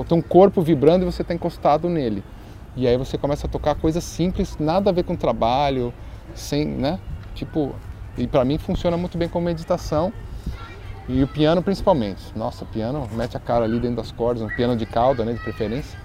Tem 0.07 0.17
um 0.17 0.21
corpo 0.21 0.61
vibrando 0.61 1.03
e 1.03 1.05
você 1.05 1.23
está 1.23 1.33
encostado 1.33 1.89
nele. 1.89 2.23
E 2.77 2.87
aí 2.87 2.95
você 2.95 3.17
começa 3.17 3.45
a 3.45 3.49
tocar 3.49 3.75
coisas 3.75 4.05
simples, 4.05 4.55
nada 4.57 4.89
a 4.89 4.93
ver 4.93 5.03
com 5.03 5.17
trabalho, 5.17 5.93
sem, 6.33 6.65
né? 6.65 6.97
Tipo, 7.35 7.75
e 8.17 8.25
para 8.25 8.45
mim 8.45 8.57
funciona 8.57 8.95
muito 8.95 9.17
bem 9.17 9.27
como 9.27 9.47
meditação. 9.47 10.13
E 11.07 11.23
o 11.23 11.27
piano 11.27 11.61
principalmente. 11.61 12.21
Nossa, 12.35 12.63
o 12.63 12.67
piano 12.67 13.07
mete 13.13 13.37
a 13.37 13.39
cara 13.39 13.65
ali 13.65 13.79
dentro 13.79 13.97
das 13.97 14.11
cordas, 14.11 14.43
um 14.43 14.49
piano 14.49 14.75
de 14.75 14.85
cauda, 14.85 15.23
né, 15.23 15.33
de 15.33 15.39
preferência, 15.39 15.97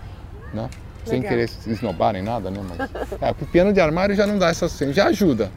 né? 0.55 0.69
sem 1.05 1.21
querer 1.21 1.51
esnobar 1.67 2.13
nem 2.13 2.23
nada, 2.23 2.51
né? 2.51 2.61
Mas, 2.69 2.91
é, 3.21 3.31
o 3.31 3.47
piano 3.47 3.73
de 3.73 3.81
armário 3.81 4.15
já 4.15 4.27
não 4.27 4.39
dá 4.39 4.49
essa 4.49 4.69
já 4.93 5.07
ajuda. 5.07 5.51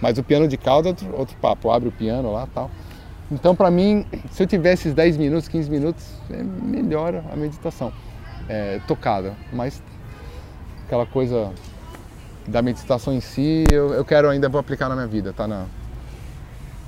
Mas 0.00 0.18
o 0.18 0.22
piano 0.22 0.46
de 0.46 0.56
cauda 0.56 0.88
é 0.88 0.90
outro, 0.90 1.16
outro 1.16 1.36
papo, 1.38 1.70
abre 1.70 1.88
o 1.88 1.92
piano 1.92 2.32
lá 2.32 2.46
tal. 2.54 2.70
Então, 3.30 3.56
para 3.56 3.70
mim, 3.70 4.06
se 4.30 4.42
eu 4.42 4.46
tivesse 4.46 4.90
10 4.90 5.16
minutos, 5.16 5.48
15 5.48 5.70
minutos, 5.70 6.04
é, 6.30 6.42
melhora 6.42 7.24
a 7.32 7.36
meditação 7.36 7.92
é, 8.48 8.80
tocada. 8.86 9.34
Mas 9.52 9.82
aquela 10.86 11.06
coisa 11.06 11.50
da 12.46 12.60
meditação 12.60 13.14
em 13.14 13.20
si, 13.20 13.64
eu, 13.72 13.94
eu 13.94 14.04
quero 14.04 14.28
ainda 14.28 14.48
vou 14.48 14.60
aplicar 14.60 14.88
na 14.88 14.94
minha 14.94 15.06
vida, 15.06 15.32
tá 15.32 15.48
na, 15.48 15.64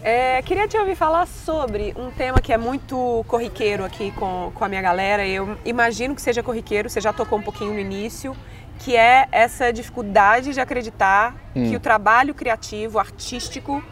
é, 0.06 0.40
queria 0.40 0.68
te 0.68 0.78
ouvir 0.78 0.94
falar 0.94 1.26
sobre 1.26 1.92
um 1.98 2.12
tema 2.12 2.40
que 2.40 2.52
é 2.52 2.56
muito 2.56 3.24
corriqueiro 3.26 3.84
aqui 3.84 4.12
com, 4.12 4.52
com 4.54 4.64
a 4.64 4.68
minha 4.68 4.80
galera. 4.80 5.26
Eu 5.26 5.58
imagino 5.64 6.14
que 6.14 6.22
seja 6.22 6.44
corriqueiro, 6.44 6.88
você 6.88 7.00
já 7.00 7.12
tocou 7.12 7.40
um 7.40 7.42
pouquinho 7.42 7.72
no 7.72 7.80
início, 7.80 8.36
que 8.78 8.96
é 8.96 9.26
essa 9.32 9.72
dificuldade 9.72 10.54
de 10.54 10.60
acreditar 10.60 11.34
hum. 11.56 11.68
que 11.68 11.74
o 11.74 11.80
trabalho 11.80 12.34
criativo, 12.34 13.00
artístico, 13.00 13.82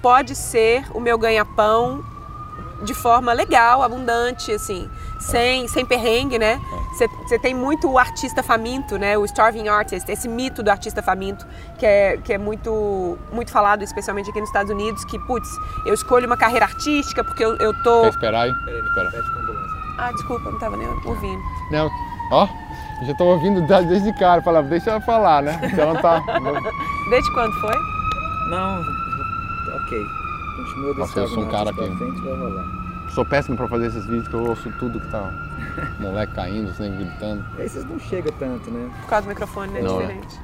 pode 0.00 0.34
ser 0.34 0.86
o 0.96 1.00
meu 1.00 1.18
ganha-pão 1.18 2.02
de 2.82 2.94
forma 2.94 3.32
legal, 3.32 3.82
abundante, 3.82 4.52
assim, 4.52 4.88
sem, 5.18 5.66
sem 5.68 5.84
perrengue, 5.84 6.38
né? 6.38 6.60
Você 6.96 7.38
tem 7.38 7.54
muito 7.54 7.90
o 7.90 7.98
artista 7.98 8.42
faminto, 8.42 8.98
né? 8.98 9.16
O 9.16 9.24
starving 9.24 9.68
artist, 9.68 10.10
esse 10.10 10.28
mito 10.28 10.62
do 10.62 10.70
artista 10.70 11.02
faminto, 11.02 11.46
que 11.78 11.86
é, 11.86 12.16
que 12.16 12.32
é 12.32 12.38
muito, 12.38 13.18
muito 13.32 13.50
falado, 13.50 13.82
especialmente 13.82 14.30
aqui 14.30 14.40
nos 14.40 14.48
Estados 14.48 14.70
Unidos, 14.70 15.04
que, 15.04 15.18
putz, 15.20 15.48
eu 15.86 15.94
escolho 15.94 16.26
uma 16.26 16.36
carreira 16.36 16.64
artística 16.64 17.22
porque 17.22 17.44
eu, 17.44 17.56
eu 17.58 17.72
tô... 17.82 18.02
Quer 18.02 18.08
esperar 18.08 18.42
aí? 18.42 18.50
Espera. 18.50 19.10
Ah, 19.98 20.12
desculpa, 20.12 20.50
não 20.50 20.58
tava 20.58 20.76
nem 20.76 20.88
ouvindo. 20.88 21.42
Não, 21.70 21.90
ó, 22.30 22.48
já 23.02 23.14
tô 23.14 23.24
ouvindo 23.24 23.60
desde 23.66 24.12
cara, 24.12 24.42
falava, 24.42 24.68
deixa 24.68 24.90
ela 24.90 25.00
falar, 25.00 25.42
né? 25.42 25.58
Então 25.62 25.94
tá... 25.96 26.22
desde 27.10 27.32
quando 27.32 27.52
foi? 27.60 27.76
Não, 28.50 28.80
ok. 29.76 30.17
Continua 30.58 30.88
desse 30.88 31.00
Nossa, 31.00 31.20
eu 31.20 31.28
sou 31.28 31.44
um 31.44 31.48
cara 31.48 31.72
que... 31.72 31.76
Frente, 31.76 32.20
vai 32.20 32.36
rolar. 32.36 32.64
Sou 33.14 33.24
péssimo 33.24 33.56
para 33.56 33.68
fazer 33.68 33.86
esses 33.86 34.04
vídeos 34.06 34.26
que 34.26 34.34
eu 34.34 34.44
ouço 34.44 34.70
tudo 34.78 35.00
que 35.00 35.08
tá 35.08 35.32
moleque 36.00 36.34
caindo, 36.34 36.70
assim, 36.70 36.90
gritando. 36.96 37.44
Esses 37.60 37.84
não 37.84 37.98
chega 37.98 38.32
tanto, 38.32 38.68
né? 38.68 38.90
Por 39.02 39.08
causa 39.08 39.26
do 39.26 39.28
microfone, 39.28 39.72
né? 39.72 39.82
Não, 39.82 40.00
Diferente. 40.00 40.40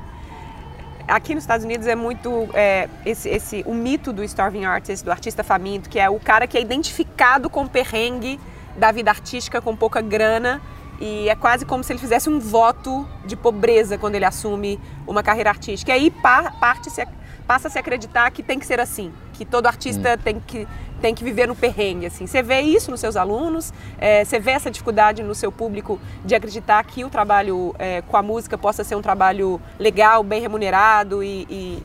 Aqui 1.08 1.34
nos 1.34 1.42
Estados 1.42 1.64
Unidos 1.64 1.86
é 1.88 1.96
muito 1.96 2.48
é, 2.54 2.88
esse, 3.04 3.28
esse, 3.28 3.62
o 3.66 3.74
mito 3.74 4.12
do 4.12 4.22
starving 4.22 4.64
artist, 4.64 5.04
do 5.04 5.10
artista 5.10 5.42
faminto, 5.42 5.90
que 5.90 5.98
é 5.98 6.08
o 6.08 6.18
cara 6.20 6.46
que 6.46 6.56
é 6.56 6.60
identificado 6.60 7.50
com 7.50 7.64
o 7.64 7.68
perrengue 7.68 8.38
da 8.78 8.92
vida 8.92 9.10
artística 9.10 9.60
com 9.60 9.76
pouca 9.76 10.00
grana 10.00 10.62
e 11.00 11.28
é 11.28 11.34
quase 11.34 11.66
como 11.66 11.82
se 11.82 11.92
ele 11.92 12.00
fizesse 12.00 12.30
um 12.30 12.38
voto 12.38 13.06
de 13.26 13.36
pobreza 13.36 13.98
quando 13.98 14.14
ele 14.14 14.24
assume 14.24 14.80
uma 15.06 15.22
carreira 15.22 15.50
artística. 15.50 15.90
E 15.90 15.94
aí 15.94 16.10
parte 16.10 16.88
se 16.88 17.06
passa 17.46 17.68
a 17.68 17.70
se 17.70 17.78
acreditar 17.78 18.30
que 18.30 18.42
tem 18.42 18.58
que 18.58 18.66
ser 18.66 18.80
assim, 18.80 19.12
que 19.32 19.44
todo 19.44 19.66
artista 19.66 20.14
hum. 20.14 20.22
tem, 20.22 20.40
que, 20.40 20.68
tem 21.00 21.14
que 21.14 21.24
viver 21.24 21.46
no 21.46 21.54
perrengue. 21.54 22.06
Assim. 22.06 22.26
Você 22.26 22.42
vê 22.42 22.60
isso 22.60 22.90
nos 22.90 23.00
seus 23.00 23.16
alunos, 23.16 23.72
é, 23.98 24.24
você 24.24 24.38
vê 24.38 24.52
essa 24.52 24.70
dificuldade 24.70 25.22
no 25.22 25.34
seu 25.34 25.52
público 25.52 26.00
de 26.24 26.34
acreditar 26.34 26.82
que 26.84 27.04
o 27.04 27.10
trabalho 27.10 27.74
é, 27.78 28.02
com 28.02 28.16
a 28.16 28.22
música 28.22 28.56
possa 28.56 28.82
ser 28.84 28.94
um 28.96 29.02
trabalho 29.02 29.60
legal, 29.78 30.22
bem 30.22 30.40
remunerado 30.40 31.22
e, 31.22 31.46
e 31.50 31.82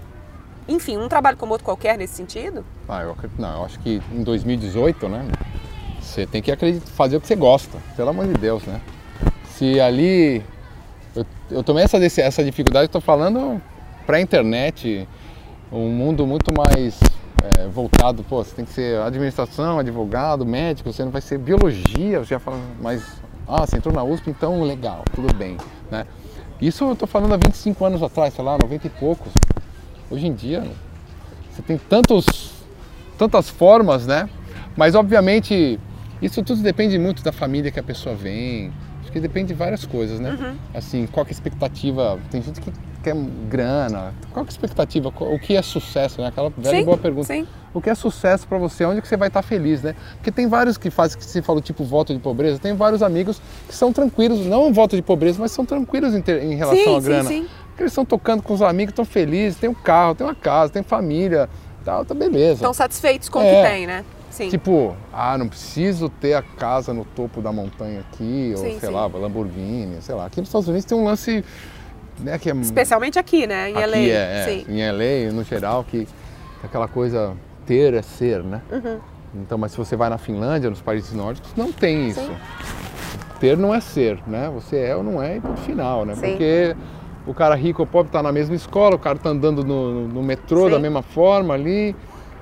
enfim, 0.68 0.98
um 0.98 1.10
trabalho 1.10 1.36
como 1.36 1.52
outro 1.52 1.66
qualquer 1.66 1.98
nesse 1.98 2.14
sentido? 2.16 2.64
Ah, 2.88 3.02
eu, 3.02 3.16
não, 3.38 3.58
eu 3.58 3.66
acho 3.66 3.80
que 3.80 4.02
em 4.12 4.24
2018, 4.24 5.10
né, 5.10 5.26
você 6.00 6.26
tem 6.26 6.42
que 6.42 6.52
acreditar, 6.52 6.88
fazer 6.92 7.18
o 7.18 7.22
que 7.22 7.28
você 7.28 7.36
gosta, 7.36 7.78
pelo 7.96 8.10
amor 8.10 8.28
de 8.28 8.34
Deus, 8.36 8.64
né? 8.64 8.80
Se 9.56 9.80
ali 9.80 10.44
eu, 11.16 11.26
eu 11.52 11.64
tomei 11.64 11.84
essa, 11.84 11.98
essa 11.98 12.44
dificuldade, 12.44 12.86
estou 12.86 13.02
falando 13.02 13.62
para 14.06 14.18
a 14.18 14.22
internet, 14.22 15.08
um 15.72 15.90
mundo 15.90 16.26
muito 16.26 16.52
mais 16.56 17.00
é, 17.44 17.68
voltado, 17.68 18.24
pô, 18.24 18.44
você 18.44 18.56
tem 18.56 18.66
que 18.66 18.74
ser 18.74 19.00
administração, 19.02 19.80
advogado, 19.80 20.46
médico, 20.46 20.92
você 20.92 21.04
não 21.04 21.12
vai 21.12 21.22
ser 21.22 21.38
biologia, 21.38 22.20
você 22.20 22.26
já 22.26 22.40
fala, 22.40 22.60
mas, 22.82 23.22
ah, 23.48 23.66
você 23.66 23.78
entrou 23.78 23.94
na 23.94 24.04
USP, 24.04 24.30
então 24.30 24.62
legal, 24.64 25.04
tudo 25.14 25.34
bem, 25.34 25.58
né? 25.92 26.06
Isso 26.62 26.84
eu 26.84 26.94
estou 26.94 27.08
falando 27.08 27.34
há 27.34 27.38
25 27.38 27.86
anos 27.86 28.04
atrás, 28.04 28.34
sei 28.34 28.44
lá, 28.44 28.58
90 28.62 28.88
e 28.88 28.90
poucos. 28.90 29.32
Hoje 30.12 30.28
em 30.28 30.34
dia, 30.34 30.64
você 31.52 31.62
tem 31.62 31.78
tantos, 31.78 32.52
tantas 33.18 33.50
formas, 33.50 34.06
né? 34.06 34.30
Mas, 34.76 34.94
obviamente, 34.94 35.80
isso 36.22 36.44
tudo 36.44 36.62
depende 36.62 36.98
muito 36.98 37.24
da 37.24 37.32
família 37.32 37.72
que 37.72 37.80
a 37.80 37.84
pessoa 37.84 38.14
vem, 38.14 38.74
acho 39.02 39.12
que 39.12 39.22
depende 39.22 39.50
de 39.50 39.54
várias 39.54 39.86
coisas, 39.86 40.20
né? 40.20 40.32
Uhum. 40.32 40.56
Assim, 40.74 41.08
qual 41.08 41.26
é 41.26 41.30
a 41.30 41.32
expectativa? 41.32 42.20
Tem 42.30 42.42
gente 42.42 42.60
que 42.60 42.74
quer 43.04 43.16
grana? 43.50 44.14
Qual 44.32 44.44
é 44.46 44.48
a 44.48 44.52
expectativa? 44.52 45.10
O 45.10 45.40
que 45.40 45.56
é 45.56 45.62
sucesso? 45.62 46.22
Né? 46.22 46.28
Aquela 46.28 46.50
velha 46.50 46.80
sim, 46.80 46.86
boa 46.86 46.98
pergunta. 46.98 47.28
Sim. 47.28 47.48
O 47.74 47.82
que 47.82 47.90
é 47.90 47.96
sucesso 47.96 48.48
para 48.48 48.58
você? 48.58 48.84
Onde 48.86 49.02
que 49.02 49.08
você 49.08 49.18
vai 49.18 49.28
estar 49.28 49.42
tá 49.42 49.48
feliz, 49.48 49.82
né? 49.82 49.96
Porque 50.16 50.32
tem 50.32 50.48
vários 50.48 50.78
que 50.78 50.90
fazem, 50.90 51.18
que 51.18 51.26
você 51.26 51.42
falou, 51.42 51.62
tipo 51.62 51.84
voto 51.84 52.14
de 52.14 52.20
pobreza, 52.20 52.60
tem 52.60 52.76
vários 52.76 53.04
amigos 53.04 53.42
que 53.68 53.76
são 53.76 53.94
tranquilos, 53.94 54.46
não 54.46 54.74
voto 54.74 54.96
de 54.96 55.02
pobreza, 55.02 55.40
mas 55.40 55.52
são 55.52 55.66
tranquilos 55.66 56.16
em, 56.16 56.22
ter, 56.22 56.44
em 56.44 56.56
relação 56.56 56.84
sim, 56.84 56.98
à 56.98 57.00
grana. 57.00 57.30
Sim, 57.30 57.42
sim. 57.44 57.50
Porque 57.68 57.84
eles 57.84 57.92
estão 57.92 58.06
tocando 58.06 58.42
com 58.42 58.54
os 58.54 58.62
amigos, 58.62 58.92
estão 58.92 59.06
felizes, 59.06 59.60
tem 59.60 59.70
um 59.70 59.74
carro, 59.74 60.16
tem 60.16 60.26
uma 60.26 60.36
casa, 60.36 60.74
tem 60.74 60.84
família, 60.84 61.50
tal, 61.86 62.04
tá 62.04 62.14
beleza. 62.14 62.56
Estão 62.56 62.74
satisfeitos 62.74 63.30
com 63.30 63.40
é. 63.40 63.44
o 63.44 63.46
que 63.46 63.56
é. 63.56 63.70
tem, 63.72 63.88
né? 63.88 64.04
Sim. 64.30 64.50
Tipo, 64.50 64.96
ah, 65.12 65.38
não 65.38 65.48
preciso 65.48 66.08
ter 66.08 66.34
a 66.34 66.42
casa 66.42 66.94
no 66.94 67.04
topo 67.04 67.42
da 67.42 67.52
montanha 67.52 68.02
aqui, 68.02 68.54
ou 68.56 68.80
sei 68.80 68.90
lá, 68.90 69.08
Lamborghini, 69.08 70.02
sei 70.02 70.16
lá. 70.16 70.26
Aqui 70.26 70.40
nos 70.40 70.50
Estados 70.50 70.68
Unidos 70.68 70.86
tem 70.86 70.98
um 70.98 71.04
lance 71.04 71.44
né, 72.20 72.38
que 72.38 72.50
é, 72.50 72.54
Especialmente 72.56 73.18
aqui, 73.18 73.48
né? 73.48 73.70
Em 73.70 73.76
aqui 73.76 73.86
LA. 73.86 73.98
É, 73.98 74.10
é, 74.10 74.66
em 74.68 74.92
LA, 74.92 75.32
no 75.32 75.44
geral, 75.44 75.84
que 75.84 76.08
aquela 76.64 76.88
coisa 76.88 77.36
ter 77.66 77.94
é 77.94 78.02
ser, 78.02 78.44
né? 78.44 78.62
Uhum. 78.72 79.00
Então, 79.36 79.58
mas 79.58 79.72
se 79.72 79.78
você 79.78 79.96
vai 79.96 80.10
na 80.10 80.18
Finlândia, 80.18 80.70
nos 80.70 80.82
países 80.82 81.14
nórdicos, 81.14 81.52
não 81.56 81.72
tem 81.72 82.10
isso. 82.10 82.20
Sim. 82.20 82.36
Ter 83.40 83.56
não 83.56 83.74
é 83.74 83.80
ser, 83.80 84.20
né? 84.28 84.50
Você 84.54 84.78
é 84.78 84.96
ou 84.96 85.04
não 85.04 85.22
é 85.22 85.38
e 85.38 85.42
ponto 85.42 85.62
final, 85.62 86.06
né? 86.06 86.16
Sim. 86.16 86.22
Porque 86.22 86.76
o 87.26 87.34
cara 87.34 87.56
rico 87.56 87.82
ou 87.82 87.88
pobre 87.88 88.10
está 88.10 88.24
na 88.24 88.32
mesma 88.32 88.56
escola, 88.56 88.96
o 88.96 89.00
cara 89.00 89.16
está 89.18 89.30
andando 89.30 89.64
no, 89.64 90.08
no 90.08 90.24
metrô 90.24 90.66
Sim. 90.66 90.72
da 90.72 90.80
mesma 90.80 91.02
forma 91.02 91.54
ali. 91.54 91.96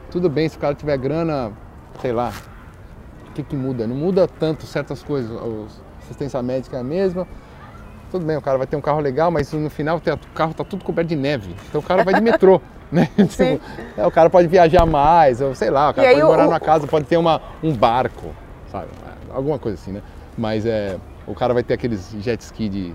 Tudo 0.10 0.30
bem, 0.30 0.48
se 0.48 0.56
o 0.56 0.60
cara 0.60 0.74
tiver 0.74 0.98
grana, 0.98 1.52
sei 2.02 2.14
lá, 2.14 2.32
o 3.30 3.34
que, 3.34 3.44
que 3.44 3.56
muda? 3.56 3.86
Não 3.86 3.96
muda 3.96 4.28
tanto 4.28 4.66
certas 4.66 5.04
coisas. 5.04 5.30
A 5.38 6.04
assistência 6.04 6.42
médica 6.42 6.78
é 6.78 6.80
a 6.80 6.84
mesma, 6.84 7.28
tudo 8.12 8.26
bem, 8.26 8.38
o 8.38 8.42
cara 8.42 8.58
vai 8.58 8.68
ter 8.68 8.76
um 8.76 8.82
carro 8.82 9.00
legal, 9.00 9.30
mas 9.32 9.52
no 9.54 9.70
final 9.70 9.98
o 9.98 10.34
carro 10.34 10.52
está 10.52 10.64
tudo 10.64 10.84
coberto 10.84 11.10
de 11.10 11.16
neve. 11.16 11.56
Então 11.70 11.82
o 11.82 11.84
cara 11.84 12.04
vai 12.04 12.14
de 12.14 12.22
metrô. 12.22 12.62
Né? 12.90 13.10
Tipo, 13.18 13.62
é, 13.98 14.08
o 14.08 14.10
cara 14.10 14.30
pode 14.30 14.48
viajar 14.48 14.86
mais, 14.86 15.42
ou 15.42 15.54
sei 15.54 15.70
lá, 15.70 15.90
o 15.90 15.94
cara 15.94 16.08
pode 16.08 16.24
morar 16.24 16.46
numa 16.46 16.60
casa, 16.60 16.88
pode 16.88 17.04
ter 17.04 17.18
uma, 17.18 17.42
um 17.62 17.74
barco, 17.74 18.34
sabe? 18.72 18.88
Alguma 19.30 19.60
coisa 19.60 19.78
assim, 19.78 19.92
né? 19.92 20.02
Mas 20.38 20.66
é, 20.66 20.96
o 21.28 21.36
cara 21.36 21.54
vai 21.54 21.64
ter 21.64 21.74
aqueles 21.74 22.16
jet 22.22 22.40
ski 22.40 22.70
de, 22.70 22.94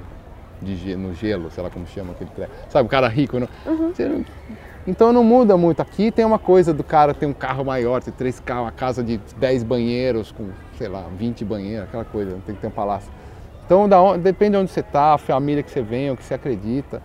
de, 0.63 0.97
no 0.97 1.13
gelo, 1.13 1.51
sei 1.51 1.63
lá 1.63 1.69
como 1.69 1.87
chama 1.87 2.13
aquele 2.13 2.31
Sabe, 2.71 2.87
o 2.87 2.89
cara 2.89 3.07
rico, 3.07 3.39
não? 3.39 3.49
Uhum. 3.67 4.25
Então 4.87 5.13
não 5.13 5.23
muda 5.23 5.57
muito. 5.57 5.81
Aqui 5.81 6.11
tem 6.11 6.25
uma 6.25 6.39
coisa 6.39 6.73
do 6.73 6.83
cara 6.83 7.15
ter 7.15 7.27
um 7.27 7.33
carro 7.33 7.65
maior, 7.65 8.03
ter 8.03 8.13
três 8.13 8.41
carros, 8.41 8.65
uma 8.65 8.73
casa 8.73 9.03
de 9.03 9.21
10 9.37 9.63
banheiros, 9.63 10.33
com, 10.33 10.49
sei 10.77 10.89
lá, 10.89 11.05
20 11.17 11.45
banheiros, 11.45 11.85
aquela 11.89 12.05
coisa, 12.05 12.37
tem 12.47 12.55
que 12.55 12.61
ter 12.61 12.67
um 12.67 12.71
palácio. 12.71 13.13
Então 13.73 14.05
onde, 14.05 14.23
depende 14.23 14.51
de 14.51 14.57
onde 14.59 14.71
você 14.71 14.81
está, 14.81 15.15
a 15.15 15.19
família 15.19 15.63
que 15.63 15.71
você 15.71 15.81
vem, 15.81 16.11
o 16.11 16.17
que 16.17 16.23
você 16.23 16.35
acredita. 16.35 17.01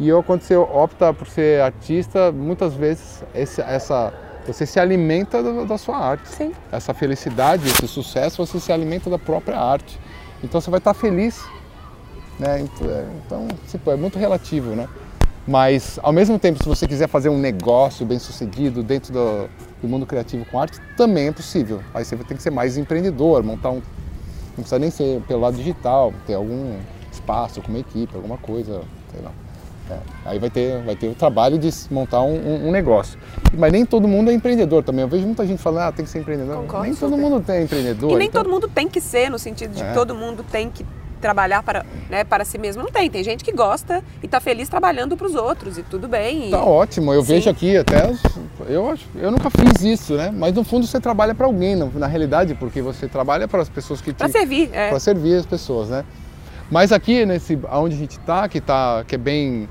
E 0.00 0.08
eu, 0.08 0.22
quando 0.22 0.40
você 0.40 0.56
opta 0.56 1.12
por 1.12 1.26
ser 1.26 1.60
artista, 1.60 2.32
muitas 2.32 2.72
vezes 2.72 3.22
esse, 3.34 3.60
essa, 3.60 4.14
você 4.46 4.64
se 4.64 4.80
alimenta 4.80 5.42
da, 5.42 5.64
da 5.64 5.76
sua 5.76 5.98
arte. 5.98 6.28
Sim. 6.28 6.52
Essa 6.72 6.94
felicidade, 6.94 7.68
esse 7.68 7.86
sucesso, 7.86 8.46
você 8.46 8.58
se 8.58 8.72
alimenta 8.72 9.10
da 9.10 9.18
própria 9.18 9.58
arte. 9.58 10.00
Então 10.42 10.60
você 10.60 10.70
vai 10.70 10.78
estar 10.78 10.94
feliz. 10.94 11.44
Né? 12.38 12.60
Então, 12.60 12.90
é, 12.90 13.06
então 13.26 13.48
tipo, 13.68 13.90
é 13.90 13.96
muito 13.96 14.18
relativo, 14.18 14.70
né? 14.70 14.88
Mas, 15.46 15.98
ao 16.02 16.12
mesmo 16.12 16.38
tempo, 16.38 16.62
se 16.62 16.68
você 16.68 16.86
quiser 16.86 17.08
fazer 17.08 17.28
um 17.28 17.38
negócio 17.38 18.06
bem 18.06 18.18
sucedido 18.18 18.82
dentro 18.82 19.12
do, 19.12 19.48
do 19.82 19.88
mundo 19.88 20.06
criativo 20.06 20.44
com 20.46 20.58
arte, 20.58 20.78
também 20.96 21.28
é 21.28 21.32
possível. 21.32 21.82
Aí 21.92 22.04
você 22.04 22.16
vai 22.16 22.24
ter 22.24 22.34
que 22.34 22.42
ser 22.42 22.50
mais 22.50 22.78
empreendedor, 22.78 23.42
montar 23.42 23.70
um 23.70 23.82
não 24.58 24.62
precisa 24.62 24.78
nem 24.78 24.90
ser 24.90 25.22
pelo 25.22 25.40
lado 25.40 25.56
digital, 25.56 26.12
ter 26.26 26.34
algum 26.34 26.76
espaço 27.10 27.62
com 27.62 27.68
uma 27.68 27.78
equipe, 27.78 28.14
alguma 28.14 28.36
coisa, 28.36 28.82
sei 29.12 29.22
lá. 29.22 29.30
É. 29.90 29.98
Aí 30.26 30.38
vai 30.38 30.50
ter, 30.50 30.82
vai 30.82 30.94
ter 30.94 31.08
o 31.08 31.14
trabalho 31.14 31.58
de 31.58 31.70
montar 31.90 32.20
um, 32.20 32.34
um, 32.34 32.68
um, 32.68 32.70
negócio. 32.70 33.18
Mas 33.56 33.72
nem 33.72 33.86
todo 33.86 34.06
mundo 34.06 34.30
é 34.30 34.34
empreendedor 34.34 34.82
também. 34.82 35.02
Eu 35.02 35.08
vejo 35.08 35.24
muita 35.24 35.46
gente 35.46 35.62
falando, 35.62 35.88
ah, 35.88 35.92
tem 35.92 36.04
que 36.04 36.10
ser 36.10 36.18
empreendedor. 36.18 36.56
Concordo, 36.56 36.84
nem 36.84 36.94
todo 36.94 37.16
mundo 37.16 37.50
é 37.50 37.62
empreendedor. 37.62 38.10
E 38.10 38.16
nem 38.16 38.28
então... 38.28 38.42
todo 38.42 38.52
mundo 38.52 38.68
tem 38.68 38.86
que 38.86 39.00
ser, 39.00 39.30
no 39.30 39.38
sentido 39.38 39.74
de 39.74 39.82
é. 39.82 39.92
todo 39.94 40.14
mundo 40.14 40.44
tem 40.50 40.68
que 40.68 40.84
trabalhar 41.18 41.62
para, 41.62 41.84
né, 42.08 42.24
para 42.24 42.44
si 42.44 42.58
mesmo. 42.58 42.82
Não 42.82 42.90
tem. 42.90 43.10
Tem 43.10 43.22
gente 43.22 43.44
que 43.44 43.52
gosta 43.52 44.02
e 44.22 44.26
está 44.26 44.40
feliz 44.40 44.68
trabalhando 44.68 45.16
para 45.16 45.26
os 45.26 45.34
outros 45.34 45.76
e 45.78 45.82
tudo 45.82 46.08
bem. 46.08 46.48
E... 46.48 46.50
Tá 46.50 46.64
ótimo. 46.64 47.12
Eu 47.12 47.22
Sim. 47.22 47.34
vejo 47.34 47.50
aqui 47.50 47.76
até. 47.76 48.14
Eu, 48.68 48.98
eu 49.14 49.30
nunca 49.30 49.50
fiz 49.50 49.82
isso, 49.82 50.14
né? 50.14 50.30
Mas 50.32 50.54
no 50.54 50.64
fundo 50.64 50.86
você 50.86 51.00
trabalha 51.00 51.34
para 51.34 51.46
alguém, 51.46 51.76
na 51.76 52.06
realidade, 52.06 52.54
porque 52.54 52.80
você 52.80 53.08
trabalha 53.08 53.46
para 53.46 53.62
as 53.62 53.68
pessoas 53.68 54.00
que 54.00 54.12
te. 54.12 54.18
Para 54.18 54.28
servir, 54.28 54.70
é. 54.72 54.90
Para 54.90 55.00
servir 55.00 55.36
as 55.36 55.46
pessoas, 55.46 55.88
né? 55.88 56.04
Mas 56.70 56.92
aqui, 56.92 57.24
nesse, 57.24 57.58
onde 57.72 57.94
a 57.94 57.98
gente 57.98 58.18
está, 58.18 58.48
que, 58.48 58.60
tá, 58.60 59.02
que 59.06 59.14
é 59.14 59.18
bem... 59.18 59.68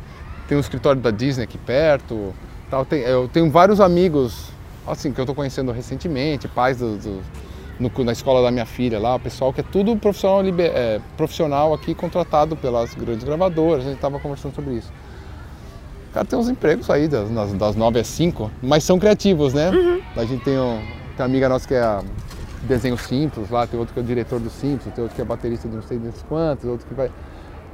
Tem 0.48 0.58
um 0.58 0.62
escritório 0.62 1.02
da 1.02 1.12
Disney 1.12 1.44
aqui 1.44 1.58
perto, 1.58 2.34
tal, 2.72 2.86
tem, 2.86 3.02
eu 3.02 3.28
tenho 3.28 3.52
vários 3.52 3.82
amigos, 3.82 4.46
assim, 4.88 5.12
que 5.12 5.20
eu 5.20 5.24
estou 5.24 5.36
conhecendo 5.36 5.72
recentemente, 5.74 6.48
pais 6.48 6.78
do, 6.78 6.96
do 6.98 7.22
no, 7.80 7.92
na 8.04 8.12
escola 8.12 8.42
da 8.42 8.52
minha 8.52 8.66
filha 8.66 9.00
lá, 9.00 9.16
o 9.16 9.20
pessoal 9.20 9.54
que 9.54 9.62
é 9.62 9.64
tudo 9.64 9.96
profissional, 9.96 10.44
é, 10.60 11.00
profissional 11.16 11.74
aqui, 11.74 11.94
contratado 11.94 12.56
pelas 12.56 12.94
grandes 12.94 13.24
gravadoras, 13.24 13.84
a 13.84 13.88
gente 13.88 13.96
estava 13.98 14.20
conversando 14.20 14.56
sobre 14.56 14.76
isso. 14.76 14.92
O 16.10 16.14
cara 16.14 16.26
tem 16.26 16.40
uns 16.40 16.50
empregos 16.50 16.90
aí 16.90 17.08
das, 17.08 17.30
das 17.54 17.76
9 17.76 18.00
às 18.00 18.08
5, 18.08 18.52
mas 18.62 18.84
são 18.84 18.98
criativos, 18.98 19.54
né? 19.54 19.70
Uhum. 19.70 20.02
A 20.16 20.26
gente 20.26 20.44
tem, 20.44 20.58
um, 20.58 20.80
tem 21.16 21.20
uma 21.20 21.26
amiga 21.26 21.50
nossa 21.50 21.68
que 21.68 21.74
é 21.74 21.82
a 21.82 22.02
desenho 22.64 22.98
simples 22.98 23.50
lá, 23.50 23.68
tem 23.68 23.80
outro 23.80 23.94
que 23.94 24.00
é 24.00 24.04
o 24.04 24.06
diretor 24.06 24.40
do 24.40 24.50
Simples, 24.50 24.94
tem 24.94 25.04
outro 25.04 25.16
que 25.16 25.22
é 25.22 25.26
baterista 25.26 25.68
de 25.68 25.76
não 25.76 25.84
sei 25.84 26.00
das 26.00 26.24
quantos, 26.24 26.66
outro 26.66 26.88
que 26.88 26.94
vai. 26.94 27.12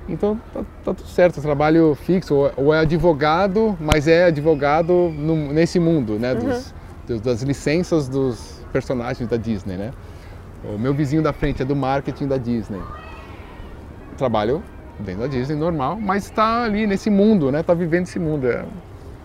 Então 0.10 0.38
tá, 0.54 0.62
tá 0.84 0.94
tudo 0.94 1.08
certo, 1.08 1.42
trabalho 1.42 1.96
fixo, 1.96 2.36
ou, 2.36 2.52
ou, 2.58 2.74
é 2.74 2.80
advogado, 2.80 3.78
mas 3.80 4.08
é 4.08 4.26
advogado 4.26 4.94
no, 4.94 5.54
nesse 5.54 5.80
mundo, 5.80 6.20
né? 6.20 6.36
Dos, 6.36 6.44
uhum. 6.44 6.74
dos, 7.08 7.22
das 7.22 7.42
licenças 7.42 8.10
dos 8.10 8.63
personagens 8.74 9.30
da 9.30 9.38
Disney, 9.38 9.78
né? 9.78 9.92
O 10.64 10.78
meu 10.80 10.94
vizinho 10.94 11.22
da 11.22 11.32
frente 11.32 11.62
é 11.62 11.66
do 11.66 11.76
marketing 11.76 12.28
da 12.28 12.38
Disney. 12.38 12.82
Trabalho 14.18 14.64
dentro 15.00 15.22
da 15.22 15.28
Disney, 15.28 15.56
normal, 15.56 15.98
mas 16.00 16.26
está 16.26 16.64
ali 16.64 16.88
nesse 16.88 17.10
mundo, 17.10 17.52
né? 17.52 17.60
Está 17.60 17.74
vivendo 17.74 18.04
esse 18.04 18.20
mundo. 18.20 18.48
É, 18.48 18.66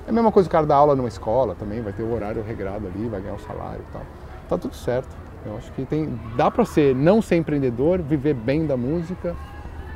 é 0.07 0.11
a 0.11 0.13
mesma 0.13 0.31
coisa 0.31 0.49
o 0.49 0.53
cara 0.53 0.67
dar 0.67 0.77
aula 0.77 0.95
numa 0.95 1.09
escola 1.09 1.55
também, 1.55 1.81
vai 1.81 1.93
ter 1.93 2.03
o 2.03 2.13
horário 2.13 2.43
regrado 2.43 2.87
ali, 2.87 3.09
vai 3.09 3.21
ganhar 3.21 3.35
o 3.35 3.41
salário 3.41 3.81
e 3.89 3.93
tal. 3.93 4.03
Tá 4.49 4.59
tudo 4.59 4.77
certo. 4.77 5.17
Eu 5.47 5.57
acho 5.57 5.73
que 5.73 5.85
tem, 5.85 6.19
dá 6.37 6.51
para 6.51 6.65
ser 6.65 6.95
não 6.95 7.23
ser 7.23 7.37
empreendedor, 7.37 8.03
viver 8.03 8.35
bem 8.35 8.67
da 8.67 8.77
música, 8.77 9.35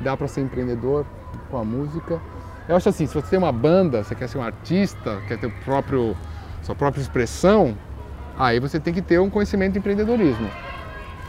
dá 0.01 0.17
para 0.17 0.27
ser 0.27 0.41
empreendedor 0.41 1.05
com 1.51 1.57
a 1.57 1.63
música. 1.63 2.19
Eu 2.67 2.75
acho 2.75 2.89
assim, 2.89 3.05
se 3.05 3.13
você 3.13 3.27
tem 3.27 3.39
uma 3.39 3.51
banda, 3.51 4.03
você 4.03 4.15
quer 4.15 4.27
ser 4.29 4.37
um 4.37 4.43
artista, 4.43 5.21
quer 5.27 5.37
ter 5.37 5.47
o 5.47 5.51
próprio 5.65 6.15
sua 6.63 6.73
própria 6.73 7.01
expressão, 7.01 7.77
Aí 8.37 8.59
você 8.59 8.79
tem 8.79 8.93
que 8.93 9.01
ter 9.01 9.19
um 9.19 9.29
conhecimento 9.29 9.73
de 9.73 9.79
empreendedorismo. 9.79 10.49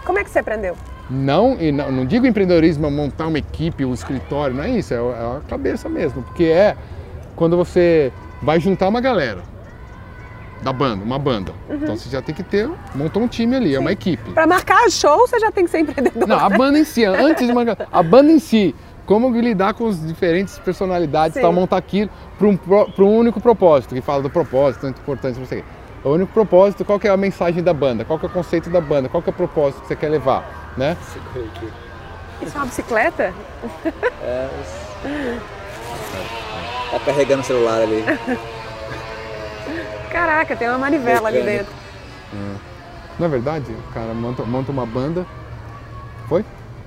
Como 0.05 0.19
é 0.19 0.25
que 0.25 0.31
você 0.31 0.39
aprendeu? 0.39 0.77
Não, 1.11 1.57
e 1.61 1.71
não, 1.71 1.93
não 1.93 2.07
digo 2.07 2.27
empreendedorismo 2.27 2.91
montar 2.91 3.27
uma 3.27 3.39
equipe, 3.39 3.85
um 3.85 3.93
escritório, 3.93 4.55
não 4.57 4.65
é 4.65 4.71
isso, 4.71 4.95
é, 4.95 4.97
é 4.97 5.01
a 5.01 5.41
cabeça 5.49 5.89
mesmo, 5.89 6.23
porque 6.23 6.45
é 6.45 6.77
quando 7.37 7.57
você 7.57 8.13
vai 8.43 8.59
juntar 8.59 8.89
uma 8.89 9.01
galera 9.01 9.43
da 10.63 10.73
banda, 10.73 11.05
uma 11.05 11.19
banda. 11.19 11.53
Uhum. 11.69 11.77
Então 11.77 11.97
você 11.97 12.09
já 12.09 12.23
tem 12.23 12.35
que 12.35 12.43
ter, 12.43 12.71
montou 12.95 13.23
um 13.23 13.29
time 13.29 13.55
ali, 13.55 13.71
Sim. 13.71 13.77
é 13.77 13.79
uma 13.79 13.93
equipe. 13.93 14.31
Para 14.33 14.47
marcar 14.47 14.91
show, 14.91 15.29
você 15.29 15.39
já 15.39 15.53
tem 15.53 15.65
que 15.65 15.71
ser 15.71 15.81
empreendedor. 15.81 16.27
Não, 16.27 16.39
a 16.39 16.49
banda 16.57 16.79
em 16.79 16.85
si, 16.85 17.05
antes 17.05 17.47
de 17.47 17.53
marcar, 17.53 17.87
a 17.93 18.03
banda 18.03 18.33
em 18.33 18.39
si, 18.39 18.75
como 19.05 19.31
lidar 19.39 19.75
com 19.75 19.87
as 19.87 20.07
diferentes 20.07 20.59
personalidades, 20.59 21.41
tal, 21.41 21.53
montar 21.53 21.77
aquilo 21.77 22.11
para 22.39 22.47
um, 22.49 22.59
um 22.99 23.19
único 23.19 23.41
propósito, 23.41 23.95
que 23.95 24.01
fala 24.01 24.23
do 24.23 24.31
propósito, 24.31 24.81
tanto 24.83 25.01
importante 25.01 25.37
para 25.37 25.45
você. 25.45 25.59
O 25.59 25.84
único 26.13 26.33
propósito, 26.33 26.85
qual 26.85 26.99
que 26.99 27.09
é 27.09 27.11
a 27.11 27.17
mensagem 27.17 27.63
da 27.63 27.73
banda? 27.73 28.05
Qual 28.05 28.19
que 28.19 28.27
é 28.27 28.29
o 28.29 28.33
conceito 28.33 28.69
da 28.69 28.81
banda? 28.81 29.09
Qual 29.09 29.23
que 29.23 29.31
é 29.31 29.33
o 29.33 29.37
propósito 29.37 29.81
que 29.83 29.89
você 29.89 29.97
quer 29.97 30.09
levar, 30.09 30.73
né? 30.77 30.97
Isso 32.43 32.55
é 32.55 32.59
uma 32.59 32.67
bicicleta? 32.67 33.33
É. 34.23 34.49
Tá 36.91 36.99
carregando 37.01 37.43
o 37.43 37.45
celular 37.45 37.81
ali. 37.81 38.05
Caraca, 40.11 40.55
tem 40.55 40.69
uma 40.69 40.79
manivela 40.79 41.29
ali 41.29 41.43
dentro. 41.43 41.73
Hum. 42.33 42.57
Na 43.19 43.29
verdade, 43.29 43.73
o 43.73 43.93
cara 43.93 44.13
monta, 44.13 44.43
monta 44.45 44.71
uma 44.71 44.87
banda. 44.87 45.27
Foi? 46.29 46.45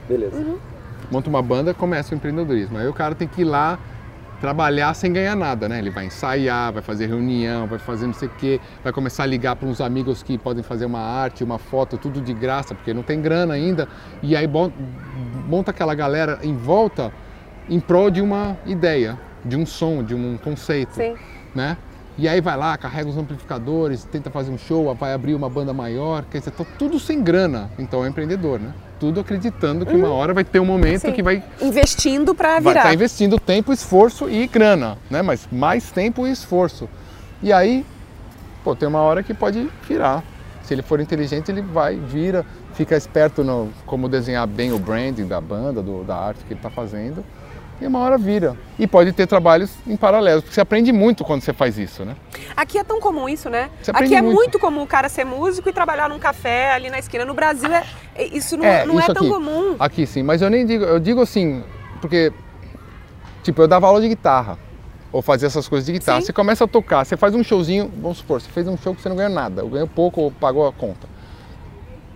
Beleza. 0.08 0.36
Uhum. 0.36 0.58
Monta 1.10 1.30
uma 1.30 1.42
banda, 1.42 1.74
começa 1.74 2.14
o 2.14 2.18
empreendedorismo. 2.18 2.78
Aí 2.78 2.88
o 2.88 2.94
cara 2.94 3.16
tem 3.16 3.28
que 3.28 3.42
ir 3.42 3.46
lá 3.46 3.80
trabalhar 4.40 4.94
sem 4.94 5.12
ganhar 5.12 5.36
nada, 5.36 5.68
né? 5.68 5.80
Ele 5.80 5.90
vai 5.90 6.06
ensaiar, 6.06 6.72
vai 6.72 6.82
fazer 6.82 7.08
reunião, 7.08 7.68
vai 7.68 7.80
fazer 7.80 8.06
não 8.06 8.14
sei 8.14 8.28
o 8.28 8.32
quê, 8.38 8.60
vai 8.84 8.94
começar 8.94 9.24
a 9.24 9.26
ligar 9.26 9.56
para 9.56 9.68
uns 9.68 9.82
amigos 9.82 10.22
que 10.22 10.38
podem 10.38 10.64
fazer 10.64 10.86
uma 10.86 11.00
arte, 11.00 11.44
uma 11.44 11.58
foto, 11.58 11.98
tudo 11.98 12.22
de 12.22 12.34
graça, 12.34 12.76
porque 12.76 12.94
não 12.94 13.04
tem 13.04 13.22
grana 13.22 13.54
ainda. 13.54 13.88
E 14.22 14.36
aí 14.36 14.48
monta 15.48 15.72
aquela 15.72 15.96
galera 15.96 16.40
em 16.44 16.56
volta 16.56 17.12
em 17.70 17.80
prol 17.80 18.10
de 18.10 18.22
uma 18.22 18.58
ideia, 18.66 19.20
de 19.44 19.56
um 19.56 19.66
som, 19.66 20.04
de 20.04 20.16
um 20.16 20.38
conceito, 20.38 20.94
Sim. 20.94 21.16
né? 21.54 21.78
E 22.18 22.28
aí 22.28 22.42
vai 22.42 22.58
lá, 22.58 22.76
carrega 22.78 23.08
os 23.08 23.18
amplificadores, 23.18 24.04
tenta 24.04 24.32
fazer 24.32 24.52
um 24.52 24.58
show, 24.58 24.94
vai 24.96 25.14
abrir 25.14 25.36
uma 25.36 25.48
banda 25.48 25.72
maior, 25.72 26.26
quer 26.26 26.40
dizer, 26.40 26.52
tá 26.52 26.66
tudo 26.78 27.00
sem 27.00 27.22
grana. 27.22 27.70
Então 27.78 28.04
é 28.04 28.08
empreendedor, 28.08 28.60
né? 28.60 28.74
Tudo 29.00 29.20
acreditando 29.20 29.86
que 29.86 29.96
uma 29.96 30.10
hum. 30.10 30.14
hora 30.14 30.34
vai 30.34 30.44
ter 30.44 30.60
um 30.60 30.66
momento 30.66 31.02
Sim. 31.02 31.12
que 31.12 31.24
vai 31.24 31.44
investindo 31.62 32.34
para 32.34 32.60
virar. 32.60 32.62
Vai 32.62 32.74
estar 32.74 32.90
tá 32.90 32.94
investindo 32.94 33.40
tempo, 33.40 33.72
esforço 33.72 34.30
e 34.30 34.48
grana, 34.48 34.98
né? 35.10 35.22
Mas 35.22 35.48
mais 35.52 35.92
tempo 35.92 36.28
e 36.28 36.32
esforço. 36.32 36.90
E 37.42 37.54
aí, 37.54 37.86
pô, 38.64 38.76
tem 38.76 38.88
uma 38.88 39.02
hora 39.02 39.22
que 39.24 39.34
pode 39.34 39.70
virar. 39.88 40.24
Se 40.64 40.74
ele 40.74 40.82
for 40.82 41.00
inteligente, 41.00 41.50
ele 41.50 41.62
vai, 41.62 41.96
vira, 41.96 42.46
fica 42.74 42.96
esperto 42.96 43.44
no 43.44 43.70
como 43.86 44.10
desenhar 44.10 44.46
bem 44.46 44.74
o 44.74 44.80
branding 44.80 45.26
da 45.26 45.40
banda, 45.40 45.82
do, 45.82 46.04
da 46.04 46.16
arte 46.16 46.44
que 46.44 46.54
ele 46.54 46.60
está 46.60 46.70
fazendo 46.70 47.24
e 47.80 47.88
uma 47.88 48.00
hora 48.00 48.18
vira. 48.18 48.58
E 48.78 48.88
pode 48.88 49.12
ter 49.12 49.28
trabalhos 49.28 49.72
em 49.86 49.96
paralelo, 49.96 50.42
porque 50.42 50.54
você 50.54 50.62
aprende 50.62 50.92
muito 50.92 51.24
quando 51.24 51.42
você 51.42 51.54
faz 51.54 51.78
isso, 51.78 52.04
né? 52.04 52.16
Aqui 52.56 52.78
é 52.78 52.84
tão 52.84 53.00
comum 53.00 53.30
isso, 53.30 53.50
né? 53.50 53.70
Aqui 53.94 54.16
é 54.16 54.22
muito. 54.22 54.36
muito. 54.36 54.60
comum 54.60 54.84
o 54.84 54.88
cara 54.88 55.10
ser 55.10 55.24
músico 55.24 55.70
e 55.70 55.74
trabalhar 55.74 56.10
num 56.10 56.20
café 56.20 56.72
ali 56.72 56.90
na 56.90 57.00
esquina. 57.00 57.24
No 57.26 57.34
Brasil 57.34 57.72
é, 57.72 57.84
é 58.16 58.26
isso 58.26 58.58
não 58.58 58.66
é, 58.66 58.86
não 58.86 58.96
é 58.96 59.02
isso 59.02 59.12
é 59.12 59.14
tão 59.14 59.24
aqui, 59.24 59.34
comum. 59.34 59.76
Aqui 59.80 60.08
sim, 60.08 60.24
mas 60.24 60.42
eu 60.42 60.50
nem 60.50 60.66
digo, 60.66 60.84
eu 60.84 61.00
digo 61.00 61.22
assim, 61.22 61.64
porque 62.02 62.32
tipo, 63.44 63.62
eu 63.62 63.68
dava 63.68 63.88
aula 63.88 64.02
de 64.02 64.10
guitarra 64.10 64.58
ou 65.12 65.22
fazia 65.22 65.48
essas 65.48 65.68
coisas 65.68 65.86
de 65.86 65.94
guitarra. 65.94 66.20
Sim. 66.20 66.28
Você 66.28 66.34
começa 66.34 66.64
a 66.64 66.68
tocar, 66.68 67.06
você 67.06 67.16
faz 67.16 67.34
um 67.34 67.44
showzinho, 67.44 67.92
vamos 68.02 68.20
supor, 68.20 68.42
você 68.42 68.50
fez 68.50 68.68
um 68.68 68.78
show 68.78 68.94
que 68.94 69.02
você 69.02 69.10
não 69.10 69.16
ganhou 69.16 69.32
nada, 69.32 69.64
ou 69.64 69.70
ganhou 69.70 69.88
pouco 69.88 70.22
ou 70.22 70.32
pagou 70.32 70.68
a 70.68 70.74
conta. 70.74 71.08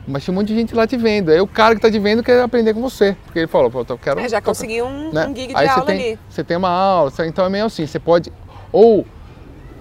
Mas 0.08 0.24
tinha 0.24 0.34
um 0.34 0.36
monte 0.36 0.48
de 0.48 0.56
gente 0.56 0.74
lá 0.74 0.88
te 0.88 0.98
vendo. 0.98 1.30
Aí 1.30 1.40
o 1.40 1.48
cara 1.48 1.76
que 1.76 1.80
está 1.80 1.92
te 1.92 2.00
vendo 2.00 2.24
quer 2.24 2.42
aprender 2.42 2.74
com 2.74 2.82
você. 2.82 3.16
Porque 3.26 3.40
ele 3.40 3.48
falou, 3.48 3.70
pô, 3.70 3.86
eu 3.88 3.98
quero. 3.98 4.20
É, 4.20 4.28
já 4.28 4.42
consegui 4.42 4.82
um, 4.82 5.12
né? 5.12 5.28
um 5.28 5.36
gig 5.36 5.48
de 5.48 5.56
Aí 5.56 5.68
aula 5.68 5.82
você 5.82 5.86
tem, 5.86 6.02
ali. 6.02 6.20
Você 6.30 6.44
tem 6.44 6.58
uma 6.58 6.70
aula, 6.70 7.12
então 7.26 7.46
é 7.46 7.50
meio 7.50 7.66
assim, 7.66 7.86
você 7.86 8.00
pode. 8.00 8.32
Ou 8.72 9.06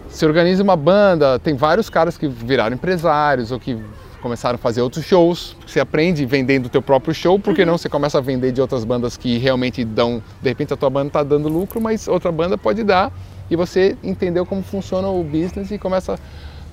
se 0.08 0.26
organiza 0.26 0.62
uma 0.62 0.76
banda, 0.76 1.38
tem 1.38 1.54
vários 1.54 1.88
caras 1.88 2.18
que 2.18 2.28
viraram 2.28 2.74
empresários 2.74 3.52
ou 3.52 3.60
que 3.60 3.78
começaram 4.20 4.56
a 4.56 4.58
fazer 4.58 4.82
outros 4.82 5.04
shows. 5.04 5.56
Você 5.66 5.80
aprende 5.80 6.26
vendendo 6.26 6.66
o 6.66 6.68
teu 6.68 6.82
próprio 6.82 7.14
show, 7.14 7.38
porque 7.38 7.62
uhum. 7.62 7.68
não 7.68 7.78
você 7.78 7.88
começa 7.88 8.18
a 8.18 8.20
vender 8.20 8.52
de 8.52 8.60
outras 8.60 8.84
bandas 8.84 9.16
que 9.16 9.38
realmente 9.38 9.84
dão. 9.84 10.22
De 10.42 10.48
repente 10.48 10.72
a 10.74 10.76
tua 10.76 10.90
banda 10.90 11.08
está 11.08 11.22
dando 11.22 11.48
lucro, 11.48 11.80
mas 11.80 12.06
outra 12.08 12.30
banda 12.30 12.58
pode 12.58 12.82
dar. 12.82 13.12
E 13.50 13.56
você 13.56 13.96
entendeu 14.02 14.46
como 14.46 14.62
funciona 14.62 15.08
o 15.08 15.24
business 15.24 15.70
e 15.70 15.78
começa 15.78 16.18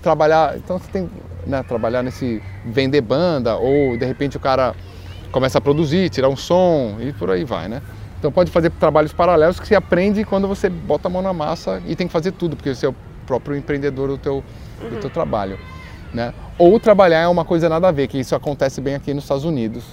trabalhar. 0.07 0.55
Então 0.55 0.79
você 0.79 0.89
tem 0.89 1.09
né, 1.45 1.61
trabalhar 1.63 2.01
nesse 2.01 2.41
vender 2.65 3.01
banda 3.01 3.57
ou 3.57 3.97
de 3.97 4.05
repente 4.05 4.37
o 4.37 4.39
cara 4.39 4.73
começa 5.31 5.57
a 5.57 5.61
produzir, 5.61 6.09
tirar 6.09 6.29
um 6.29 6.37
som 6.37 6.95
e 7.01 7.11
por 7.11 7.29
aí 7.29 7.43
vai, 7.43 7.67
né? 7.67 7.81
Então 8.17 8.31
pode 8.31 8.49
fazer 8.49 8.71
trabalhos 8.71 9.11
paralelos 9.11 9.59
que 9.59 9.67
se 9.67 9.75
aprende 9.75 10.23
quando 10.23 10.47
você 10.47 10.69
bota 10.69 11.09
a 11.09 11.11
mão 11.11 11.21
na 11.21 11.33
massa 11.33 11.81
e 11.85 11.95
tem 11.95 12.07
que 12.07 12.13
fazer 12.13 12.31
tudo, 12.31 12.55
porque 12.55 12.73
você 12.73 12.85
é 12.85 12.89
o 12.89 12.95
próprio 13.25 13.55
empreendedor 13.55 14.07
do 14.07 14.17
teu, 14.17 14.43
uhum. 14.81 14.89
do 14.89 14.95
teu 15.01 15.09
trabalho, 15.09 15.59
né? 16.13 16.33
Ou 16.57 16.79
trabalhar 16.79 17.19
é 17.19 17.27
uma 17.27 17.43
coisa 17.43 17.67
nada 17.67 17.89
a 17.89 17.91
ver, 17.91 18.07
que 18.07 18.17
isso 18.17 18.33
acontece 18.33 18.79
bem 18.79 18.95
aqui 18.95 19.13
nos 19.13 19.25
Estados 19.25 19.43
Unidos, 19.43 19.83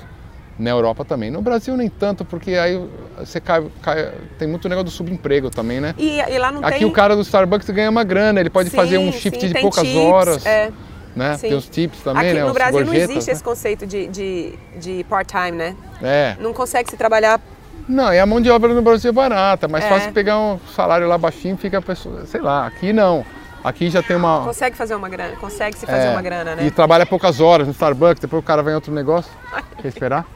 na 0.59 0.71
Europa 0.71 1.05
também. 1.05 1.31
No 1.31 1.43
Brasil 1.43 1.77
nem 1.77 1.89
tanto, 1.89 2.25
porque 2.25 2.55
aí 2.55 2.81
você 3.19 3.41
cai, 3.41 3.65
cai 3.83 4.13
tem 4.39 4.47
muito 4.49 4.69
negócio 4.69 4.85
do 4.85 4.91
subemprego 4.91 5.51
também, 5.51 5.81
né? 5.81 5.95
E, 5.99 6.19
e 6.21 6.39
lá 6.39 6.53
não 6.53 6.65
Aqui 6.65 6.81
tem... 6.81 6.87
o 6.87 6.93
cara 6.93 7.17
do 7.17 7.23
Starbucks 7.23 7.69
ganha 7.71 7.91
uma 7.91 8.05
grana, 8.05 8.41
ele 8.41 8.51
pode 8.51 8.71
sim, 8.71 8.77
fazer 8.77 8.99
um 8.99 9.11
shift 9.13 9.41
sim, 9.41 9.49
de 9.49 9.61
poucas 9.61 9.83
tips, 9.83 9.97
horas. 9.97 10.47
É. 10.47 10.71
Né? 11.15 11.37
Tem 11.41 11.55
os 11.55 11.69
tips 11.69 12.01
também, 12.01 12.31
Aqui 12.31 12.35
né? 12.35 12.41
no 12.43 12.49
os 12.49 12.55
Brasil 12.55 12.73
gorjetas, 12.73 13.09
não 13.09 13.15
existe 13.15 13.29
né? 13.29 13.33
esse 13.35 13.45
conceito 13.45 13.87
de, 13.87 14.09
de, 14.09 14.59
de 14.81 15.05
part-time, 15.05 15.53
né? 15.53 15.77
É. 16.03 16.37
Não 16.41 16.53
consegue 16.53 16.91
se 16.91 16.97
trabalhar 16.97 17.41
não, 17.89 18.13
e 18.13 18.19
a 18.19 18.25
mão 18.25 18.41
de 18.41 18.51
obra 18.51 18.73
no 18.73 18.81
Brasil 18.81 19.11
é 19.11 19.13
barata, 19.13 19.69
mas 19.69 19.85
é. 19.85 19.89
fácil 19.89 20.13
pegar 20.13 20.39
um 20.39 20.59
salário 20.75 21.07
lá 21.07 21.19
baixinho 21.19 21.57
fica 21.57 21.79
a 21.79 21.83
pessoa, 21.83 22.25
sei 22.25 22.41
lá, 22.41 22.67
aqui 22.67 22.93
não. 22.93 23.25
Aqui 23.65 23.89
já 23.89 24.03
tem 24.03 24.15
uma. 24.15 24.45
Consegue 24.45 24.77
fazer 24.77 24.95
uma 24.95 25.09
grana, 25.09 25.37
consegue 25.37 25.79
se 25.79 25.87
fazer 25.87 26.09
é, 26.09 26.11
uma 26.11 26.21
grana, 26.21 26.55
né? 26.55 26.67
E 26.67 26.71
trabalha 26.71 27.07
poucas 27.07 27.41
horas 27.41 27.67
no 27.67 27.73
Starbucks, 27.73 28.21
depois 28.21 28.43
o 28.43 28.47
cara 28.47 28.63
vem 28.63 28.73
em 28.73 28.75
outro 28.75 28.93
negócio. 28.93 29.33
Quer 29.81 29.89
esperar? 29.89 30.27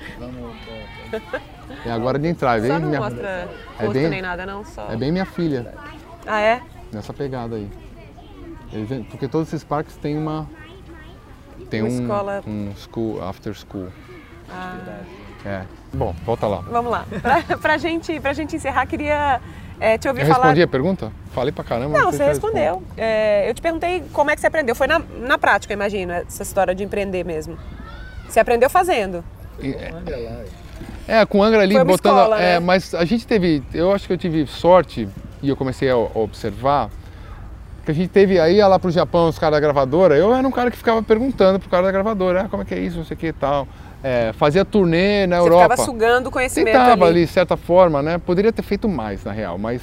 É 1.84 1.92
agora 1.92 2.18
de 2.18 2.26
entrar, 2.26 2.58
é 2.58 2.62
bem 2.62 2.70
Só 2.70 2.78
não 2.78 2.88
minha... 2.88 3.00
mostra 3.00 3.48
é 3.78 3.88
bem... 3.88 4.08
nem 4.08 4.22
nada, 4.22 4.46
não, 4.46 4.64
só. 4.64 4.90
É 4.90 4.96
bem 4.96 5.12
minha 5.12 5.26
filha. 5.26 5.74
Ah, 6.26 6.40
é? 6.40 6.62
Nessa 6.90 7.12
pegada 7.12 7.56
aí. 7.56 7.70
Porque 9.10 9.28
todos 9.28 9.48
esses 9.48 9.62
parques 9.62 9.94
têm 9.96 10.16
uma. 10.16 10.48
Tem 11.68 11.82
uma 11.82 11.90
um, 11.90 12.00
escola... 12.00 12.42
um 12.46 12.72
school, 12.76 13.22
after 13.22 13.54
school. 13.54 13.88
Ah. 14.50 14.78
É. 15.44 15.64
Bom, 15.92 16.14
volta 16.24 16.46
lá. 16.46 16.62
Vamos 16.62 16.90
lá. 16.90 17.04
Pra, 17.20 17.58
pra, 17.58 17.78
gente, 17.78 18.18
pra 18.20 18.32
gente 18.32 18.56
encerrar, 18.56 18.86
queria 18.86 19.40
é, 19.80 19.98
te 19.98 20.08
ouvir 20.08 20.22
eu 20.22 20.26
falar. 20.26 20.44
respondi 20.44 20.62
a 20.62 20.68
pergunta? 20.68 21.12
Falei 21.32 21.52
pra 21.52 21.64
caramba. 21.64 21.98
Não, 21.98 22.10
você 22.10 22.24
respondeu. 22.24 22.82
É, 22.96 23.48
eu 23.48 23.54
te 23.54 23.62
perguntei 23.62 24.02
como 24.12 24.30
é 24.30 24.34
que 24.34 24.40
você 24.40 24.46
aprendeu. 24.46 24.74
Foi 24.74 24.86
na, 24.86 25.00
na 25.20 25.38
prática, 25.38 25.72
imagino, 25.72 26.12
essa 26.12 26.42
história 26.42 26.74
de 26.74 26.82
empreender 26.82 27.24
mesmo. 27.24 27.58
Você 28.28 28.40
aprendeu 28.40 28.68
fazendo. 28.68 29.24
É, 31.06 31.24
com 31.24 31.38
o 31.38 31.42
Angra 31.42 31.62
ali 31.62 31.74
botando. 31.74 31.94
escola, 31.94 32.40
é, 32.40 32.54
né? 32.54 32.60
mas 32.60 32.94
a 32.94 33.04
gente 33.04 33.26
teve. 33.26 33.62
Eu 33.72 33.92
acho 33.92 34.06
que 34.06 34.12
eu 34.12 34.18
tive 34.18 34.46
sorte 34.46 35.08
e 35.42 35.48
eu 35.48 35.56
comecei 35.56 35.90
a 35.90 35.96
observar 35.96 36.90
que 37.84 37.90
a 37.92 37.94
gente 37.94 38.10
teve 38.10 38.38
aí 38.38 38.60
lá 38.60 38.78
pro 38.78 38.90
Japão 38.90 39.28
os 39.28 39.38
caras 39.38 39.56
da 39.56 39.60
gravadora. 39.60 40.14
Eu 40.14 40.34
era 40.34 40.46
um 40.46 40.50
cara 40.50 40.70
que 40.70 40.76
ficava 40.76 41.02
perguntando 41.02 41.58
pro 41.58 41.70
cara 41.70 41.84
da 41.84 41.92
gravadora, 41.92 42.42
ah, 42.42 42.48
como 42.48 42.62
é 42.62 42.66
que 42.66 42.74
é 42.74 42.78
isso, 42.78 42.98
não 42.98 43.04
sei 43.04 43.16
o 43.16 43.18
que 43.18 43.28
e 43.28 43.32
tal. 43.32 43.66
É, 44.02 44.32
fazia 44.32 44.64
turnê 44.64 45.26
na 45.26 45.38
Você 45.38 45.42
Europa. 45.48 45.62
ficava 45.70 45.82
sugando 45.84 46.30
conhecimento 46.30 46.72
Tentava 46.72 47.04
ali. 47.06 47.18
ali, 47.18 47.26
de 47.26 47.32
certa 47.32 47.56
forma, 47.56 48.00
né? 48.02 48.18
Poderia 48.18 48.52
ter 48.52 48.62
feito 48.62 48.88
mais, 48.88 49.24
na 49.24 49.32
real, 49.32 49.58
mas 49.58 49.82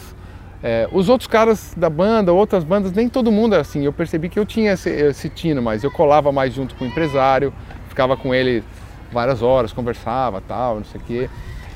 é, 0.64 0.88
os 0.92 1.10
outros 1.10 1.28
caras 1.28 1.74
da 1.76 1.90
banda, 1.90 2.32
outras 2.32 2.64
bandas, 2.64 2.92
nem 2.94 3.10
todo 3.10 3.32
mundo 3.32 3.54
era 3.54 3.62
assim. 3.62 3.84
Eu 3.84 3.92
percebi 3.92 4.30
que 4.30 4.40
eu 4.40 4.46
tinha 4.46 4.74
esse, 4.74 4.90
esse 4.90 5.30
tino, 5.30 5.62
mas 5.62 5.84
eu 5.84 5.92
colava 5.92 6.32
mais 6.32 6.54
junto 6.54 6.76
com 6.76 6.86
o 6.86 6.88
empresário, 6.88 7.54
ficava 7.90 8.16
com 8.16 8.34
ele 8.34 8.64
várias 9.12 9.42
horas, 9.42 9.74
conversava 9.74 10.42
tal, 10.42 10.78
não 10.78 10.86
sei 10.86 11.02
o 11.02 11.04
quê. 11.04 11.30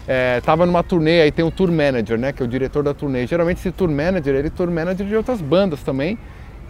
É, 0.08 0.42
tava 0.42 0.66
numa 0.66 0.82
turnê, 0.82 1.22
aí 1.22 1.32
tem 1.32 1.46
o 1.46 1.52
tour 1.52 1.72
manager, 1.72 2.18
né? 2.18 2.34
Que 2.34 2.42
é 2.42 2.46
o 2.46 2.48
diretor 2.48 2.84
da 2.84 2.94
turnê. 2.94 3.28
Geralmente 3.28 3.58
esse 3.58 3.72
tour 3.72 3.90
manager, 3.90 4.34
ele 4.34 4.48
é 4.48 4.50
tour 4.50 4.72
manager 4.72 5.06
de 5.06 5.16
outras 5.16 5.40
bandas 5.40 5.84
também. 5.84 6.18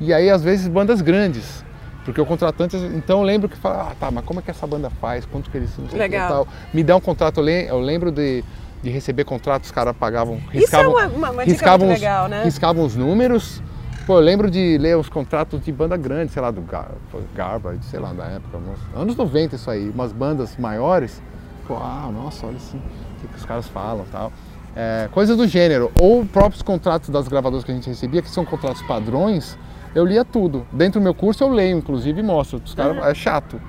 E 0.01 0.13
aí, 0.13 0.29
às 0.29 0.43
vezes, 0.43 0.67
bandas 0.67 0.99
grandes. 1.01 1.63
Porque 2.09 2.19
o 2.21 2.25
contratante, 2.25 2.75
então 2.75 3.19
eu 3.19 3.23
lembro 3.23 3.47
que 3.47 3.55
fala, 3.55 3.91
ah, 3.91 3.95
tá, 3.99 4.09
mas 4.09 4.25
como 4.25 4.39
é 4.39 4.41
que 4.41 4.49
essa 4.49 4.65
banda 4.65 4.89
faz? 4.89 5.25
Quanto 5.27 5.47
que 5.51 5.55
eles 5.57 5.69
não 5.77 5.87
sei 5.87 5.99
que 5.99 6.07
Legal. 6.07 6.27
tal. 6.27 6.47
Me 6.73 6.83
dá 6.83 6.95
um 6.95 6.99
contrato, 6.99 7.39
eu 7.39 7.43
le- 7.43 7.67
eu 7.67 7.79
lembro 7.79 8.11
de, 8.11 8.43
de 8.81 8.89
receber 8.89 9.25
contratos, 9.25 9.69
os 9.69 9.71
caras 9.71 9.95
pagavam, 9.95 10.37
Isso 10.37 10.55
é 10.55 10.57
riscavam, 10.57 10.91
uma, 10.91 11.29
uma, 11.29 11.43
riscavam, 11.43 11.85
muito 11.85 11.97
os, 11.97 12.01
legal, 12.01 12.27
né? 12.27 12.43
riscavam 12.43 12.83
os 12.83 12.95
números. 12.95 13.61
Pô, 14.07 14.15
eu 14.15 14.21
lembro 14.21 14.49
de 14.49 14.75
ler 14.79 14.97
os 14.97 15.07
contratos 15.07 15.63
de 15.63 15.71
banda 15.71 15.95
grande, 15.95 16.31
sei 16.31 16.41
lá, 16.41 16.49
do 16.49 16.61
Gar 16.61 16.89
Garbage, 17.35 17.83
sei 17.83 17.99
lá, 17.99 18.11
da 18.11 18.25
época, 18.25 18.57
anos 18.95 19.15
90 19.15 19.55
isso 19.55 19.69
aí, 19.69 19.87
umas 19.91 20.11
bandas 20.11 20.57
maiores. 20.57 21.21
Pô, 21.67 21.75
ah, 21.75 22.09
nossa, 22.11 22.47
olha 22.47 22.57
assim, 22.57 22.77
o 22.79 23.21
que, 23.21 23.27
que 23.27 23.37
os 23.37 23.45
caras 23.45 23.67
falam 23.67 24.03
e 24.07 24.11
tal. 24.11 24.33
É, 24.75 25.07
coisas 25.11 25.37
do 25.37 25.45
gênero, 25.47 25.91
ou 26.01 26.25
próprios 26.25 26.63
contratos 26.63 27.09
das 27.09 27.27
gravadoras 27.27 27.63
que 27.63 27.71
a 27.71 27.75
gente 27.75 27.87
recebia, 27.87 28.23
que 28.23 28.29
são 28.31 28.43
contratos 28.45 28.81
padrões, 28.81 29.55
eu 29.95 30.05
lia 30.05 30.23
tudo. 30.25 30.65
Dentro 30.71 30.99
do 30.99 31.03
meu 31.03 31.13
curso 31.13 31.43
eu 31.43 31.49
leio, 31.49 31.77
inclusive, 31.77 32.19
e 32.19 32.23
mostro. 32.23 32.61
Os 32.63 32.73
caras, 32.73 32.97
é 33.05 33.13
chato. 33.13 33.59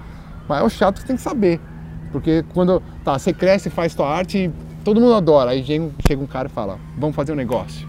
Mas 0.48 0.60
é 0.60 0.64
o 0.64 0.68
chato 0.68 0.94
que 0.96 1.00
você 1.02 1.06
tem 1.08 1.16
que 1.16 1.22
saber. 1.22 1.60
Porque 2.12 2.44
quando 2.54 2.82
tá, 3.04 3.18
você 3.18 3.32
cresce, 3.32 3.70
faz 3.70 3.94
tua 3.94 4.08
arte, 4.08 4.50
todo 4.84 5.00
mundo 5.00 5.14
adora. 5.14 5.50
Aí 5.50 5.64
chega, 5.64 5.84
um- 5.84 5.92
chega 6.06 6.22
um 6.22 6.26
cara 6.26 6.48
e 6.48 6.50
fala, 6.50 6.78
vamos 6.98 7.14
fazer 7.14 7.32
um 7.32 7.36
negócio. 7.36 7.88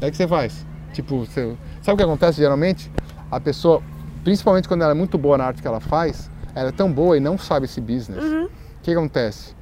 Aí 0.00 0.10
que 0.10 0.16
você 0.16 0.26
faz? 0.26 0.66
Tipo, 0.92 1.18
você- 1.26 1.54
sabe 1.82 1.94
o 1.94 1.96
que 1.98 2.02
acontece 2.02 2.38
geralmente? 2.38 2.90
A 3.30 3.38
pessoa, 3.38 3.82
principalmente 4.24 4.66
quando 4.66 4.82
ela 4.82 4.92
é 4.92 4.94
muito 4.94 5.18
boa 5.18 5.36
na 5.38 5.44
arte 5.44 5.60
que 5.60 5.68
ela 5.68 5.80
faz, 5.80 6.30
ela 6.54 6.70
é 6.70 6.72
tão 6.72 6.90
boa 6.90 7.16
e 7.16 7.20
não 7.20 7.36
sabe 7.38 7.66
esse 7.66 7.80
business. 7.80 8.24
Uhum. 8.24 8.44
O 8.44 8.50
que 8.82 8.90
acontece? 8.90 9.54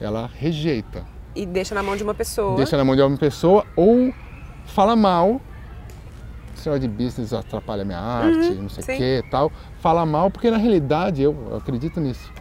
Ela 0.00 0.30
rejeita, 0.38 1.02
E 1.34 1.44
deixa 1.46 1.74
na 1.74 1.82
mão 1.82 1.96
de 1.96 2.02
uma 2.04 2.14
pessoa. 2.14 2.56
deixa 2.56 2.76
na 2.76 2.84
mão 2.84 2.94
de 2.94 3.02
uma 3.02 3.16
pessoa 3.16 3.64
ou 3.74 4.12
fala 4.66 4.94
mal. 4.94 5.40
Esse 6.58 6.68
negócio 6.68 6.88
de 6.88 7.04
business 7.04 7.32
atrapalha 7.32 7.84
minha 7.84 7.98
arte, 8.00 8.54
não 8.54 8.68
sei 8.68 8.82
Uhum, 8.84 8.94
o 8.94 8.98
que 9.22 9.30
tal. 9.30 9.52
Fala 9.80 10.04
mal 10.04 10.30
porque 10.30 10.50
na 10.50 10.56
realidade, 10.56 11.22
eu, 11.22 11.36
eu 11.50 11.56
acredito 11.56 12.00
nisso, 12.00 12.32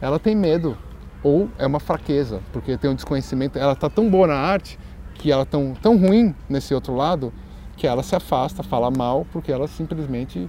ela 0.00 0.18
tem 0.18 0.34
medo. 0.36 0.76
Ou 1.22 1.48
é 1.58 1.66
uma 1.66 1.80
fraqueza, 1.80 2.40
porque 2.52 2.76
tem 2.76 2.90
um 2.90 2.94
desconhecimento. 2.94 3.58
Ela 3.58 3.72
está 3.72 3.88
tão 3.88 4.10
boa 4.10 4.26
na 4.26 4.34
arte 4.36 4.78
que 5.14 5.32
ela 5.32 5.46
tão, 5.46 5.74
tão 5.80 5.96
ruim 5.96 6.34
nesse 6.48 6.74
outro 6.74 6.94
lado 6.94 7.32
que 7.76 7.86
ela 7.86 8.02
se 8.02 8.14
afasta, 8.14 8.62
fala 8.62 8.90
mal, 8.90 9.26
porque 9.32 9.50
ela 9.50 9.66
simplesmente 9.66 10.48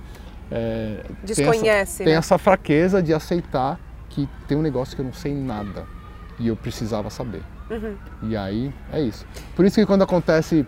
é, 0.52 1.00
tem 1.04 1.16
essa- 1.16 1.26
Desconhece, 1.42 2.04
tem 2.04 2.14
né? 2.14 2.20
essa 2.20 2.38
fraqueza 2.38 3.02
de 3.02 3.14
aceitar 3.14 3.80
que 4.10 4.28
tem 4.48 4.58
um 4.58 4.62
negócio 4.62 4.96
que 4.96 5.02
eu 5.02 5.06
não 5.06 5.14
sei 5.14 5.34
nada 5.34 5.86
e 6.38 6.48
eu 6.50 6.56
precisava 6.58 7.10
saber. 7.10 7.42
Uhum. 7.72 7.96
E 8.30 8.36
aí 8.38 8.72
é 8.92 9.02
isso. 9.02 9.26
Por 9.56 9.66
isso 9.66 9.76
que 9.76 9.86
quando 9.86 10.04
acontece. 10.04 10.68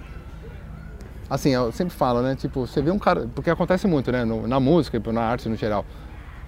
Assim, 1.30 1.50
eu 1.50 1.72
sempre 1.72 1.94
falo, 1.96 2.22
né? 2.22 2.36
Tipo, 2.36 2.66
você 2.66 2.82
vê 2.82 2.90
um 2.92 3.00
cara. 3.00 3.28
Porque 3.36 3.50
acontece 3.50 3.88
muito, 3.88 4.12
né? 4.12 4.24
no- 4.24 4.48
na 4.48 4.60
música, 4.60 5.00
na 5.12 5.22
arte 5.22 5.50
no 5.50 5.56
geral. 5.56 5.86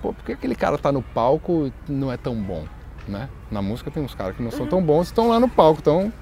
Pô, 0.01 0.13
por 0.13 0.23
que 0.23 0.32
aquele 0.34 0.55
cara 0.55 0.77
tá 0.77 0.91
no 0.91 1.01
palco 1.01 1.67
e 1.88 1.91
não 1.91 2.11
é 2.11 2.15
tão 2.17 2.36
bom? 2.36 2.63
Né? 3.07 3.27
Na 3.51 3.61
música 3.61 3.91
tem 3.91 4.01
uns 4.03 4.15
caras 4.15 4.36
que 4.36 4.41
não 4.41 4.51
Uhum. 4.51 4.57
são 4.57 4.67
tão 4.67 4.82
bons 4.82 5.07
e 5.07 5.11
estão 5.11 5.27
lá 5.27 5.39
no 5.39 5.49
palco. 5.49 5.82
Então, 5.82 6.13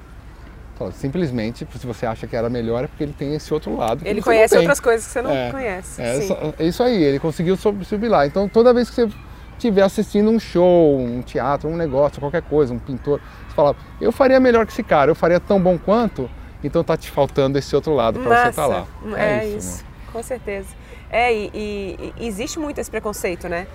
simplesmente, 0.91 1.67
se 1.77 1.85
você 1.87 2.05
acha 2.05 2.25
que 2.27 2.35
era 2.35 2.49
melhor, 2.49 2.83
é 2.83 2.87
porque 2.87 3.03
ele 3.03 3.13
tem 3.13 3.33
esse 3.35 3.53
outro 3.53 3.75
lado. 3.75 4.03
que 4.03 4.09
Ele 4.09 4.21
conhece 4.21 4.57
outras 4.57 4.79
coisas 4.79 5.05
que 5.05 5.11
você 5.13 5.21
não 5.21 5.31
É, 5.31 5.51
conhece. 5.51 6.01
É, 6.01 6.53
é 6.59 6.65
isso 6.65 6.83
aí, 6.83 7.03
ele 7.03 7.19
conseguiu 7.19 7.55
subir 7.57 8.07
lá. 8.07 8.25
Então 8.25 8.47
toda 8.47 8.73
vez 8.73 8.89
que 8.89 8.95
você 8.95 9.09
estiver 9.53 9.81
assistindo 9.81 10.29
um 10.29 10.39
show, 10.39 10.99
um 10.99 11.21
teatro, 11.21 11.67
um 11.69 11.75
negócio, 11.75 12.19
qualquer 12.19 12.43
coisa, 12.43 12.73
um 12.73 12.79
pintor, 12.79 13.19
você 13.47 13.55
fala, 13.55 13.75
eu 13.99 14.11
faria 14.11 14.39
melhor 14.39 14.65
que 14.65 14.71
esse 14.71 14.83
cara, 14.83 15.09
eu 15.11 15.15
faria 15.15 15.39
tão 15.39 15.59
bom 15.61 15.77
quanto, 15.77 16.29
então 16.67 16.83
tá 16.83 16.95
te 16.95 17.09
faltando 17.09 17.57
esse 17.57 17.75
outro 17.75 17.93
lado 17.95 18.19
para 18.19 18.43
você 18.43 18.49
estar 18.49 18.67
lá. 18.67 18.85
É, 19.17 19.47
isso. 19.47 19.57
isso, 19.57 19.83
né? 19.83 19.89
com 20.13 20.23
certeza. 20.23 20.67
É, 21.09 21.33
e, 21.33 21.49
e- 21.53 22.13
existe 22.27 22.59
muito 22.59 22.79
esse 22.79 22.91
preconceito, 22.91 23.47
né? 23.49 23.65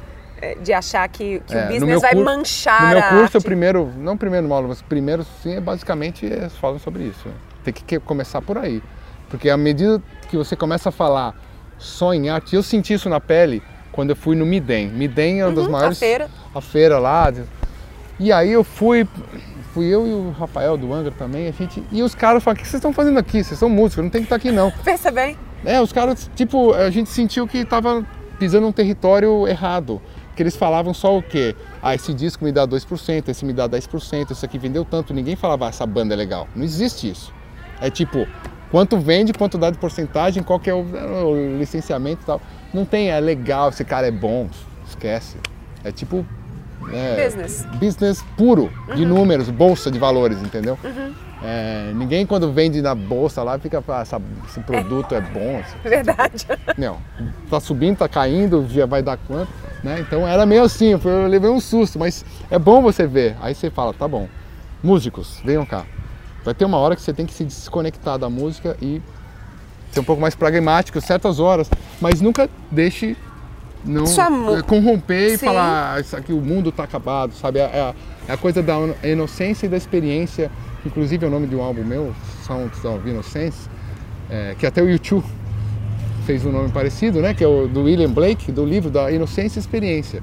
É, 0.41 0.55
De 0.57 0.73
achar 0.73 1.09
que, 1.09 1.41
que 1.47 1.55
É, 1.55 1.67
o 1.67 1.69
business 1.69 2.03
vai 2.03 2.15
manchar 2.15 2.83
No 2.83 2.89
meu 2.89 2.99
a 2.99 3.03
curso, 3.03 3.39
o 3.39 3.43
primeiro, 3.43 3.93
não 3.97 4.17
primeiro 4.17 4.47
módulo, 4.49 4.69
mas 4.69 4.81
o 4.81 4.85
primeiro 4.85 5.25
sim, 5.43 5.55
é 5.55 5.61
basicamente 5.61 6.27
eles 6.27 6.57
falam 6.57 6.79
sobre 6.79 7.05
isso. 7.05 7.29
né? 7.29 7.35
Tem 7.65 7.73
que 7.73 7.99
começar 8.01 8.43
por 8.43 8.59
aí. 8.59 8.83
Porque 9.31 9.49
à 9.49 9.57
medida 9.57 10.03
que 10.29 10.37
você 10.37 10.55
começa 10.57 10.89
a 10.89 10.93
falar 10.93 11.35
só 11.79 12.13
em 12.13 12.29
arte, 12.29 12.55
eu 12.57 12.63
senti 12.63 12.93
isso 12.95 13.09
na 13.09 13.21
pele 13.21 13.63
quando 13.93 14.11
eu 14.11 14.17
fui 14.17 14.35
no 14.37 14.45
Midem. 14.45 14.89
Midem 14.89 15.41
é 15.41 15.47
uma 15.47 15.55
das 15.55 15.65
Uhum, 15.67 15.71
a 15.71 15.73
maiores. 15.73 15.99
feira. 15.99 16.29
a 16.55 16.61
feira 16.61 16.99
lá. 16.99 17.33
E 18.19 18.33
aí 18.33 18.51
eu 18.53 18.65
fui, 18.65 19.07
fui 19.73 19.87
eu 19.87 20.07
e 20.07 20.13
o 20.13 20.31
Rafael 20.31 20.77
do 20.77 20.93
Angra 20.93 21.13
também, 21.13 21.49
a 21.49 21.51
gente. 21.51 21.83
E 21.91 22.03
os 22.03 22.15
caras 22.15 22.43
falaram, 22.43 22.61
o 22.61 22.63
que 22.63 22.69
vocês 22.69 22.79
estão 22.79 22.93
fazendo 22.93 23.19
aqui? 23.19 23.43
Vocês 23.43 23.59
são 23.59 23.69
músicos, 23.69 24.05
não 24.05 24.11
tem 24.11 24.21
que 24.21 24.27
estar 24.27 24.37
aqui 24.37 24.51
não. 24.51 24.71
Pensa 24.85 25.11
bem. 25.11 25.37
É, 25.65 25.81
os 25.81 25.93
caras, 25.93 26.31
tipo, 26.35 26.73
a 26.73 26.91
gente 26.91 27.09
sentiu 27.09 27.47
que 27.47 27.65
tava 27.65 28.07
pisando 28.39 28.67
num 28.67 28.73
território 28.73 29.47
errado. 29.47 30.01
Que 30.35 30.43
eles 30.43 30.57
falavam 30.57 30.95
só 30.95 31.17
o 31.17 31.23
quê? 31.23 31.55
Ah, 31.83 31.95
esse 31.95 32.15
disco 32.15 32.45
me 32.45 32.51
dá 32.51 32.67
2%, 32.67 33.29
esse 33.29 33.45
me 33.45 33.53
dá 33.53 33.69
10%, 33.69 34.31
esse 34.31 34.45
aqui 34.45 34.59
vendeu 34.59 34.85
tanto. 34.85 35.13
Ninguém 35.13 35.37
falava, 35.37 35.67
ah, 35.67 35.69
essa 35.69 35.87
banda 35.87 36.15
é 36.15 36.17
legal. 36.17 36.49
Não 36.57 36.65
existe 36.65 37.11
isso. 37.11 37.33
É 37.81 37.91
tipo, 37.91 38.27
quanto 38.71 38.97
vende, 38.97 39.33
quanto 39.33 39.59
dá 39.59 39.71
de 39.71 39.77
porcentagem, 39.77 40.43
qual 40.43 40.59
que 40.59 40.71
é 40.71 40.75
o, 40.75 40.81
o 40.81 41.59
licenciamento 41.59 42.23
e 42.23 42.27
tal. 42.27 42.41
Não 42.73 42.87
tem, 42.87 43.11
é 43.11 43.21
legal, 43.21 43.69
esse 43.69 43.85
cara 43.85 44.07
é 44.07 44.11
bom. 44.11 44.49
Esquece. 44.89 45.37
É 45.85 45.93
tipo. 45.93 46.25
É, 46.93 47.25
Business. 47.25 47.67
business 47.79 48.25
puro, 48.37 48.71
de 48.95 49.05
números, 49.05 49.49
bolsa 49.51 49.91
de 49.91 49.99
valores, 49.99 50.41
entendeu? 50.43 50.79
É, 51.45 51.93
ninguém 51.95 52.25
quando 52.25 52.53
vende 52.53 52.81
na 52.81 52.95
bolsa 52.95 53.43
lá 53.43 53.59
fica, 53.59 53.83
ah, 53.89 54.01
essa- 54.03 54.21
esse 54.49 54.61
produto 54.61 55.15
é, 55.15 55.21
bom, 55.21 55.59
assim. 55.59 55.77
Verdade. 55.83 56.47
Não, 56.79 56.99
tá 57.51 57.59
subindo, 57.59 57.97
tá 57.99 58.09
caindo, 58.09 58.67
já 58.71 58.87
vai 58.87 59.03
dar 59.03 59.17
quanto, 59.17 59.51
né? 59.83 59.99
Então 60.01 60.27
era 60.27 60.47
meio 60.47 60.63
assim, 60.63 60.91
eu 61.05 61.27
levei 61.27 61.51
um 61.51 61.59
susto, 61.61 61.99
mas 61.99 62.25
é 62.51 62.59
bom 62.59 62.81
você 62.81 63.07
ver. 63.07 63.37
Aí 63.41 63.55
você 63.55 63.71
fala, 63.71 63.93
tá 63.93 64.07
bom, 64.07 64.29
músicos, 64.83 65.41
venham 65.45 65.67
cá. 65.67 65.85
Vai 66.45 66.55
ter 66.55 66.65
uma 66.65 66.79
hora 66.79 66.95
que 66.97 67.03
você 67.03 67.13
tem 67.13 67.27
que 67.27 67.35
se 67.35 67.45
desconectar 67.45 68.19
da 68.19 68.29
música 68.31 68.77
e 68.81 69.01
ser 69.91 70.01
um 70.01 70.05
pouco 70.05 70.23
mais 70.23 70.35
pragmático 70.35 71.01
certas 71.01 71.39
horas, 71.41 71.69
mas 72.01 72.21
nunca 72.21 72.49
deixe 72.71 73.17
não 73.85 74.07
Sua 74.07 74.29
eh, 74.59 74.63
corromper 74.63 75.33
e 75.35 75.39
Sim. 75.39 75.47
falar 75.47 75.95
"Ah, 75.95 76.01
isso 76.01 76.17
aqui 76.17 76.33
o 76.33 76.41
mundo 76.41 76.71
tá 76.71 76.85
acabado, 76.85 77.35
sabe? 77.35 77.59
É 77.59 77.65
a, 77.65 77.95
é 78.29 78.33
a 78.33 78.37
coisa 78.37 78.63
da 78.63 78.75
inocência 79.05 79.67
e 79.67 79.69
da 79.69 79.77
experiência. 79.77 80.51
Inclusive 80.85 81.25
é 81.25 81.29
o 81.29 81.31
nome 81.31 81.47
de 81.47 81.55
um 81.55 81.63
álbum 81.63 81.85
meu, 81.85 82.13
Sounds 82.47 82.85
of 82.85 83.09
Innocence, 83.09 83.69
é, 84.29 84.55
que 84.59 84.67
até 84.67 84.83
o 84.83 84.89
YouTube 84.91 85.25
fez 86.27 86.45
um 86.45 86.51
nome 86.53 86.71
parecido, 86.71 87.21
né? 87.21 87.35
Que 87.35 87.45
é 87.45 87.47
o 87.47 87.67
do 87.69 87.85
William 87.85 88.11
Blake, 88.11 88.51
do 88.51 88.65
livro 88.65 88.91
da 88.91 89.11
Inocência 89.11 89.59
e 89.59 89.61
Experiência. 89.61 90.23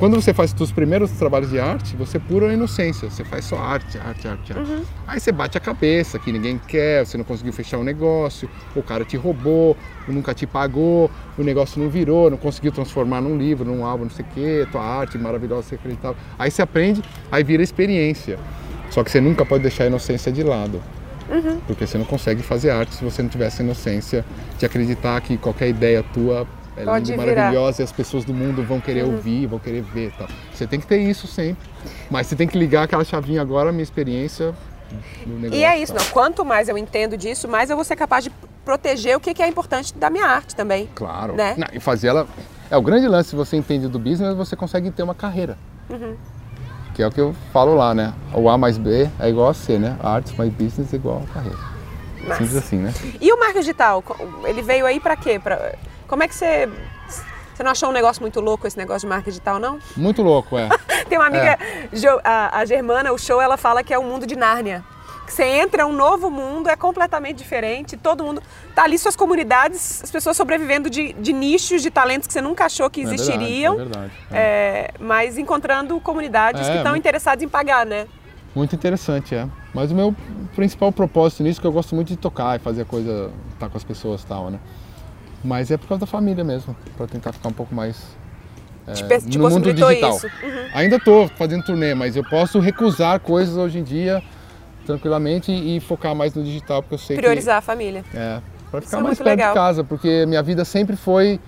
Quando 0.00 0.14
você 0.14 0.32
faz 0.32 0.54
os 0.58 0.72
primeiros 0.72 1.10
trabalhos 1.10 1.50
de 1.50 1.60
arte, 1.60 1.94
você 1.94 2.16
é 2.16 2.20
pura 2.20 2.50
inocência, 2.54 3.10
você 3.10 3.22
faz 3.22 3.44
só 3.44 3.58
arte, 3.58 3.98
arte, 3.98 4.26
arte, 4.26 4.50
arte. 4.54 4.82
Aí 5.06 5.20
você 5.20 5.30
bate 5.30 5.58
a 5.58 5.60
cabeça 5.60 6.18
que 6.18 6.32
ninguém 6.32 6.58
quer, 6.66 7.04
você 7.04 7.18
não 7.18 7.24
conseguiu 7.24 7.52
fechar 7.52 7.76
um 7.76 7.84
negócio, 7.84 8.48
o 8.74 8.82
cara 8.82 9.04
te 9.04 9.18
roubou, 9.18 9.76
ou 10.08 10.14
nunca 10.14 10.32
te 10.32 10.46
pagou, 10.46 11.10
o 11.36 11.42
negócio 11.42 11.78
não 11.78 11.90
virou, 11.90 12.30
não 12.30 12.38
conseguiu 12.38 12.72
transformar 12.72 13.20
num 13.20 13.36
livro, 13.36 13.62
num 13.62 13.84
álbum, 13.84 14.04
não 14.04 14.10
sei 14.10 14.24
o 14.24 14.28
quê, 14.34 14.66
tua 14.72 14.82
arte 14.82 15.18
maravilhosa, 15.18 15.64
você 15.64 15.74
acreditava. 15.74 16.16
Aí 16.38 16.50
você 16.50 16.62
aprende, 16.62 17.02
aí 17.30 17.44
vira 17.44 17.62
experiência. 17.62 18.38
Só 18.88 19.04
que 19.04 19.10
você 19.10 19.20
nunca 19.20 19.44
pode 19.44 19.62
deixar 19.62 19.84
a 19.84 19.88
inocência 19.88 20.32
de 20.32 20.42
lado. 20.42 20.82
Porque 21.66 21.86
você 21.86 21.98
não 21.98 22.06
consegue 22.06 22.42
fazer 22.42 22.70
arte 22.70 22.94
se 22.94 23.04
você 23.04 23.20
não 23.20 23.28
tiver 23.28 23.48
essa 23.48 23.62
inocência 23.62 24.24
de 24.58 24.64
acreditar 24.64 25.20
que 25.20 25.36
qualquer 25.36 25.68
ideia 25.68 26.02
tua 26.02 26.46
é 26.80 26.84
Pode 26.84 27.10
linda, 27.10 27.22
virar. 27.22 27.32
Uhum. 27.32 27.36
maravilhosa 27.36 27.82
e 27.82 27.84
as 27.84 27.92
pessoas 27.92 28.24
do 28.24 28.34
mundo 28.34 28.62
vão 28.62 28.80
querer 28.80 29.04
ouvir, 29.04 29.46
vão 29.46 29.58
querer 29.58 29.82
ver 29.82 30.12
tal. 30.18 30.28
Você 30.52 30.66
tem 30.66 30.80
que 30.80 30.86
ter 30.86 30.98
isso 30.98 31.26
sempre. 31.26 31.68
Mas 32.10 32.26
você 32.26 32.36
tem 32.36 32.46
que 32.46 32.58
ligar 32.58 32.84
aquela 32.84 33.04
chavinha 33.04 33.40
agora, 33.40 33.72
minha 33.72 33.82
experiência 33.82 34.54
no 35.26 35.34
negócio. 35.38 35.58
E 35.58 35.64
é 35.64 35.78
isso, 35.78 35.94
tal. 35.94 36.04
não. 36.04 36.10
Quanto 36.12 36.44
mais 36.44 36.68
eu 36.68 36.76
entendo 36.76 37.16
disso, 37.16 37.48
mais 37.48 37.70
eu 37.70 37.76
vou 37.76 37.84
ser 37.84 37.96
capaz 37.96 38.24
de 38.24 38.30
proteger 38.64 39.16
o 39.16 39.20
que 39.20 39.42
é 39.42 39.48
importante 39.48 39.94
da 39.94 40.10
minha 40.10 40.26
arte 40.26 40.54
também. 40.54 40.88
Claro. 40.94 41.34
Né? 41.34 41.54
Não, 41.56 41.68
e 41.72 41.80
fazer 41.80 42.08
ela. 42.08 42.26
É 42.70 42.76
o 42.76 42.82
grande 42.82 43.08
lance, 43.08 43.30
se 43.30 43.36
você 43.36 43.56
entende 43.56 43.88
do 43.88 43.98
business, 43.98 44.34
você 44.36 44.54
consegue 44.54 44.90
ter 44.90 45.02
uma 45.02 45.14
carreira. 45.14 45.58
Que 46.94 47.02
é 47.02 47.06
o 47.06 47.10
que 47.10 47.20
eu 47.20 47.34
falo 47.52 47.74
lá, 47.74 47.94
né? 47.94 48.12
O 48.32 48.48
A 48.48 48.56
mais 48.56 48.78
B 48.78 49.08
é 49.18 49.28
igual 49.28 49.48
a 49.48 49.54
C, 49.54 49.78
né? 49.78 49.96
Arts 50.02 50.34
mais 50.36 50.52
business 50.52 50.92
é 50.92 50.96
igual 50.96 51.22
a 51.28 51.34
carreira. 51.34 51.58
Simples 52.36 52.56
assim, 52.56 52.76
né? 52.76 52.92
E 53.20 53.32
o 53.32 53.38
marketing 53.38 53.60
digital, 53.60 54.04
ele 54.44 54.62
veio 54.62 54.86
aí 54.86 55.00
para 55.00 55.16
quê? 55.16 55.38
Pra... 55.38 55.74
Como 56.10 56.24
é 56.24 56.28
que 56.28 56.34
você 56.34 56.68
você 57.54 57.62
não 57.62 57.70
achou 57.70 57.90
um 57.90 57.92
negócio 57.92 58.20
muito 58.20 58.40
louco 58.40 58.66
esse 58.66 58.76
negócio 58.76 59.02
de 59.02 59.06
marca 59.06 59.30
digital, 59.30 59.60
não? 59.60 59.78
Muito 59.96 60.22
louco, 60.22 60.58
é. 60.58 60.68
Tem 61.08 61.16
uma 61.16 61.26
amiga, 61.26 61.56
é. 61.60 61.88
a, 62.24 62.58
a 62.58 62.64
Germana, 62.64 63.12
o 63.12 63.18
show, 63.18 63.40
ela 63.40 63.56
fala 63.56 63.84
que 63.84 63.94
é 63.94 63.98
o 63.98 64.02
mundo 64.02 64.26
de 64.26 64.34
Nárnia. 64.34 64.82
Que 65.26 65.32
você 65.32 65.44
entra, 65.44 65.82
é 65.82 65.86
um 65.86 65.92
novo 65.92 66.30
mundo, 66.30 66.68
é 66.68 66.74
completamente 66.74 67.36
diferente, 67.36 67.96
todo 67.96 68.24
mundo. 68.24 68.42
Tá 68.74 68.84
ali 68.84 68.98
suas 68.98 69.14
comunidades, 69.14 70.02
as 70.02 70.10
pessoas 70.10 70.36
sobrevivendo 70.36 70.90
de, 70.90 71.12
de 71.12 71.32
nichos, 71.32 71.82
de 71.82 71.90
talentos 71.90 72.26
que 72.26 72.32
você 72.32 72.40
nunca 72.40 72.64
achou 72.64 72.90
que 72.90 73.02
existiriam. 73.02 73.74
É 73.74 73.76
verdade, 73.76 74.04
é 74.04 74.08
verdade 74.08 74.12
é. 74.32 74.38
É, 74.38 74.90
mas 74.98 75.38
encontrando 75.38 76.00
comunidades 76.00 76.66
que 76.66 76.76
estão 76.76 76.96
interessadas 76.96 77.44
em 77.44 77.48
pagar, 77.48 77.86
né? 77.86 78.08
Muito 78.56 78.74
interessante, 78.74 79.34
é. 79.34 79.46
Mas 79.72 79.92
o 79.92 79.94
meu 79.94 80.16
principal 80.56 80.90
propósito 80.90 81.44
nisso 81.44 81.60
é 81.60 81.62
que 81.62 81.66
eu 81.66 81.72
gosto 81.72 81.94
muito 81.94 82.08
de 82.08 82.16
tocar 82.16 82.56
e 82.56 82.58
fazer 82.58 82.84
coisa, 82.86 83.30
estar 83.52 83.66
tá 83.66 83.68
com 83.68 83.76
as 83.76 83.84
pessoas 83.84 84.22
e 84.22 84.26
tal, 84.26 84.50
né? 84.50 84.58
Mas 85.42 85.70
é 85.70 85.76
por 85.76 85.88
causa 85.88 86.00
da 86.00 86.06
família 86.06 86.44
mesmo, 86.44 86.76
para 86.96 87.06
tentar 87.06 87.32
ficar 87.32 87.48
um 87.48 87.52
pouco 87.52 87.74
mais 87.74 87.96
é, 88.86 88.92
te, 88.92 89.30
te 89.30 89.38
no 89.38 89.48
mundo 89.48 89.72
digital. 89.72 90.12
Uhum. 90.12 90.68
Ainda 90.74 90.96
estou 90.96 91.28
fazendo 91.28 91.64
turnê, 91.64 91.94
mas 91.94 92.16
eu 92.16 92.24
posso 92.24 92.58
recusar 92.58 93.20
coisas 93.20 93.56
hoje 93.56 93.78
em 93.78 93.82
dia 93.82 94.22
tranquilamente 94.84 95.52
e 95.52 95.78
focar 95.80 96.14
mais 96.14 96.34
no 96.34 96.42
digital, 96.42 96.82
porque 96.82 96.94
eu 96.94 96.98
sei 96.98 97.16
Priorizar 97.16 97.54
que, 97.54 97.58
a 97.58 97.62
família. 97.62 98.04
É, 98.12 98.40
para 98.70 98.80
ficar 98.80 98.98
é 98.98 99.02
mais 99.02 99.18
perto 99.18 99.28
legal. 99.28 99.52
de 99.52 99.54
casa, 99.54 99.84
porque 99.84 100.26
minha 100.26 100.42
vida 100.42 100.64
sempre 100.64 100.96
foi 100.96 101.40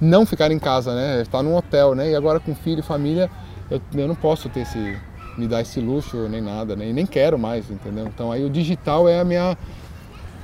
não 0.00 0.26
ficar 0.26 0.50
em 0.50 0.58
casa, 0.58 0.94
né? 0.94 1.22
Estar 1.22 1.42
num 1.42 1.56
hotel, 1.56 1.94
né? 1.94 2.10
E 2.10 2.14
agora 2.14 2.40
com 2.40 2.54
filho 2.54 2.80
e 2.80 2.82
família, 2.82 3.30
eu, 3.70 3.80
eu 3.94 4.08
não 4.08 4.14
posso 4.14 4.48
ter 4.48 4.60
esse 4.60 4.98
me 5.36 5.46
dar 5.46 5.60
esse 5.60 5.78
luxo 5.78 6.16
nem 6.28 6.40
nada, 6.40 6.74
né? 6.74 6.88
E 6.88 6.92
nem 6.92 7.06
quero 7.06 7.38
mais, 7.38 7.70
entendeu? 7.70 8.06
Então 8.06 8.32
aí 8.32 8.44
o 8.44 8.50
digital 8.50 9.08
é 9.08 9.20
a 9.20 9.24
minha 9.24 9.56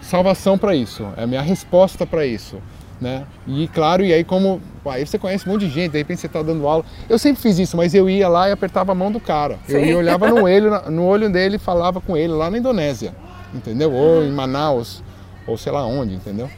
salvação 0.00 0.56
para 0.56 0.74
isso, 0.74 1.04
é 1.16 1.24
a 1.24 1.26
minha 1.26 1.42
resposta 1.42 2.06
para 2.06 2.24
isso 2.24 2.60
né? 3.04 3.26
E 3.46 3.68
claro, 3.68 4.02
e 4.02 4.14
aí 4.14 4.24
como 4.24 4.62
aí 4.86 5.06
você 5.06 5.18
conhece 5.18 5.46
um 5.46 5.52
monte 5.52 5.66
de 5.66 5.70
gente, 5.70 5.92
de 5.92 5.98
repente 5.98 6.22
você 6.22 6.26
está 6.26 6.42
dando 6.42 6.66
aula. 6.66 6.84
Eu 7.06 7.18
sempre 7.18 7.42
fiz 7.42 7.58
isso, 7.58 7.76
mas 7.76 7.94
eu 7.94 8.08
ia 8.08 8.26
lá 8.28 8.48
e 8.48 8.52
apertava 8.52 8.92
a 8.92 8.94
mão 8.94 9.12
do 9.12 9.20
cara. 9.20 9.58
Sim. 9.66 9.74
Eu 9.74 9.84
ia, 9.84 9.98
olhava 9.98 10.26
no 10.26 10.42
olho, 10.48 10.90
no 10.90 11.04
olho 11.04 11.30
dele 11.30 11.56
e 11.56 11.58
falava 11.58 12.00
com 12.00 12.16
ele 12.16 12.32
lá 12.32 12.50
na 12.50 12.56
Indonésia, 12.56 13.14
entendeu? 13.52 13.92
Ou 13.92 14.24
em 14.24 14.32
Manaus, 14.32 15.02
ou 15.46 15.58
sei 15.58 15.70
lá 15.70 15.84
onde, 15.84 16.14
entendeu? 16.14 16.48